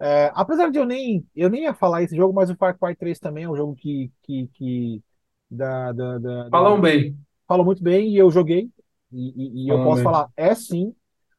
[0.00, 2.96] É, apesar de eu nem, eu nem ia falar esse jogo, mas o Far Cry
[2.96, 5.02] 3 também é um jogo que, que, que
[5.50, 7.16] da, da, da, da- Falam bem.
[7.48, 8.70] fala muito bem e eu joguei.
[9.12, 10.02] E, e- e eu posso bem.
[10.02, 10.94] falar, é sim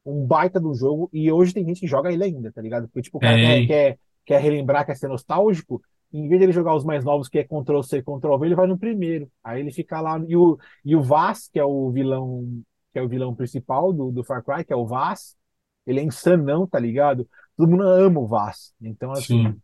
[0.06, 1.10] um baita do jogo.
[1.14, 2.88] E hoje tem gente que joga ele ainda, tá ligado?
[2.90, 5.82] Porque, tipo, o cara quer, quer relembrar, quer ser nostálgico.
[6.14, 8.68] Em vez dele jogar os mais novos, que é Ctrl C, Ctrl V, ele vai
[8.68, 9.32] no primeiro.
[9.44, 10.20] Aí ele fica lá.
[10.28, 12.62] E o, e o Vaz, que é o vilão,
[12.94, 15.36] que é o vilão principal do, do Far Cry, que é o Vaz,
[15.86, 17.28] ele é insanão, tá ligado?
[17.62, 18.74] Todo mundo ama o Vaz.
[18.82, 19.36] Então, assim.
[19.36, 19.62] Sim.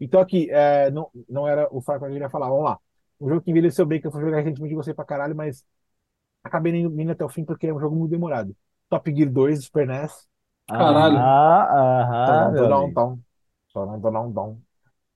[0.00, 2.48] Então aqui, é, não, não era o Far Cry que eu ia falar.
[2.48, 2.78] Vamos lá.
[3.20, 5.64] Um jogo que envelheceu bem, que eu fui jogar recentemente gostei pra caralho, mas
[6.42, 8.56] acabei nem indo até o fim porque é um jogo muito demorado.
[8.88, 10.28] Top Gear 2 do Super NES.
[10.68, 11.18] Caralho.
[11.18, 11.68] Ah,
[12.02, 12.92] aham, meu Tom,
[13.72, 14.60] tom, tom, tom.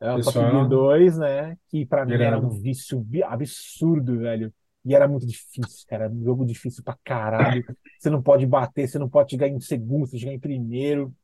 [0.00, 0.38] É o Top.
[0.38, 1.56] Gear 2, né?
[1.68, 4.52] Que pra mim era um vício absurdo, velho.
[4.84, 6.08] E era muito difícil, cara.
[6.08, 7.64] Um jogo difícil pra caralho.
[7.98, 11.14] Você não pode bater, você não pode chegar em segundo, você chegar em primeiro.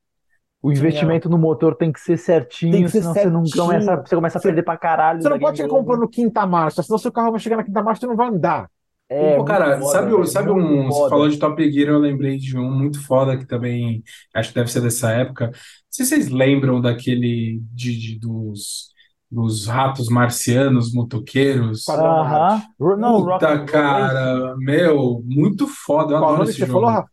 [0.65, 3.45] O Tinha- investimento no motor tem que ser certinho, Tem que ser senão você não
[3.45, 3.65] certinho.
[3.66, 5.20] começa, você começa a Você- perder pra caralho.
[5.20, 7.99] Você não pode chegar comprando quinta marcha, senão seu carro vai chegar na quinta marcha
[7.99, 8.70] e você não vai andar.
[9.07, 10.86] É, Pô, cara, foda, sabe, o- velho, sabe um.
[10.86, 14.03] Você falou de Top Gear, eu lembrei de um muito foda que também
[14.35, 15.49] acho que deve ser dessa época.
[15.49, 15.53] Não
[15.91, 18.89] sei se vocês lembram daquele de, de- dos,
[19.31, 21.86] dos ratos marcianos motoqueiros.
[21.91, 22.24] Aham.
[22.24, 22.66] Marte.
[22.81, 26.15] Ro- Não, Rock Puta, cara, meu, muito foda.
[26.15, 26.73] Eu Qual adoro esse você jogo.
[26.81, 27.09] falou, Rafa?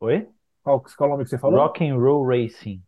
[0.00, 0.28] Oi?
[0.64, 1.60] Qual, qual o nome que você falou?
[1.60, 2.80] Rock and Roll Racing.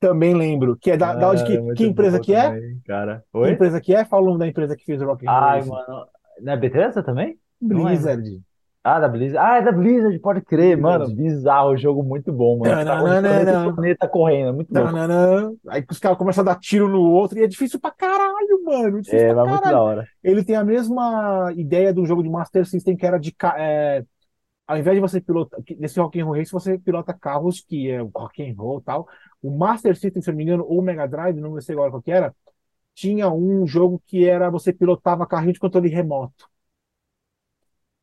[0.00, 0.76] Também lembro.
[0.80, 2.42] Que é da, da onde que, Ah, muito que empresa bom que é?
[2.50, 3.24] também, cara.
[3.32, 3.50] Que Oi?
[3.52, 4.04] empresa que é?
[4.04, 5.70] Fala o nome da empresa que fez o Rock and Roll Ai, Racing.
[5.70, 6.06] mano.
[6.42, 7.38] Não é Bethesda também?
[7.60, 8.40] Não Blizzard.
[8.82, 9.36] Ah, da Blizzard.
[9.46, 11.02] Ah, é da Blizzard, pode crer, Blizzard.
[11.04, 11.14] mano.
[11.14, 12.74] Bizarro, jogo muito bom, mano.
[12.74, 13.74] Você tá correndo Tananana.
[13.74, 14.72] planeta, correndo, é muito.
[14.72, 15.52] Tananã.
[15.68, 19.02] Aí os caras começam a dar tiro no outro e é difícil pra caralho, mano.
[19.02, 20.06] Difícil É, pra mas muito da hora.
[20.24, 23.34] Ele tem a mesma ideia do jogo de Master System que era de.
[23.58, 24.02] é,
[24.72, 25.60] ao invés de você pilotar.
[25.78, 28.82] Nesse Rock and Roll Race, você pilota carros que é o rock and roll e
[28.84, 29.08] tal.
[29.42, 31.90] O Master System, se eu não me engano, ou o Mega Drive, não sei agora
[31.90, 32.34] qual que era,
[32.94, 36.48] tinha um jogo que era você pilotava carrinho de controle remoto.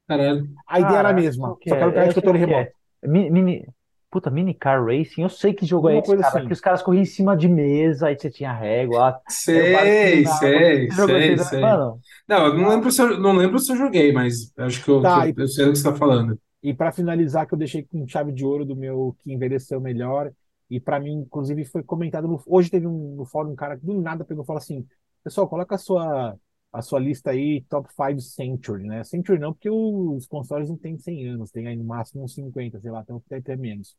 [0.07, 0.47] Caralho.
[0.67, 1.83] A ideia era a mesma, que só que é?
[1.83, 2.63] era o carrinho de controle que é.
[2.63, 2.73] remoto.
[3.03, 3.67] Mini, mini-
[4.09, 6.47] Puta, Mini Car Racing, eu sei que jogo é esse, coisa cara, assim.
[6.47, 11.37] que os caras corriam em cima de mesa, aí você tinha régua, Sei, sei, sei,
[11.37, 11.57] sei.
[11.59, 12.01] mano?
[12.27, 15.01] Não, eu não lembro se eu, não lembro se eu joguei, mas acho que eu,
[15.01, 16.39] Tá, eu, eu sei do que você está falando.
[16.63, 20.31] E para finalizar, que eu deixei com chave de ouro do meu que envelheceu melhor,
[20.69, 23.85] e para mim, inclusive, foi comentado no, hoje teve um no fórum um cara que
[23.85, 24.85] do nada pegou e falou assim:
[25.23, 26.37] pessoal, coloca a sua
[26.73, 29.03] a sua lista aí top 5 Century, né?
[29.03, 32.79] Century não, porque os consoles não têm 100 anos, tem aí no máximo uns 50,
[32.79, 33.95] sei lá, então tem até menos.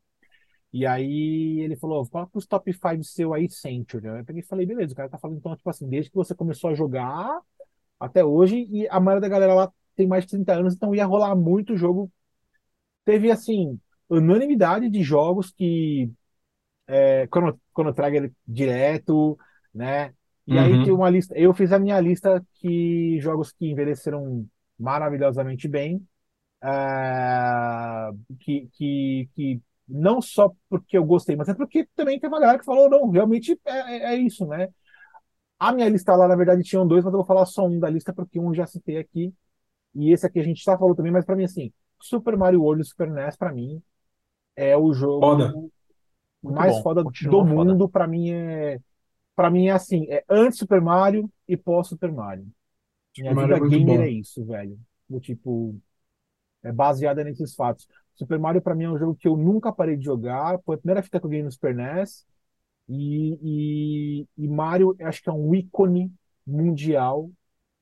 [0.72, 4.06] E aí ele falou, coloca os top 5 seu aí Century.
[4.06, 6.34] Eu peguei e falei, beleza, o cara tá falando então, tipo assim, desde que você
[6.34, 7.40] começou a jogar
[8.00, 11.06] até hoje, e a maioria da galera lá tem mais de 30 anos, então ia
[11.06, 12.10] rolar muito jogo.
[13.08, 13.80] Teve, assim,
[14.10, 16.12] unanimidade de jogos que
[16.86, 19.38] é, Chrono, Chrono Trigger direto,
[19.74, 20.14] né?
[20.46, 20.80] E aí Uhum.
[20.80, 21.34] tem uma lista.
[21.38, 24.46] Eu fiz a minha lista que jogos que envelheceram
[24.78, 26.06] maravilhosamente bem,
[26.62, 28.10] ah,
[28.40, 32.58] que, que, que não só porque eu gostei, mas é porque também tem uma galera
[32.58, 33.72] que falou, não, realmente é,
[34.12, 34.68] é- é isso, né?
[35.58, 37.90] A minha lista lá, na verdade, tinham dois, mas eu vou falar só um da
[37.90, 39.34] lista, porque um eu já citei aqui.
[39.94, 42.82] E esse aqui a gente já falou também, mas pra mim, assim, Super Mario World
[42.82, 43.82] e Super NES, pra mim,
[44.56, 45.54] é o jogo Foda.
[46.42, 47.72] Mais bom, foda continua do foda.
[47.72, 47.88] mundo.
[47.88, 48.80] Pra mim é.
[49.34, 52.46] Pra mim é assim, é antes Super Mario e pós Super Mario.
[53.16, 54.04] Minha Super Mario vida é muito gamer bom.
[54.04, 54.78] é isso, velho.
[55.08, 55.76] Do tipo,
[56.62, 57.86] é baseada nesses fatos.
[58.14, 60.58] Super Mario pra mim é um jogo que eu nunca parei de jogar.
[60.64, 62.26] Foi a primeira fita que eu ganhei no Super NES.
[62.88, 66.12] E, e, e Mario, acho que é um ícone
[66.46, 67.30] mundial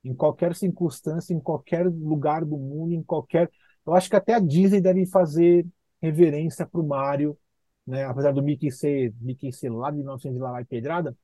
[0.04, 3.50] em qualquer circunstância, em qualquer lugar do mundo, em qualquer.
[3.86, 5.66] Eu acho que até a Disney deve fazer
[6.02, 7.38] reverência pro Mario,
[7.86, 8.04] né?
[8.04, 11.16] Apesar do Mickey ser, Mickey ser lá de 1900 e lá vai pedrada,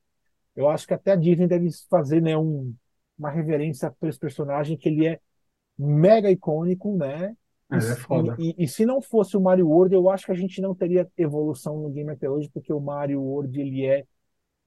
[0.55, 2.73] eu acho que até a Disney deve fazer, né, um,
[3.17, 5.19] uma reverência para esse personagem que ele é
[5.77, 7.35] mega icônico, né?
[7.71, 8.37] É, é foda.
[8.37, 10.75] E, e- e se não fosse o Mario World, eu acho que a gente não
[10.75, 14.05] teria evolução no game até hoje, porque o Mario World ele é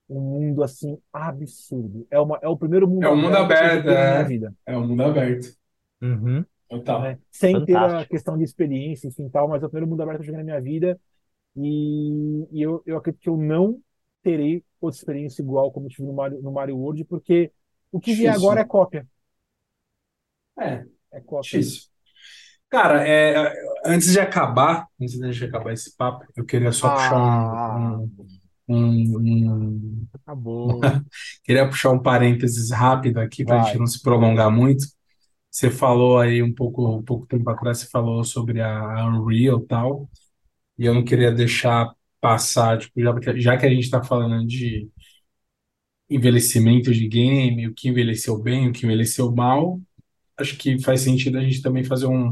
[0.09, 2.07] um mundo assim absurdo.
[2.11, 4.23] É, uma, é o primeiro mundo É um mundo que eu aberto, joguei na minha
[4.23, 4.25] é.
[4.25, 5.57] vida, É um mundo aberto.
[6.03, 6.45] Uhum.
[6.69, 7.01] Total.
[7.01, 7.19] né?
[7.31, 8.07] Sem ter a Fantástico.
[8.07, 10.45] questão de experiência, enfim, tal, mas é o primeiro mundo aberto que eu joguei na
[10.45, 11.01] minha vida.
[11.57, 13.81] E, e eu, eu acredito que eu não
[14.23, 17.53] terei outra experiência igual como eu tive no Mario, no Mario World, porque
[17.93, 19.09] o que vier agora é cópia.
[20.59, 21.67] É, É cópia.
[21.67, 21.85] difícil.
[22.71, 23.53] Cara, é,
[23.87, 28.11] antes de acabar, antes de acabar esse papo, eu queria só puxar Ah, um,
[28.69, 30.91] um, um- um- acabou.
[31.45, 34.87] queria puxar um parênteses rápido aqui para a gente não se prolongar muito.
[35.57, 39.67] Você falou aí um pouco, um pouco tempo atrás, você falou sobre a Unreal e
[39.67, 40.11] tal,
[40.79, 44.91] e eu não queria deixar passar, tipo, já, já que a gente está falando de,
[46.09, 49.81] envelhecimento de game, o que envelheceu bem, o que envelheceu mal,
[50.39, 52.31] acho que faz sentido a gente também fazer um,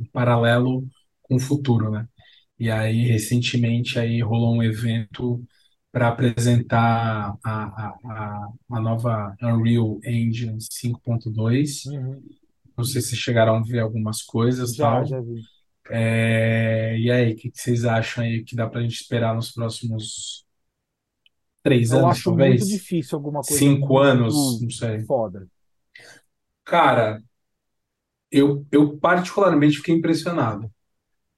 [0.00, 0.86] um paralelo
[1.22, 2.08] com o futuro, né?
[2.58, 5.44] E aí, recentemente, aí rolou um evento
[5.92, 7.64] para apresentar a,
[8.04, 11.86] a, a, nova Unreal Engine 5.2.
[11.86, 12.22] Uhum.
[12.76, 15.04] Não sei se chegaram a ver algumas coisas, Já, tal.
[15.04, 15.42] já vi.
[15.90, 19.34] É, e aí, o que que vocês acham aí que dá para a gente esperar
[19.34, 20.44] nos próximos
[21.62, 22.68] três Eu anos, acho muito talvez?
[22.68, 25.04] difícil alguma coisa Cinco anos, muito não sei.
[25.06, 25.48] foda.
[26.64, 27.22] Cara,
[28.30, 30.70] eu, eu particularmente fiquei impressionado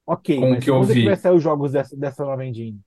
[0.07, 1.17] Ok, com o que eu é que vai vi.
[1.17, 2.81] sair os jogos dessa, dessa nova engine?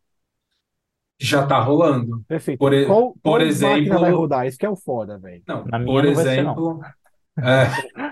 [1.21, 2.23] Já tá rolando.
[2.27, 2.59] Perfeito.
[2.59, 4.47] Por, e- Qual, por qual máquina vai exemplo, rodar?
[4.47, 5.43] Isso que é o foda, velho.
[5.47, 6.51] não, Na minha por não vai ser, não.
[6.53, 6.79] exemplo,
[7.39, 7.67] é,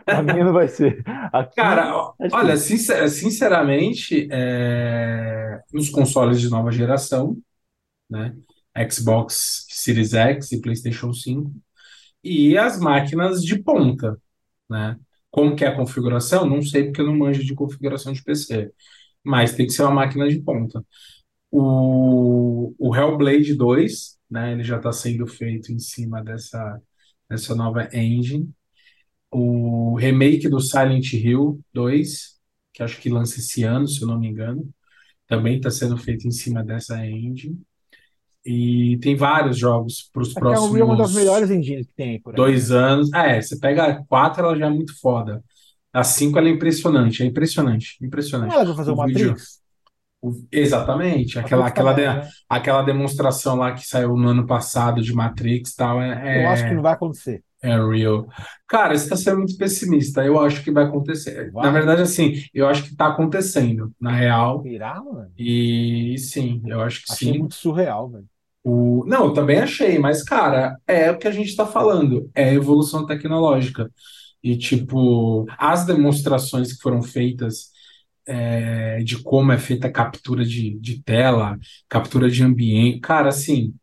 [0.08, 1.04] Na minha não vai ser.
[1.34, 7.38] Aqui cara, é olha, sincer- sinceramente, é, nos consoles de nova geração,
[8.10, 8.36] né,
[8.92, 11.52] Xbox Series X e PlayStation 5,
[12.24, 14.18] e as máquinas de ponta,
[14.70, 14.98] né?
[15.32, 16.46] Como que é a configuração?
[16.48, 18.72] Não sei porque eu não manjo de configuração de PC,
[19.24, 20.84] mas tem que ser uma máquina de ponta.
[21.52, 26.82] O, o Hellblade 2, né, ele já está sendo feito em cima dessa,
[27.30, 28.50] dessa nova engine.
[29.32, 32.40] O remake do Silent Hill 2,
[32.74, 34.70] que acho que lança esse ano, se eu não me engano,
[35.28, 37.62] também está sendo feito em cima dessa engine.
[38.46, 42.12] E tem vários jogos para os Unreal é uma das próximos melhores engines que tem
[42.12, 42.72] aí por aí, dois né?
[42.72, 43.10] anos.
[43.14, 45.44] Ah, é, você pega a 4, ela já é muito foda.
[45.94, 48.58] A 5 ela é impressionante, é impressionante, impressionante.
[48.58, 49.34] ela vai fazer O vídeo, Matrix?
[49.34, 49.69] o-
[50.52, 52.30] exatamente, aquela, Matrix aquela, de- né?
[52.50, 56.02] aquela demonstração lá que saiu no ano passado de Matrix e tal,
[56.34, 57.44] Eu acho que é, não vai acontecer.
[57.64, 58.28] é, é real.
[58.68, 60.24] Cara, você está sendo muito pessimista.
[60.26, 61.54] Eu acho que vai acontecer.
[61.60, 61.72] Na Vai?
[61.72, 64.62] verdade, assim, eu acho que está acontecendo, na real.
[64.62, 65.32] Será, mano?
[65.38, 67.40] E sim, eu acho que Achei sim.
[67.40, 68.28] muito surreal, velho.
[68.64, 69.04] O...
[69.08, 73.06] Não, eu também achei, mas, cara, é o que a gente está falando, é evolução
[73.06, 73.90] tecnológica.
[74.44, 77.72] E, tipo, as demonstrações que foram feitas
[78.30, 81.58] é, de como é feita a captura de, de tela,
[81.90, 83.74] captura de ambiente, cara, assim,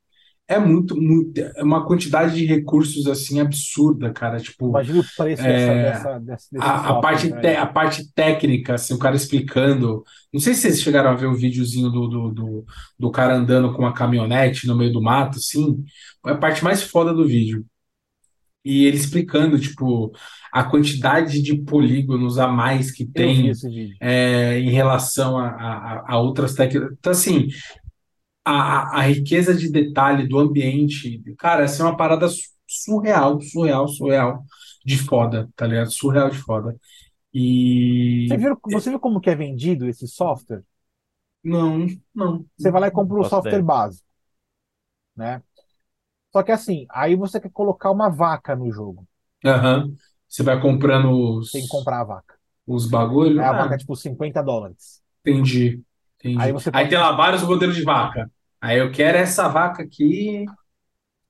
[0.49, 4.39] é muito, muito, é uma quantidade de recursos, assim, absurda, cara.
[4.39, 7.61] Tipo, Imagina o preço dessa, é, dessa, desse a, a software, parte, te- velho.
[7.61, 10.05] a parte técnica, assim, o cara explicando.
[10.33, 12.65] Não sei se vocês chegaram a ver o videozinho do, do, do,
[12.99, 15.85] do cara andando com uma caminhonete no meio do mato, assim.
[16.27, 17.65] É a parte mais foda do vídeo.
[18.67, 20.13] E ele explicando, tipo,
[20.53, 23.59] a quantidade de polígonos a mais que tem
[24.01, 26.93] é, em relação a, a, a outras técnicas.
[26.99, 27.49] Então, assim,
[28.45, 33.89] a, a, riqueza de detalhe do ambiente, cara, essa é uma parada su- surreal, surreal,
[33.89, 34.45] surreal
[34.85, 35.91] de foda, tá ligado?
[35.93, 36.77] Surreal de foda.
[38.25, 40.63] Você E viu, você viu como que é vendido esse software?
[41.43, 42.47] não, não.
[42.57, 43.63] Você vai lá e compra um Faço software ideia.
[43.63, 44.07] básico,
[45.17, 45.43] né?
[46.37, 49.07] Só que assim, aí você quer colocar uma vaca no jogo.
[49.45, 49.97] Aham.
[50.29, 51.11] Você vai comprando
[51.51, 52.39] Tem que os, comprar a vaca.
[52.67, 53.43] os bagulho?
[53.43, 55.03] Aí a Ah, vaca é tipo 50 dólares.
[55.25, 55.83] entendi,
[56.35, 56.53] Aí entendi.
[56.53, 56.89] você Aí pode.
[56.89, 58.31] tem lá vários modelos de vaca.
[58.61, 60.45] Aí eu quero essa vaca aqui,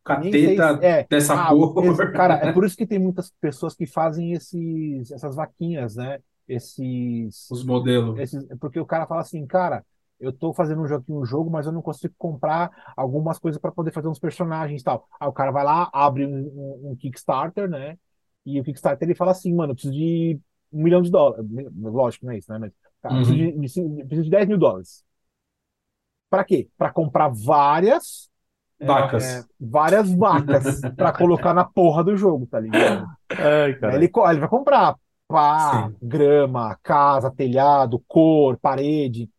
[0.04, 0.76] com a Nem sei se.
[0.80, 1.08] É.
[1.10, 1.74] dessa Ah, cor.
[1.78, 6.20] esse- cara, é por isso que tem muitas pessoas que fazem esses, essas vaquinhas, né?
[6.48, 8.20] Esses, Os modelos.
[8.20, 8.46] esses.
[8.60, 9.84] Porque o cara fala assim, cara,
[10.20, 13.72] eu tô fazendo um jogo, um jogo, mas eu não consigo comprar algumas coisas para
[13.72, 15.06] poder fazer uns personagens e tal.
[15.20, 17.98] Aí o cara vai lá, abre um, um- um Kickstarter, né?
[18.44, 20.40] E o Kickstarter ele fala assim, mano, eu preciso de
[20.72, 21.44] um milhão de dólares.
[21.76, 22.58] Lógico, não é isso, né?
[22.58, 22.72] Mas,
[23.02, 23.38] cara, eu preciso Uhum.
[23.38, 25.04] de, de, preciso de 10 mil dólares.
[26.30, 26.68] Para quê?
[26.76, 28.28] Para comprar várias,
[28.80, 29.48] é, Vacas.
[29.60, 33.10] várias vacas para colocar na porra do jogo, tá ligado?
[33.38, 34.04] Ai, cara.
[34.04, 34.96] ele, ele vai comprar
[35.28, 39.30] pá, Sim, grama, casa, telhado, cor, parede.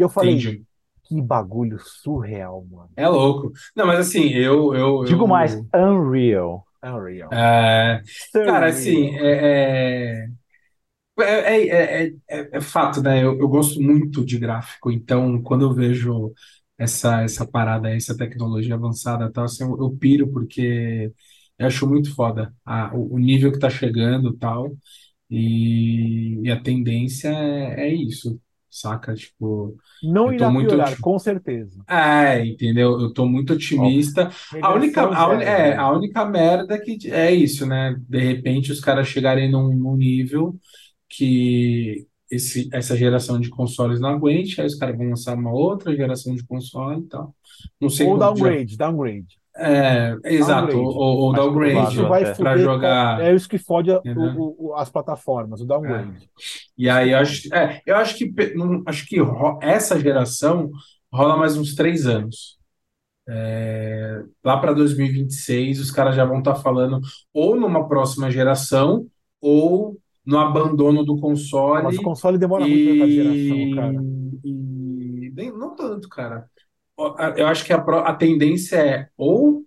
[0.00, 0.64] E eu falei, entendi.
[1.04, 2.90] que bagulho surreal, mano.
[2.96, 3.52] É louco.
[3.74, 6.66] Não, mas assim, eu, eu, Digo mais, eu, Unreal.
[6.82, 7.30] Unreal.
[7.32, 8.02] é,
[8.42, 13.22] cara, assim, é, é, é, é, é, é- é fato, né?
[13.24, 16.32] Eu, eu gosto muito de gráfico, então quando eu vejo
[16.78, 21.12] essa, essa parada, essa tecnologia avançada e tal, assim, eu, eu piro porque
[21.58, 24.72] eu acho muito foda a, o, o nível que tá chegando e tal,
[25.30, 28.40] e, e a tendência é, é isso,
[28.70, 29.14] saca?
[29.14, 30.74] Tipo, Não irá muito.
[30.74, 31.86] piorar, oti- com certeza.
[31.88, 34.30] É, único Eu tô muito otimista.
[34.60, 35.80] A única, a, zero, é, velho.
[35.80, 37.96] a única merda que é isso, né?
[38.08, 40.58] De repente os caras chegarem num, num nível
[41.08, 45.94] que esse, essa geração de consoles não aguente, aí os caras vão lançar uma outra
[45.96, 47.34] geração de console e tal.
[47.80, 48.56] Não sei Ou quando já.
[48.56, 49.39] downgrade, downgrade.
[49.56, 50.98] É, exato, ou, Downgrade.
[50.98, 54.74] ou ou Mais downgrade Isso vai para jogar, É isso que fode a- o- o-
[54.76, 55.66] as plataformas, o É.
[55.66, 56.28] downgrade.
[56.78, 58.32] E Isso aí eu acho, é, eu acho que
[58.86, 60.70] acho que ro- essa geração
[61.12, 62.58] rola mais uns três anos.
[63.28, 67.00] É, lá para 2026, os caras já vão estar falando
[67.32, 69.06] ou numa próxima geração
[69.40, 71.84] ou no abandono do console.
[71.84, 74.04] Mas o console demora muito pra cada geração, cara.
[74.44, 76.46] E, nem- não tanto, cara.
[77.36, 79.64] Eu acho que a, a tendência é ou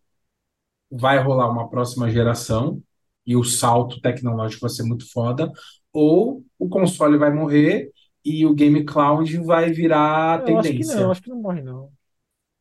[0.92, 2.82] vai rolar uma próxima geração
[3.26, 5.52] e o salto tecnológico vai ser muito foda,
[5.94, 7.92] ou o console vai morrer
[8.26, 11.12] e o Game Cloud vai virar Eu acho que não, tendência.
[11.12, 11.92] acho que não morre, não.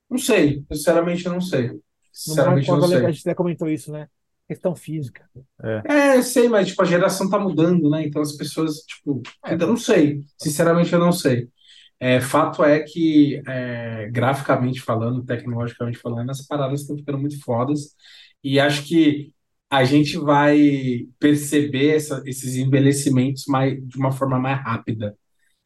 [0.08, 1.68] Não sei, sinceramente eu não sei.
[1.68, 1.80] Não
[2.12, 3.12] Sinceramente não causa da- a sei.
[3.12, 4.08] gente até comentou isso, né?
[4.48, 5.28] Questão física.
[5.84, 8.06] É, eu sei, mas tipo, a geração tá mudando, né?
[8.06, 9.50] Então as pessoas, tipo, É.
[9.52, 10.20] ainda não sei.
[10.38, 11.48] Sinceramente eu não sei.
[12.04, 17.94] É, fato é que, é, graficamente falando, tecnologicamente falando, as paradas estão ficando muito fodas.
[18.42, 19.32] E acho que
[19.70, 25.16] a gente vai perceber essa- esses envelhecimentos mais, de uma forma mais rápida.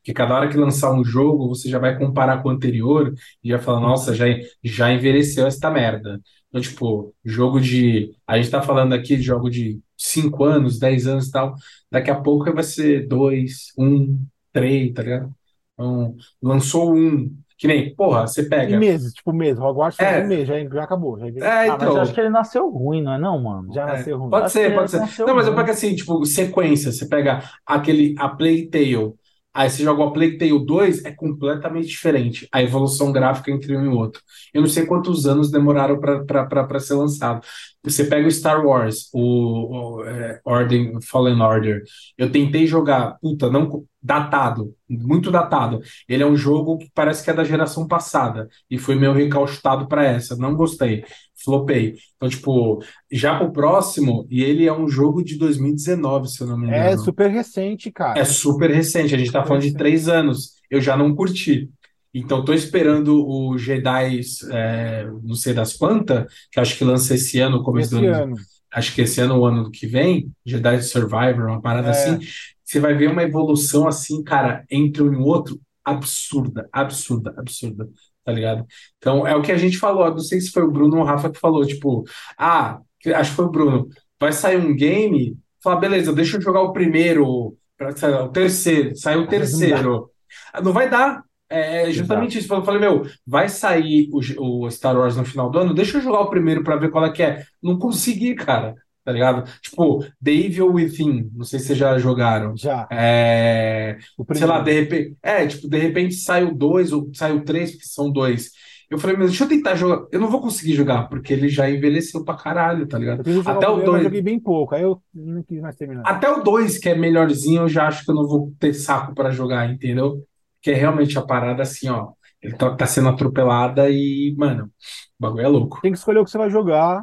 [0.01, 3.49] Porque cada hora que lançar um jogo, você já vai comparar com o anterior e
[3.51, 4.27] já fala, nossa, já,
[4.63, 6.21] já envelheceu esta merda.
[6.49, 8.13] Então, tipo, jogo de.
[8.27, 11.55] A gente tá falando aqui de jogo de 5 anos, 10 anos e tal.
[11.91, 15.35] Daqui a pouco vai ser 2, 1, 3, tá ligado?
[15.79, 17.35] Então, lançou um.
[17.59, 18.77] Que nem, porra, você Em pega.
[18.77, 19.59] meses, tipo mês.
[19.59, 20.19] Hogwarts foi É.
[20.19, 21.19] um mês, já, já acabou.
[21.19, 22.01] Já, É, Ah, mas eu então.
[22.03, 23.73] acho que ele nasceu ruim, não é não, mano?
[23.73, 24.31] já É, nasceu ruim.
[24.31, 24.99] Pode Acho ser, pode ser.
[25.25, 25.55] Não, mas eu ruim.
[25.55, 26.93] pego assim, tipo, sequência.
[26.93, 29.15] Você pega aquele, a Plague Tale,
[29.57, 32.47] aí você joga a Plague Tale 2, é completamente diferente.
[32.53, 34.23] A evolução gráfica entre um e o outro.
[34.53, 37.45] Eu não sei quantos anos demoraram para ser lançado.
[37.83, 41.83] Você pega o Star Wars, o, o, é, Ordem, Fallen Order.
[42.19, 45.81] Eu tentei jogar, puta, não datado, muito datado.
[46.09, 49.89] Ele é um jogo que parece que é da geração passada e foi meio recaustado
[49.89, 50.37] para essa.
[50.37, 51.05] Não gostei,
[51.47, 51.95] flopei.
[52.17, 56.59] Então, tipo, já pro próximo, e ele é um jogo de 2019, se eu não
[56.59, 57.05] me É engano.
[57.05, 58.21] super recente, cara.
[58.21, 60.53] É super recente, a gente tá Super falando de três anos.
[60.71, 61.71] Eu já não curti.
[62.13, 64.21] Então, tô esperando o Jedi,
[64.51, 68.23] é, não sei das quantas, que acho que lança esse ano, começo do Esse ano.
[68.35, 68.37] ano.
[68.73, 71.91] Acho que esse ano ou ano que vem, Jedi Survivor, uma parada É.
[71.93, 72.19] assim.
[72.65, 77.89] Você vai ver uma evolução assim, cara, entre um e o outro, absurda, absurda, absurda,
[78.27, 78.67] tá ligado?
[78.99, 81.07] Então, é o que a gente falou, não sei se foi o Bruno ou o
[81.07, 82.05] Rafa que falou, tipo,
[82.37, 82.81] ah,
[83.15, 83.89] acho que foi o Bruno,
[84.21, 89.23] vai sair um game, fala, beleza, deixa eu jogar o primeiro, lá, o terceiro, saiu
[89.23, 90.11] o terceiro.
[90.53, 91.23] Ah, Não vai dar.
[91.49, 92.53] É justamente isso.
[92.53, 96.03] Eu falei, meu, vai sair o, o Star Wars no final do ano, deixa eu
[96.03, 97.45] jogar o primeiro pra ver qual é que é.
[97.63, 98.75] Não consegui, cara,
[99.07, 99.49] tá ligado?
[99.63, 102.57] Tipo, The Evil Within, não sei se vocês já jogaram.
[102.57, 102.89] Já.
[102.91, 107.71] É, O sei lá, de repente, é, tipo, de repente saiu dois ou saiu três,
[107.71, 108.51] porque são dois.
[108.91, 110.07] Eu falei, mas deixa eu tentar jogar.
[110.13, 113.29] Eu não vou conseguir jogar, porque ele já envelheceu pra caralho, tá ligado?
[113.29, 114.03] Eu Até o o primeiro, mas dois.
[114.03, 114.75] joguei bem pouco.
[114.75, 116.03] Aí eu não quis mais terminar.
[116.05, 119.15] Até o 2, que é melhorzinho, eu já acho que eu não vou ter saco
[119.15, 120.25] pra jogar, entendeu?
[120.61, 122.11] Que é realmente a parada assim, ó.
[122.41, 125.81] Ele tá, tá sendo atropelada e, mano, o bagulho é louco.
[125.81, 127.03] Tem que escolher o que você vai jogar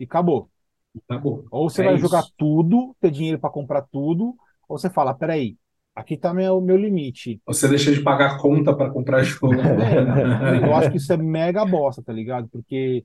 [0.00, 0.51] e acabou.
[1.06, 1.20] Tá.
[1.50, 2.02] Ou você É vai isso.
[2.02, 4.34] jogar tudo, ter dinheiro pra comprar tudo,
[4.68, 5.56] ou você fala, peraí,
[5.94, 7.40] aqui tá meu, meu limite.
[7.46, 9.54] Você deixa de pagar conta pra comprar jogo.
[9.54, 12.48] É, eu acho que isso é mega bosta, tá ligado?
[12.48, 13.04] Porque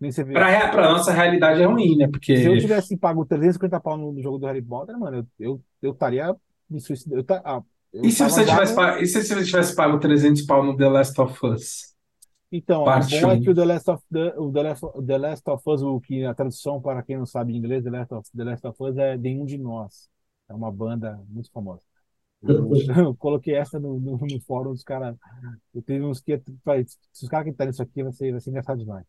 [0.00, 0.32] nem você vê.
[0.32, 2.08] Pra, pra nossa realidade é ruim, né?
[2.08, 2.36] Porque.
[2.36, 5.92] Se eu tivesse pago 350 pau no jogo do Harry Potter, mano, eu eu eu
[5.92, 6.34] estaria
[6.68, 7.20] me suicidando.
[7.20, 10.42] Eu, ta- ah, eu E se você tivesse no- e se você tivesse pago 300
[10.42, 11.95] pau no The Last of Us?
[12.50, 15.06] Então, Parte o bom é que o The Last of, the, o The Last, of-
[15.06, 18.14] The Last of Us, o que a tradução, para quem não sabe inglês, The Last
[18.14, 20.08] of, The Last of Us é Nenhum de Nós.
[20.48, 21.82] É uma banda muito famosa.
[22.42, 25.16] Eu, eu coloquei essa no, no, no fórum, os caras.
[25.74, 26.38] Eu tenho uns que.
[27.12, 29.06] Se os caras que estão nisso aqui, vai ser, vai ser engraçado demais.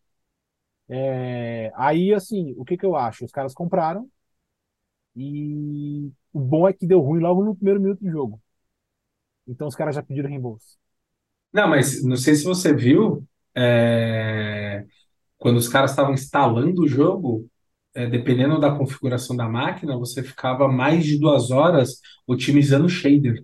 [0.90, 3.26] É, aí, assim, o que que eu acho?
[3.26, 4.10] Os caras compraram
[5.16, 8.42] e o bom é que deu ruim logo no primeiro minuto do jogo.
[9.48, 10.78] Então os caras já pediram reembolso.
[11.54, 13.27] Não, mas não sei se você viu,
[13.58, 14.86] é,
[15.38, 17.48] quando os caras estavam instalando o jogo,
[17.96, 23.44] é, dependendo da configuração da máquina, você ficava mais de duas horas otimizando o shader.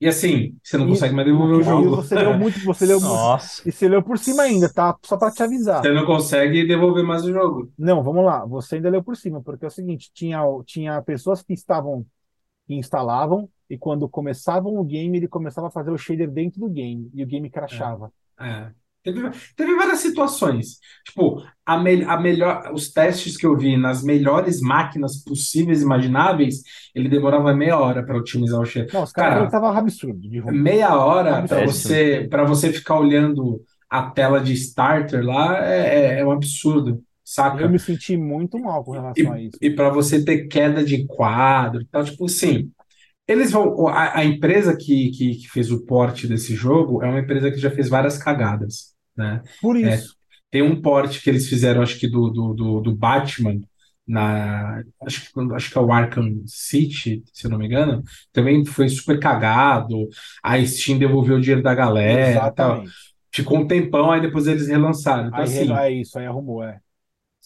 [0.00, 1.96] E assim, você não E- consegue mais devolver o jogo.
[1.96, 3.14] você leu muito, você leu muito.
[3.14, 3.68] Nossa.
[3.68, 4.96] E você leu por cima ainda, tá?
[5.02, 5.82] Só pra te avisar.
[5.82, 7.72] Você não consegue devolver mais o jogo.
[7.76, 8.44] Não, vamos lá.
[8.46, 12.06] Você ainda leu por cima, porque é o seguinte: tinha, tinha pessoas que estavam,
[12.66, 16.68] que instalavam, e quando começavam o game, ele começava a fazer o shader dentro do
[16.68, 18.12] game, e o game crashava.
[18.40, 18.70] É.
[19.02, 20.78] Teve, teve várias situações.
[21.06, 25.84] Tipo, a, me, a melhor, os testes que eu vi nas melhores máquinas possíveis e
[25.84, 26.62] imagináveis,
[26.94, 28.92] ele demorava meia hora para otimizar o shader.
[28.92, 30.28] Não, os caras Cara, que tava absurdo.
[30.52, 36.20] Meia hora para você para você ficar olhando a tela de starter lá é, é,
[36.20, 37.62] é um absurdo, saca?
[37.62, 39.56] Eu me senti muito mal com relação a isso.
[39.62, 42.70] E, e para você ter queda de quadro, e tal, tipo assim,
[43.28, 43.88] eles vão.
[43.88, 47.58] A, a empresa que, que, que fez o porte desse jogo é uma empresa que
[47.58, 49.42] já fez várias cagadas, né?
[49.60, 49.88] Por É.
[49.94, 50.16] isso.
[50.50, 53.60] Tem um port que eles fizeram, acho que do, do, do, do Batman,
[54.06, 58.02] na, acho que, acho que é o Arkham City, se eu não me engano,
[58.32, 60.08] também foi super cagado.
[60.42, 62.50] A Steam devolveu o dinheiro da galera.
[62.50, 62.82] Tal.
[62.82, 62.92] Exatamente.
[63.32, 65.28] Ficou um tempão, aí depois eles relançaram.
[65.28, 66.80] Então, Aí assim, é isso, aí arrumou, é.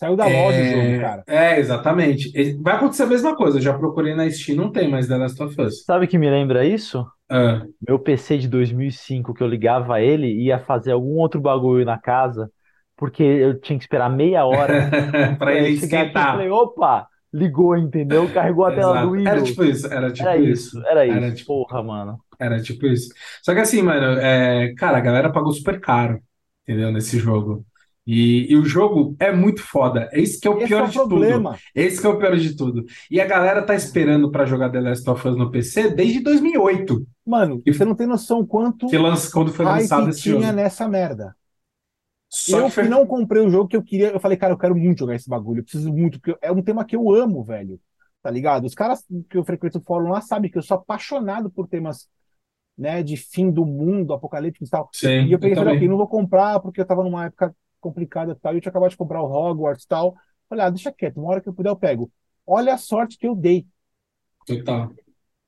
[0.03, 1.23] Saiu da loja o jogo, cara.
[1.27, 2.33] é, exatamente.
[2.61, 3.59] Vai acontecer a mesma coisa.
[3.59, 5.85] Eu já procurei na Steam, não tem mais The Last of Us.
[5.85, 7.07] Sabe o que me lembra isso?
[7.31, 11.85] Ah, Meu PC de 2005, que eu ligava ele e ia fazer algum outro bagulho
[11.85, 12.51] na casa,
[12.97, 14.91] porque eu tinha que esperar meia hora
[15.39, 16.33] para ele eu esquentar.
[16.33, 18.31] falei, opa, ligou, entendeu?
[18.33, 19.23] Carregou a tela do Exato.
[19.25, 19.49] Era Windows.
[19.49, 20.77] tipo isso, era tipo Era isso.
[20.77, 21.17] isso, era isso.
[21.17, 22.19] Era tipo, Porra, mano.
[22.39, 23.09] era tipo isso.
[23.43, 26.21] Só que assim, mano, é, cara, a galera pagou super caro,
[26.63, 26.93] entendeu?
[26.93, 27.65] Nesse jogo.
[28.07, 30.09] E, e o jogo é muito foda.
[30.13, 31.09] Esse que é o Esse é pior o de tudo.
[31.09, 31.63] problema.
[31.75, 32.85] Esse que é o pior de tudo.
[33.11, 37.07] E a galera tá esperando pra jogar The Last of Us no PC desde 2008,
[37.25, 40.53] Mano, E- você não tem noção quanto que lança, quando foi lançado esse tinha jogo.
[40.53, 41.37] nessa merda.
[42.29, 44.59] Só eu que foi não comprei o jogo que eu queria, eu falei, cara, eu
[44.59, 47.45] quero muito jogar esse bagulho, eu preciso muito, porque é um tema que eu amo,
[47.45, 47.81] velho.
[48.23, 48.65] Tá ligado?
[48.67, 52.09] Os caras que eu frequento o fórum lá sabem que eu sou apaixonado por temas,
[52.79, 54.91] né, de fim do mundo, apocalípticos e tal.
[54.93, 57.55] Sim, E eu peguei e eu ok, não vou comprar porque eu tava numa época
[57.83, 60.17] complicada tal, e eu tinha acabado de comprar o Hogwarts tal.
[60.49, 62.11] Falei, ah, deixa quieto, uma hora que eu puder eu pego.
[62.47, 63.67] Olha a sorte que eu dei.
[64.47, 64.93] Total.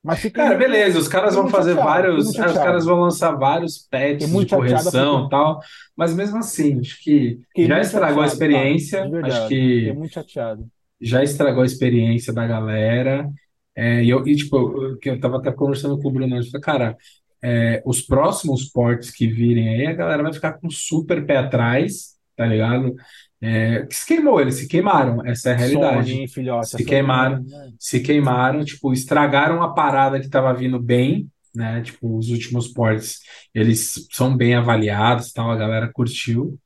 [0.02, 2.26] Mas fiquei Cara, beleza, os caras vão fazer chateado, vários.
[2.26, 2.84] muito os caras chateado.
[2.84, 5.60] vão lançar vários patches de chateado correção e tal.
[5.96, 8.98] Mas mesmo assim, acho que Fiquei já estragou a chateado, experiência.
[8.98, 9.48] cara, de Acho verdade.
[9.48, 10.70] que muito chateado.
[11.00, 13.28] já estragou a experiência da galera.
[13.76, 16.44] É, e, eu, e, tipo, eu, que eu tava até conversando com o Bruno, eu
[16.44, 16.96] falei, cara,
[17.42, 22.13] é, os próximos ports que virem aí, a galera vai ficar com super pé atrás,
[22.36, 22.94] tá ligado?
[23.40, 26.10] É, que se queimou, eles se queimaram, essa é a realidade.
[26.12, 27.42] Sony, filhote, Se a Sony, queimaram.
[27.42, 27.70] né?
[27.78, 31.82] Se queimaram, tipo, estragaram a parada que tava vindo bem, né?
[31.82, 33.18] Tipo, os últimos ports,
[33.54, 36.58] eles são bem avaliados, tal, a galera curtiu.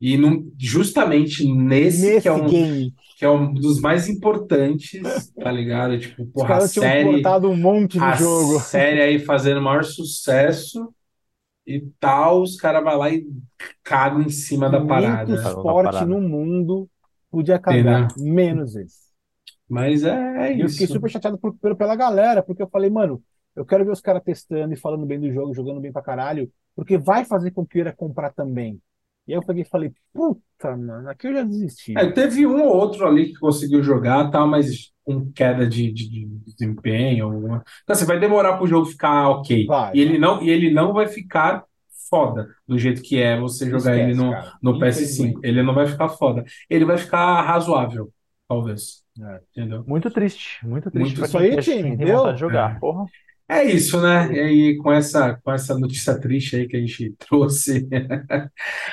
[0.00, 0.16] E
[0.58, 5.98] justamente nesse Nesse que é um, game, que é um dos mais importantes, tá ligado?
[5.98, 8.60] Tipo, os porra, a caras tinham série, cortado um monte de a jogo.
[8.60, 10.88] série aí fazendo maior sucesso
[11.76, 13.26] e tal, os caras vão lá e
[13.82, 15.64] cagam em cima da 500 parada.
[15.64, 16.06] Na esporte parada.
[16.06, 16.88] no mundo
[17.30, 19.10] podia cagar, menos esse.
[19.68, 20.10] Mas é,
[20.52, 20.92] é E eu fiquei isso.
[20.92, 23.22] super chateado por- pelo- pela galera, porque eu falei, mano,
[23.54, 26.52] eu quero ver os caras testando e falando bem do jogo, jogando bem pra caralho,
[26.74, 28.80] porque vai fazer com que eu queira comprar também.
[29.30, 31.94] E aí eu peguei e falei, puta, mano, aqui eu já desisti.
[31.94, 36.08] É, teve um ou outro ali que conseguiu jogar, tá, mas com queda de, de-
[36.08, 37.26] de desempenho.
[37.26, 37.62] Alguma...
[37.82, 39.66] Então, assim, vai demorar para o jogo ficar ok.
[39.66, 41.64] Vai, E ele não, e ele não vai ficar
[42.08, 44.58] foda do jeito que é você jogar ele Esquece, no, cara.
[44.62, 45.40] no PS5.
[45.40, 45.46] Infelizmente.
[45.48, 46.44] Ele não vai ficar foda.
[46.68, 48.12] Ele vai ficar razoável,
[48.48, 49.04] talvez.
[49.20, 49.40] É.
[49.52, 49.84] Entendeu?
[49.86, 52.36] Muito triste, muito triste Muito isso aí, time, deu?
[52.36, 52.76] jogar.
[52.76, 52.80] É.
[52.80, 53.06] Porra.
[53.50, 54.32] É isso, né?
[54.32, 57.88] E aí, com essa, com essa notícia triste aí que a gente trouxe,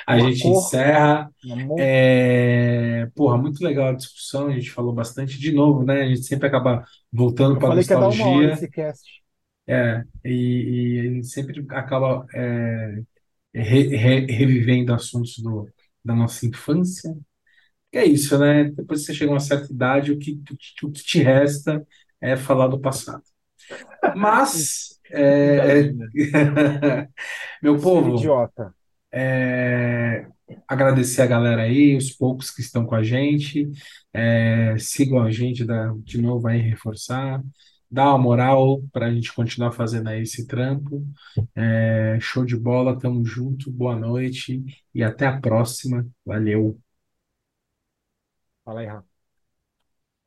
[0.06, 0.78] a Uma gente cor.
[0.78, 1.30] encerra.
[1.78, 6.02] É, porra, muito legal a discussão, a gente falou bastante de novo, né?
[6.02, 8.52] A gente sempre acaba voltando eu para a falei que ia dar uma hora nostalgia,
[8.52, 9.22] esse cast.
[9.68, 13.02] é, e, e a gente sempre acaba é,
[13.56, 15.70] re- re- revivendo assuntos do,
[16.06, 17.16] da nossa infância.
[17.94, 18.66] É isso, né?
[18.72, 20.42] Depois que você chega a uma certa idade, o que
[20.84, 21.86] o que te resta
[22.22, 23.24] é falar do passado.
[24.16, 25.92] Mas, é,
[27.62, 28.16] meu povo.
[28.16, 28.74] idiota.
[29.12, 30.28] É,
[30.68, 33.70] agradecer a galera aí, os poucos que estão com a gente.
[34.14, 37.42] É, sigam a gente da, de novo aí, reforçar.
[37.90, 41.06] Dá uma moral para a gente continuar fazendo aí esse trampo.
[41.56, 44.64] É, show de bola, tamo junto, boa noite
[44.94, 46.06] e até a próxima.
[46.26, 46.78] Valeu.
[48.64, 49.17] Fala aí, Rafa.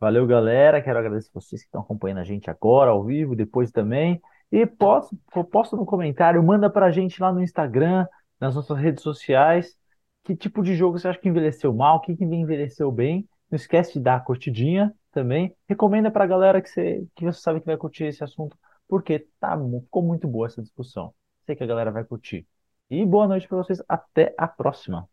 [0.00, 0.80] Valeu, galera.
[0.80, 4.20] Quero agradecer vocês que estão acompanhando a gente agora, ao vivo, depois também.
[4.50, 5.14] E posta,
[5.52, 8.06] posta no comentário, manda pra gente lá no Instagram,
[8.40, 9.76] nas nossas redes sociais,
[10.24, 13.28] que tipo de jogo você acha que envelheceu mal, o que que envelheceu bem.
[13.50, 15.54] Não esquece de dar a curtidinha também.
[15.68, 18.56] Recomenda pra galera que você, que você sabe que vai curtir esse assunto,
[18.88, 21.12] porque tá, ficou muito boa essa discussão.
[21.44, 22.46] Sei que a galera vai curtir.
[22.88, 23.82] E boa noite pra vocês.
[23.86, 25.06] Até a próxima.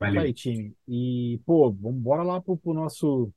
[0.00, 0.22] Valeu.
[0.22, 0.74] aí, time.
[0.88, 3.32] E, pô, vamos bora lá pro, pro nosso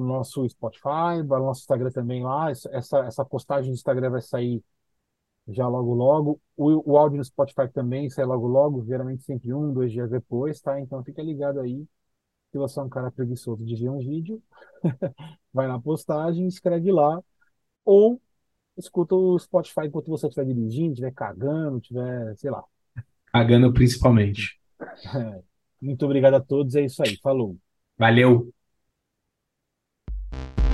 [0.00, 2.50] nosso Spotify, o nosso Instagram também lá.
[2.50, 4.62] Essa, essa postagem do Instagram vai sair
[5.48, 6.40] já logo logo.
[6.56, 10.60] O, o áudio no Spotify também sai logo logo, geralmente sempre um, dois dias depois,
[10.60, 10.78] tá?
[10.80, 11.86] Então fica ligado aí.
[12.50, 14.42] Se você é um cara preguiçoso de ver um vídeo,
[15.52, 17.22] vai na postagem, escreve lá.
[17.84, 18.20] Ou
[18.76, 22.64] escuta o Spotify enquanto você estiver dirigindo, estiver cagando, estiver, sei lá.
[23.32, 24.58] Pagando principalmente.
[25.80, 27.16] Muito obrigado a todos, é isso aí.
[27.22, 27.56] Falou.
[27.96, 28.52] Valeu.
[30.30, 30.67] Thank you.